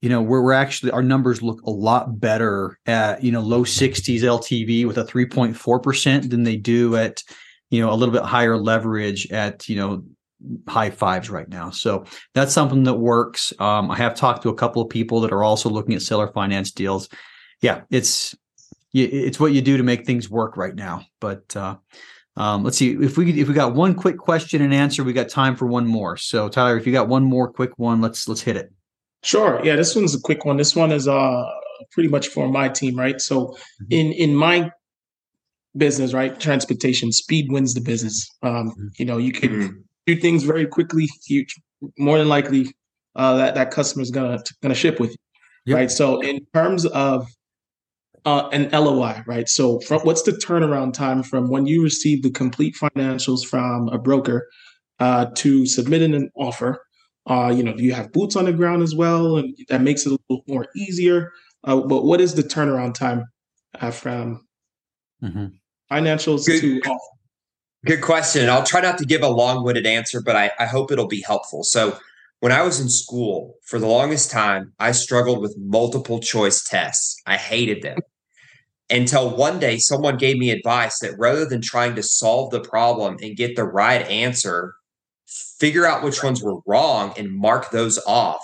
you 0.02 0.10
know, 0.10 0.22
we're, 0.22 0.42
we're 0.42 0.54
actually 0.54 0.92
our 0.92 1.04
numbers 1.04 1.42
look 1.42 1.62
a 1.64 1.70
lot 1.70 2.20
better 2.20 2.80
at, 2.86 3.24
you 3.24 3.32
know, 3.32 3.42
low 3.42 3.64
60s 3.64 4.22
LTV 4.22 4.88
with 4.88 4.98
a 4.98 5.04
3.4% 5.04 6.30
than 6.30 6.44
they 6.44 6.56
do 6.56 6.96
at, 6.96 7.22
you 7.70 7.82
know, 7.82 7.92
a 7.92 7.96
little 7.96 8.14
bit 8.14 8.24
higher 8.24 8.58
leverage 8.58 9.30
at, 9.32 9.68
you 9.68 9.76
know, 9.76 10.04
high 10.68 10.90
fives 10.90 11.30
right 11.30 11.50
now. 11.50 11.70
So 11.70 12.06
that's 12.34 12.54
something 12.54 12.84
that 12.84 12.96
works. 12.96 13.54
Um, 13.60 13.92
I 13.92 13.98
have 13.98 14.16
talked 14.16 14.44
to 14.44 14.50
a 14.50 14.56
couple 14.56 14.82
of 14.82 14.90
people 14.90 15.22
that 15.22 15.32
are 15.32 15.44
also 15.44 15.70
looking 15.70 15.96
at 15.96 16.02
seller 16.02 16.32
finance 16.32 16.72
deals. 16.72 17.10
Yeah, 17.62 17.82
it's 17.90 18.36
it's 18.94 19.40
what 19.40 19.52
you 19.52 19.62
do 19.62 19.78
to 19.78 19.84
make 19.84 20.06
things 20.06 20.30
work 20.30 20.58
right 20.58 20.74
now. 20.74 21.06
But 21.20 21.56
uh, 21.56 21.76
um, 22.38 22.64
let's 22.64 22.78
see 22.78 22.92
if 22.94 23.18
we 23.18 23.40
if 23.40 23.48
we 23.48 23.54
got 23.54 23.76
one 23.76 23.94
quick 23.96 24.18
question 24.18 24.62
and 24.62 24.74
answer, 24.74 25.04
we 25.04 25.14
got 25.14 25.30
time 25.30 25.56
for 25.56 25.66
one 25.66 25.86
more. 25.86 26.18
So 26.18 26.48
Tyler, 26.48 26.78
if 26.78 26.88
you 26.88 26.94
got 26.94 27.08
one 27.08 27.24
more 27.24 27.52
quick 27.52 27.78
one, 27.78 28.02
let's 28.02 28.28
let's 28.28 28.42
hit 28.42 28.56
it. 28.56 28.72
Sure. 29.24 29.60
Yeah, 29.64 29.76
this 29.76 29.96
one's 29.96 30.16
a 30.16 30.20
quick 30.22 30.46
one. 30.46 30.58
This 30.58 30.76
one 30.76 30.92
is 30.92 31.08
uh 31.08 31.44
pretty 31.92 32.10
much 32.10 32.30
for 32.30 32.48
my 32.48 32.70
team, 32.70 32.98
right? 32.98 33.20
So 33.20 33.48
mm-hmm. 33.48 33.86
in 33.90 34.14
in 34.14 34.36
my 34.36 34.72
business, 35.76 36.14
right, 36.14 36.40
transportation, 36.40 37.12
speed 37.12 37.52
wins 37.52 37.74
the 37.74 37.82
business. 37.82 38.28
Um, 38.42 38.70
mm-hmm. 38.70 38.88
you 38.98 39.06
know, 39.06 39.18
you 39.18 39.34
can 39.34 39.50
mm-hmm 39.50 39.80
do 40.16 40.20
things 40.20 40.44
very 40.44 40.66
quickly, 40.66 41.08
you 41.28 41.46
more 41.98 42.18
than 42.18 42.30
likely 42.30 42.74
uh, 43.16 43.38
that 43.38 43.56
that 43.56 43.72
customer 43.72 44.02
is 44.02 44.12
gonna 44.12 44.40
gonna 44.62 44.76
ship 44.76 45.00
with 45.00 45.12
you, 45.12 45.18
yep. 45.66 45.76
right? 45.78 45.92
So 45.92 46.22
in 46.22 46.46
terms 46.54 46.86
of 46.86 47.28
uh, 48.26 48.50
an 48.52 48.70
LOI, 48.72 49.24
right? 49.26 49.48
So 49.48 49.80
from, 49.82 50.02
what's 50.02 50.24
the 50.24 50.32
turnaround 50.32 50.94
time 50.94 51.24
from 51.24 51.50
when 51.50 51.66
you 51.66 51.84
receive 51.84 52.24
the 52.24 52.32
complete 52.32 52.76
financials 52.76 53.46
from 53.46 53.88
a 53.90 53.98
broker 53.98 54.48
uh, 55.00 55.28
to 55.36 55.66
submitting 55.66 56.14
an 56.14 56.30
offer? 56.36 56.82
Uh, 57.26 57.54
you 57.56 57.64
know, 57.64 57.74
do 57.74 57.84
you 57.84 57.94
have 57.94 58.12
boots 58.12 58.36
on 58.36 58.46
the 58.46 58.54
ground 58.54 58.82
as 58.82 58.96
well, 58.96 59.38
and 59.38 59.56
that 59.70 59.82
makes 59.82 60.06
it 60.06 60.14
a 60.14 60.18
little 60.30 60.44
more 60.48 60.68
easier? 60.76 61.32
Uh, 61.64 61.82
but 61.82 62.04
what 62.04 62.20
is 62.22 62.36
the 62.36 62.44
turnaround 62.44 62.94
time 62.94 63.24
uh, 63.80 63.92
from 63.92 64.46
mm-hmm. 65.24 65.48
financials 65.92 66.46
Good. 66.46 66.62
to 66.62 66.80
offer? 66.90 67.19
Good 67.86 68.02
question. 68.02 68.50
I'll 68.50 68.64
try 68.64 68.82
not 68.82 68.98
to 68.98 69.06
give 69.06 69.22
a 69.22 69.30
long 69.30 69.64
winded 69.64 69.86
answer, 69.86 70.22
but 70.22 70.36
I, 70.36 70.52
I 70.60 70.66
hope 70.66 70.92
it'll 70.92 71.08
be 71.08 71.24
helpful. 71.26 71.64
So, 71.64 71.98
when 72.42 72.52
I 72.54 72.62
was 72.62 72.80
in 72.80 72.88
school, 72.88 73.56
for 73.64 73.80
the 73.80 73.88
longest 73.88 74.32
time, 74.32 74.72
I 74.80 74.94
struggled 74.94 75.42
with 75.42 75.58
multiple 75.58 76.22
choice 76.22 76.64
tests. 76.64 77.22
I 77.26 77.36
hated 77.36 77.82
them 77.82 78.00
until 78.90 79.36
one 79.36 79.60
day 79.60 79.78
someone 79.78 80.18
gave 80.18 80.38
me 80.38 80.50
advice 80.50 81.00
that 81.00 81.18
rather 81.18 81.46
than 81.46 81.62
trying 81.62 81.96
to 81.96 82.04
solve 82.04 82.52
the 82.52 82.62
problem 82.62 83.18
and 83.22 83.36
get 83.36 83.56
the 83.56 83.66
right 83.66 84.08
answer, 84.08 84.74
figure 85.60 85.86
out 85.86 86.04
which 86.04 86.24
ones 86.24 86.42
were 86.42 86.60
wrong 86.66 87.14
and 87.18 87.32
mark 87.32 87.72
those 87.72 88.00
off 88.08 88.42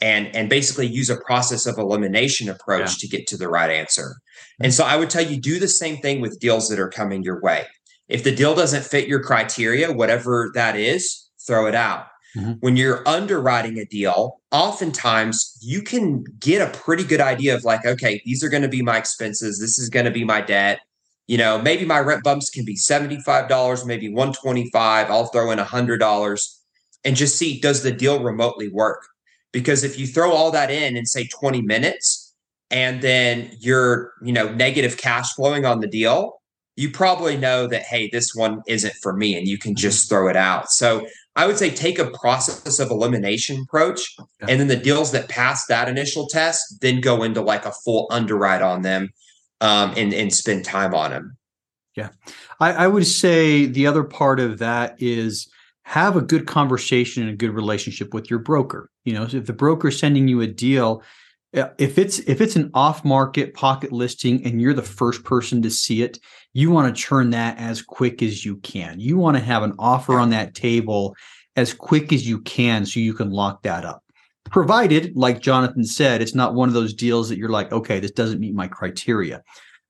and 0.00 0.34
and 0.34 0.48
basically 0.48 0.86
use 0.86 1.10
a 1.10 1.20
process 1.20 1.66
of 1.66 1.76
elimination 1.76 2.48
approach 2.48 2.80
yeah. 2.80 2.96
to 2.98 3.08
get 3.08 3.26
to 3.28 3.36
the 3.36 3.48
right 3.48 3.70
answer. 3.70 4.02
Mm-hmm. 4.02 4.64
And 4.64 4.74
so 4.74 4.84
I 4.84 4.96
would 4.96 5.10
tell 5.10 5.24
you 5.24 5.40
do 5.40 5.58
the 5.58 5.68
same 5.68 5.98
thing 5.98 6.20
with 6.20 6.40
deals 6.40 6.68
that 6.68 6.78
are 6.78 6.88
coming 6.88 7.22
your 7.22 7.40
way. 7.40 7.66
If 8.08 8.24
the 8.24 8.34
deal 8.34 8.54
doesn't 8.54 8.84
fit 8.84 9.08
your 9.08 9.22
criteria, 9.22 9.92
whatever 9.92 10.50
that 10.54 10.76
is, 10.76 11.28
throw 11.46 11.66
it 11.66 11.74
out. 11.74 12.06
Mm-hmm. 12.36 12.52
When 12.60 12.76
you're 12.76 13.06
underwriting 13.06 13.78
a 13.78 13.84
deal, 13.84 14.40
oftentimes 14.50 15.58
you 15.60 15.82
can 15.82 16.24
get 16.38 16.62
a 16.62 16.76
pretty 16.78 17.04
good 17.04 17.20
idea 17.20 17.54
of 17.54 17.64
like, 17.64 17.84
okay, 17.86 18.20
these 18.24 18.42
are 18.44 18.48
going 18.48 18.62
to 18.62 18.68
be 18.68 18.82
my 18.82 18.98
expenses. 18.98 19.58
This 19.58 19.78
is 19.78 19.88
going 19.88 20.04
to 20.04 20.10
be 20.10 20.24
my 20.24 20.40
debt. 20.40 20.80
You 21.26 21.38
know, 21.38 21.60
maybe 21.60 21.84
my 21.84 22.00
rent 22.00 22.24
bumps 22.24 22.48
can 22.50 22.64
be 22.64 22.76
$75, 22.76 23.86
maybe 23.86 24.08
125. 24.08 25.10
I'll 25.10 25.26
throw 25.26 25.50
in 25.50 25.58
$100 25.58 26.58
and 27.04 27.16
just 27.16 27.36
see 27.36 27.60
does 27.60 27.82
the 27.82 27.92
deal 27.92 28.22
remotely 28.22 28.68
work? 28.68 29.06
Because 29.52 29.84
if 29.84 29.98
you 29.98 30.06
throw 30.06 30.32
all 30.32 30.50
that 30.50 30.70
in 30.70 30.96
in 30.96 31.06
say 31.06 31.26
20 31.26 31.62
minutes 31.62 32.34
and 32.70 33.02
then 33.02 33.50
you're, 33.58 34.12
you 34.22 34.32
know, 34.32 34.52
negative 34.52 34.98
cash 34.98 35.32
flowing 35.34 35.64
on 35.64 35.80
the 35.80 35.86
deal, 35.86 36.40
you 36.78 36.90
probably 36.90 37.36
know 37.36 37.66
that, 37.66 37.82
hey, 37.82 38.08
this 38.12 38.36
one 38.36 38.62
isn't 38.68 38.94
for 39.02 39.12
me, 39.12 39.36
and 39.36 39.48
you 39.48 39.58
can 39.58 39.72
mm-hmm. 39.72 39.80
just 39.80 40.08
throw 40.08 40.28
it 40.28 40.36
out. 40.36 40.70
So 40.70 41.08
I 41.34 41.46
would 41.46 41.58
say 41.58 41.70
take 41.70 41.98
a 41.98 42.10
process 42.10 42.78
of 42.78 42.90
elimination 42.90 43.62
approach, 43.62 44.16
and 44.40 44.60
then 44.60 44.68
the 44.68 44.76
deals 44.76 45.10
that 45.10 45.28
pass 45.28 45.66
that 45.66 45.88
initial 45.88 46.28
test, 46.28 46.80
then 46.80 47.00
go 47.00 47.24
into 47.24 47.42
like 47.42 47.64
a 47.64 47.72
full 47.72 48.06
underwrite 48.10 48.62
on 48.62 48.82
them 48.82 49.10
um, 49.60 49.92
and, 49.96 50.14
and 50.14 50.32
spend 50.32 50.64
time 50.64 50.94
on 50.94 51.10
them. 51.10 51.36
Yeah. 51.96 52.10
I, 52.60 52.72
I 52.72 52.86
would 52.86 53.08
say 53.08 53.66
the 53.66 53.88
other 53.88 54.04
part 54.04 54.38
of 54.38 54.58
that 54.58 54.94
is 55.02 55.50
have 55.82 56.16
a 56.16 56.22
good 56.22 56.46
conversation 56.46 57.24
and 57.24 57.32
a 57.32 57.36
good 57.36 57.54
relationship 57.54 58.14
with 58.14 58.30
your 58.30 58.38
broker. 58.38 58.88
You 59.04 59.14
know, 59.14 59.24
if 59.24 59.46
the 59.46 59.52
broker 59.52 59.88
is 59.88 59.98
sending 59.98 60.28
you 60.28 60.40
a 60.42 60.46
deal, 60.46 61.02
if 61.52 61.98
it's 61.98 62.18
if 62.20 62.40
it's 62.40 62.56
an 62.56 62.70
off 62.74 63.04
market 63.04 63.54
pocket 63.54 63.92
listing 63.92 64.44
and 64.44 64.60
you're 64.60 64.74
the 64.74 64.82
first 64.82 65.24
person 65.24 65.62
to 65.62 65.70
see 65.70 66.02
it 66.02 66.18
you 66.52 66.70
want 66.70 66.94
to 66.94 67.02
churn 67.02 67.30
that 67.30 67.58
as 67.58 67.80
quick 67.80 68.22
as 68.22 68.44
you 68.44 68.56
can 68.58 69.00
you 69.00 69.16
want 69.16 69.36
to 69.36 69.42
have 69.42 69.62
an 69.62 69.74
offer 69.78 70.18
on 70.18 70.30
that 70.30 70.54
table 70.54 71.14
as 71.56 71.72
quick 71.72 72.12
as 72.12 72.28
you 72.28 72.40
can 72.42 72.84
so 72.84 73.00
you 73.00 73.14
can 73.14 73.30
lock 73.30 73.62
that 73.62 73.84
up 73.84 74.02
provided, 74.50 75.16
like 75.16 75.40
Jonathan 75.40 75.84
said, 75.84 76.22
it's 76.22 76.34
not 76.34 76.54
one 76.54 76.68
of 76.68 76.74
those 76.74 76.94
deals 76.94 77.28
that 77.28 77.38
you're 77.38 77.48
like, 77.48 77.72
okay, 77.72 78.00
this 78.00 78.10
doesn't 78.10 78.40
meet 78.40 78.54
my 78.54 78.66
criteria. 78.66 79.42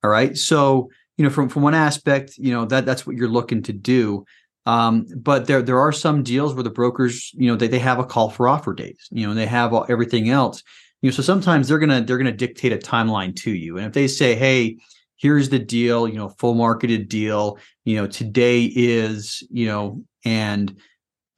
All 0.03 0.11
right. 0.11 0.37
So, 0.37 0.91
you 1.17 1.25
know, 1.25 1.31
from 1.31 1.49
from 1.49 1.63
one 1.63 1.75
aspect, 1.75 2.37
you 2.39 2.53
know, 2.53 2.65
that 2.67 2.87
that's 2.87 3.07
what 3.07 3.17
you're 3.17 3.29
looking 3.29 3.63
to 3.65 3.73
do. 3.73 4.25
Um, 4.67 5.07
but 5.17 5.47
there 5.47 5.63
there 5.63 5.81
are 5.81 5.93
some 5.93 6.23
deals 6.23 6.55
where 6.55 6.63
the 6.63 6.71
brokers, 6.71 7.33
you 7.35 7.51
know, 7.51 7.57
they, 7.57 7.69
they 7.69 7.79
have 7.79 7.99
a 7.99 8.05
call 8.05 8.31
for 8.31 8.49
offer 8.49 8.75
dates, 8.75 9.09
you 9.11 9.27
know, 9.27 9.35
they 9.35 9.47
have 9.47 9.73
all, 9.73 9.87
everything 9.89 10.29
else. 10.29 10.63
You 11.03 11.11
know, 11.11 11.15
so 11.15 11.23
sometimes 11.23 11.69
they're 11.69 11.79
gonna 11.79 12.03
they're 12.03 12.19
gonna 12.19 12.33
dictate 12.33 12.73
a 12.73 12.79
timeline 12.79 13.35
to 13.37 13.51
you. 13.51 13.77
And 13.77 13.87
if 13.87 13.93
they 13.93 14.09
say, 14.09 14.35
hey, 14.35 14.79
here's 15.17 15.49
the 15.49 15.59
deal, 15.59 16.09
you 16.09 16.17
know, 16.17 16.29
full 16.29 16.55
marketed 16.55 17.09
deal, 17.09 17.59
you 17.85 17.97
know, 17.97 18.07
today 18.07 18.65
is, 18.75 19.43
you 19.51 19.67
know, 19.67 20.03
and 20.25 20.77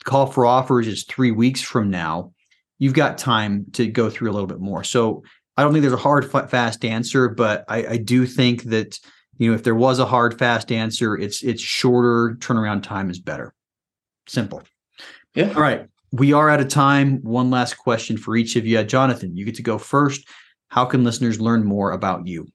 call 0.05 0.27
for 0.27 0.47
offers 0.47 0.87
is 0.87 1.05
three 1.05 1.31
weeks 1.31 1.61
from 1.61 1.91
now, 1.91 2.33
you've 2.79 2.95
got 2.95 3.19
time 3.19 3.67
to 3.73 3.87
go 3.87 4.09
through 4.09 4.31
a 4.31 4.33
little 4.33 4.47
bit 4.47 4.61
more. 4.61 4.85
So 4.85 5.23
I 5.57 5.63
don't 5.63 5.73
think 5.73 5.83
there's 5.83 5.93
a 5.93 5.97
hard, 5.99 6.31
fast 6.31 6.85
answer, 6.85 7.29
but 7.29 7.65
I, 7.69 7.87
I 7.87 7.97
do 7.99 8.27
think 8.27 8.65
that 8.65 8.99
you 9.39 9.51
know 9.51 9.55
if 9.55 9.63
there 9.63 9.75
was 9.75 9.99
a 9.99 10.07
hard, 10.07 10.39
fast 10.39 10.73
answer, 10.73 11.17
it's 11.17 11.43
it's 11.43 11.63
shorter 11.63 12.37
turnaround 12.41 12.83
time 12.83 13.11
is 13.11 13.19
better. 13.19 13.55
Simple. 14.27 14.63
Yeah. 15.35 15.53
All 15.55 15.63
right. 15.63 15.87
We 16.13 16.33
are 16.33 16.51
out 16.51 16.61
of 16.61 16.69
time. 16.69 17.23
One 17.23 17.51
last 17.51 17.75
question 17.75 18.17
for 18.17 18.37
each 18.37 18.57
of 18.57 18.67
you. 18.67 18.79
Uh, 18.79 18.83
Jonathan, 18.83 19.37
you 19.37 19.45
get 19.45 19.55
to 19.57 19.63
go 19.63 19.79
first. 19.79 20.27
How 20.69 20.85
can 20.85 21.05
listeners 21.05 21.41
learn 21.41 21.65
more 21.65 21.93
about 21.93 22.27
you? 22.27 22.49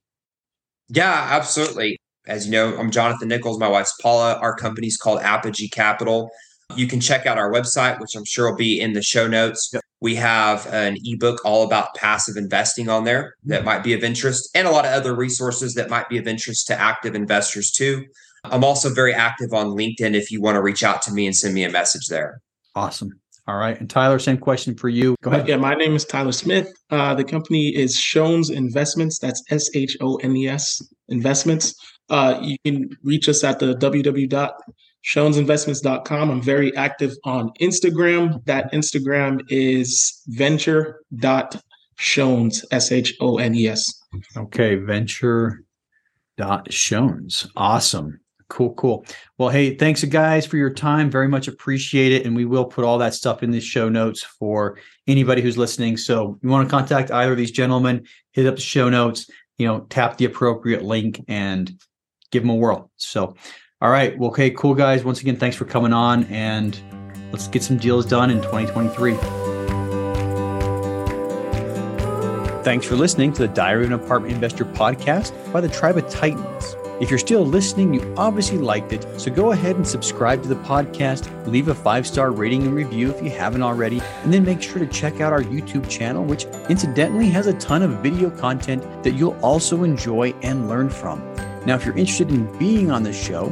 Yeah, 0.90 1.28
absolutely. 1.32 1.98
As 2.28 2.46
you 2.46 2.52
know, 2.52 2.78
I'm 2.78 2.92
Jonathan 2.92 3.28
Nichols. 3.28 3.60
My 3.60 3.68
wife's 3.68 3.96
Paula. 4.02 4.38
Our 4.40 4.56
company's 4.56 4.98
called 4.98 5.22
Apogee 5.22 5.70
Capital. 5.70 6.30
You 6.76 6.88
can 6.88 7.00
check 7.00 7.26
out 7.26 7.38
our 7.38 7.52
website, 7.52 8.00
which 8.00 8.16
I'm 8.16 8.26
sure 8.26 8.50
will 8.50 8.58
be 8.58 8.82
in 8.82 8.94
the 8.94 9.02
show 9.02 9.28
notes. 9.28 9.74
We 10.02 10.16
have 10.16 10.68
an 10.74 10.98
ebook 11.04 11.40
all 11.46 11.64
about 11.64 11.94
passive 11.96 12.36
investing 12.38 12.90
on 12.90 13.04
there 13.04 13.36
that 13.46 13.64
might 13.64 13.84
be 13.84 13.94
of 13.94 14.04
interest, 14.04 14.50
and 14.56 14.68
a 14.68 14.72
lot 14.72 14.86
of 14.86 14.92
other 14.92 15.16
resources 15.16 15.76
that 15.76 15.90
might 15.90 16.10
be 16.10 16.18
of 16.18 16.28
interest 16.28 16.68
to 16.68 16.80
active 16.80 17.16
investors 17.16 17.72
too. 17.72 18.06
I'm 18.44 18.64
also 18.64 18.90
very 18.90 19.14
active 19.14 19.54
on 19.54 19.68
LinkedIn 19.68 20.16
if 20.16 20.32
you 20.32 20.42
want 20.42 20.56
to 20.56 20.62
reach 20.62 20.84
out 20.84 21.02
to 21.04 21.12
me 21.12 21.26
and 21.26 21.36
send 21.36 21.54
me 21.54 21.64
a 21.64 21.70
message 21.70 22.08
there. 22.08 22.42
Awesome. 22.76 23.12
All 23.48 23.58
right. 23.58 23.80
And 23.80 23.90
Tyler, 23.90 24.18
same 24.18 24.38
question 24.38 24.76
for 24.76 24.90
you. 24.90 25.16
Go 25.22 25.32
ahead. 25.32 25.48
Yeah, 25.48 25.58
my 25.58 25.76
name 25.76 25.96
is 25.96 26.04
Tyler 26.04 26.32
Smith. 26.32 26.74
Uh, 26.90 27.14
the 27.14 27.24
company 27.24 27.76
is 27.76 27.96
Shones 27.96 28.50
Investments. 28.50 29.20
That's 29.20 29.42
S 29.52 29.70
H 29.76 29.96
O 30.02 30.16
N 30.18 30.36
E 30.36 30.48
S 30.48 30.82
Investments. 31.10 31.76
Uh, 32.10 32.40
you 32.42 32.58
can 32.66 32.90
reach 33.04 33.30
us 33.30 33.44
at 33.44 33.60
the 33.60 33.76
www 33.76 34.52
ShonesInvestments.com. 35.06 36.32
I'm 36.32 36.42
very 36.42 36.76
active 36.76 37.14
on 37.24 37.52
Instagram. 37.62 38.44
That 38.46 38.74
Instagram 38.74 39.42
is 39.50 40.22
venture.shones, 40.28 42.66
S 42.72 42.92
H 42.92 43.14
O 43.20 43.38
N 43.38 43.54
E 43.56 43.68
S. 43.68 43.86
Okay, 44.36 44.76
Venture 44.76 45.62
dot 46.38 46.66
venture.shones. 46.66 47.48
Awesome. 47.56 48.20
Cool, 48.48 48.74
cool. 48.76 49.06
Well, 49.38 49.50
hey, 49.50 49.76
thanks 49.76 50.04
guys 50.04 50.46
for 50.46 50.58
your 50.58 50.70
time. 50.70 51.10
Very 51.10 51.28
much 51.28 51.48
appreciate 51.48 52.12
it. 52.12 52.26
And 52.26 52.36
we 52.36 52.46
will 52.46 52.66
put 52.66 52.86
all 52.86 53.00
that 53.00 53.14
stuff 53.16 53.42
in 53.42 53.52
the 53.52 53.60
show 53.60 53.90
notes 53.90 54.24
for 54.24 54.78
anybody 55.08 55.42
who's 55.42 55.58
listening. 55.58 55.98
So 55.98 56.38
you 56.42 56.50
want 56.50 56.68
to 56.68 56.72
contact 56.72 57.12
either 57.12 57.32
of 57.32 57.38
these 57.38 57.52
gentlemen, 57.52 58.06
hit 58.34 58.46
up 58.46 58.56
the 58.56 58.62
show 58.62 58.90
notes, 58.90 59.30
you 59.58 59.66
know, 59.66 59.82
tap 59.90 60.18
the 60.18 60.26
appropriate 60.26 60.84
link 60.84 61.24
and 61.28 61.72
give 62.32 62.44
them 62.44 62.52
a 62.52 62.56
whirl. 62.56 62.92
So 62.98 63.36
all 63.82 63.90
right. 63.90 64.18
Well, 64.18 64.30
okay, 64.30 64.52
cool 64.52 64.74
guys. 64.74 65.04
Once 65.04 65.22
again, 65.22 65.38
thanks 65.38 65.56
for 65.56 65.66
coming 65.66 65.94
on 65.94 66.24
and 66.26 66.80
let's 67.32 67.48
get 67.48 67.62
some 67.62 67.78
deals 67.78 68.06
done 68.06 68.30
in 68.30 68.42
2023. 68.42 69.16
Thanks 72.64 72.86
for 72.88 72.96
listening 72.96 73.32
to 73.34 73.44
the 73.44 73.48
Diary 73.48 73.86
of 73.86 73.92
an 73.92 74.00
Apartment 74.00 74.34
Investor 74.34 74.66
podcast 74.66 75.54
by 75.54 75.62
the 75.62 75.70
Tribe 75.70 75.98
of 75.98 76.10
Titans. 76.10 76.76
If 77.02 77.10
you're 77.10 77.20
still 77.20 77.46
listening, 77.46 77.94
you 77.94 78.14
obviously 78.16 78.58
liked 78.58 78.94
it. 78.94 79.06
So 79.20 79.30
go 79.30 79.52
ahead 79.52 79.76
and 79.76 79.86
subscribe 79.86 80.42
to 80.44 80.48
the 80.48 80.56
podcast, 80.56 81.30
leave 81.46 81.68
a 81.68 81.76
five 81.76 82.08
star 82.08 82.32
rating 82.32 82.64
and 82.64 82.74
review 82.74 83.12
if 83.12 83.22
you 83.22 83.30
haven't 83.30 83.64
already, 83.64 84.00
and 84.24 84.34
then 84.34 84.46
make 84.46 84.62
sure 84.62 84.80
to 84.80 84.88
check 84.88 85.20
out 85.20 85.34
our 85.34 85.44
YouTube 85.44 85.90
channel, 85.90 86.24
which 86.24 86.46
incidentally 86.70 87.28
has 87.28 87.48
a 87.48 87.54
ton 87.56 87.84
of 87.84 88.02
video 88.02 88.30
content 88.30 88.82
that 89.04 89.12
you'll 89.12 89.38
also 89.42 89.84
enjoy 89.84 90.34
and 90.42 90.70
learn 90.70 90.90
from. 90.90 91.20
Now, 91.66 91.76
if 91.76 91.86
you're 91.86 91.98
interested 91.98 92.30
in 92.30 92.46
being 92.58 92.92
on 92.92 93.04
the 93.04 93.12
show, 93.12 93.52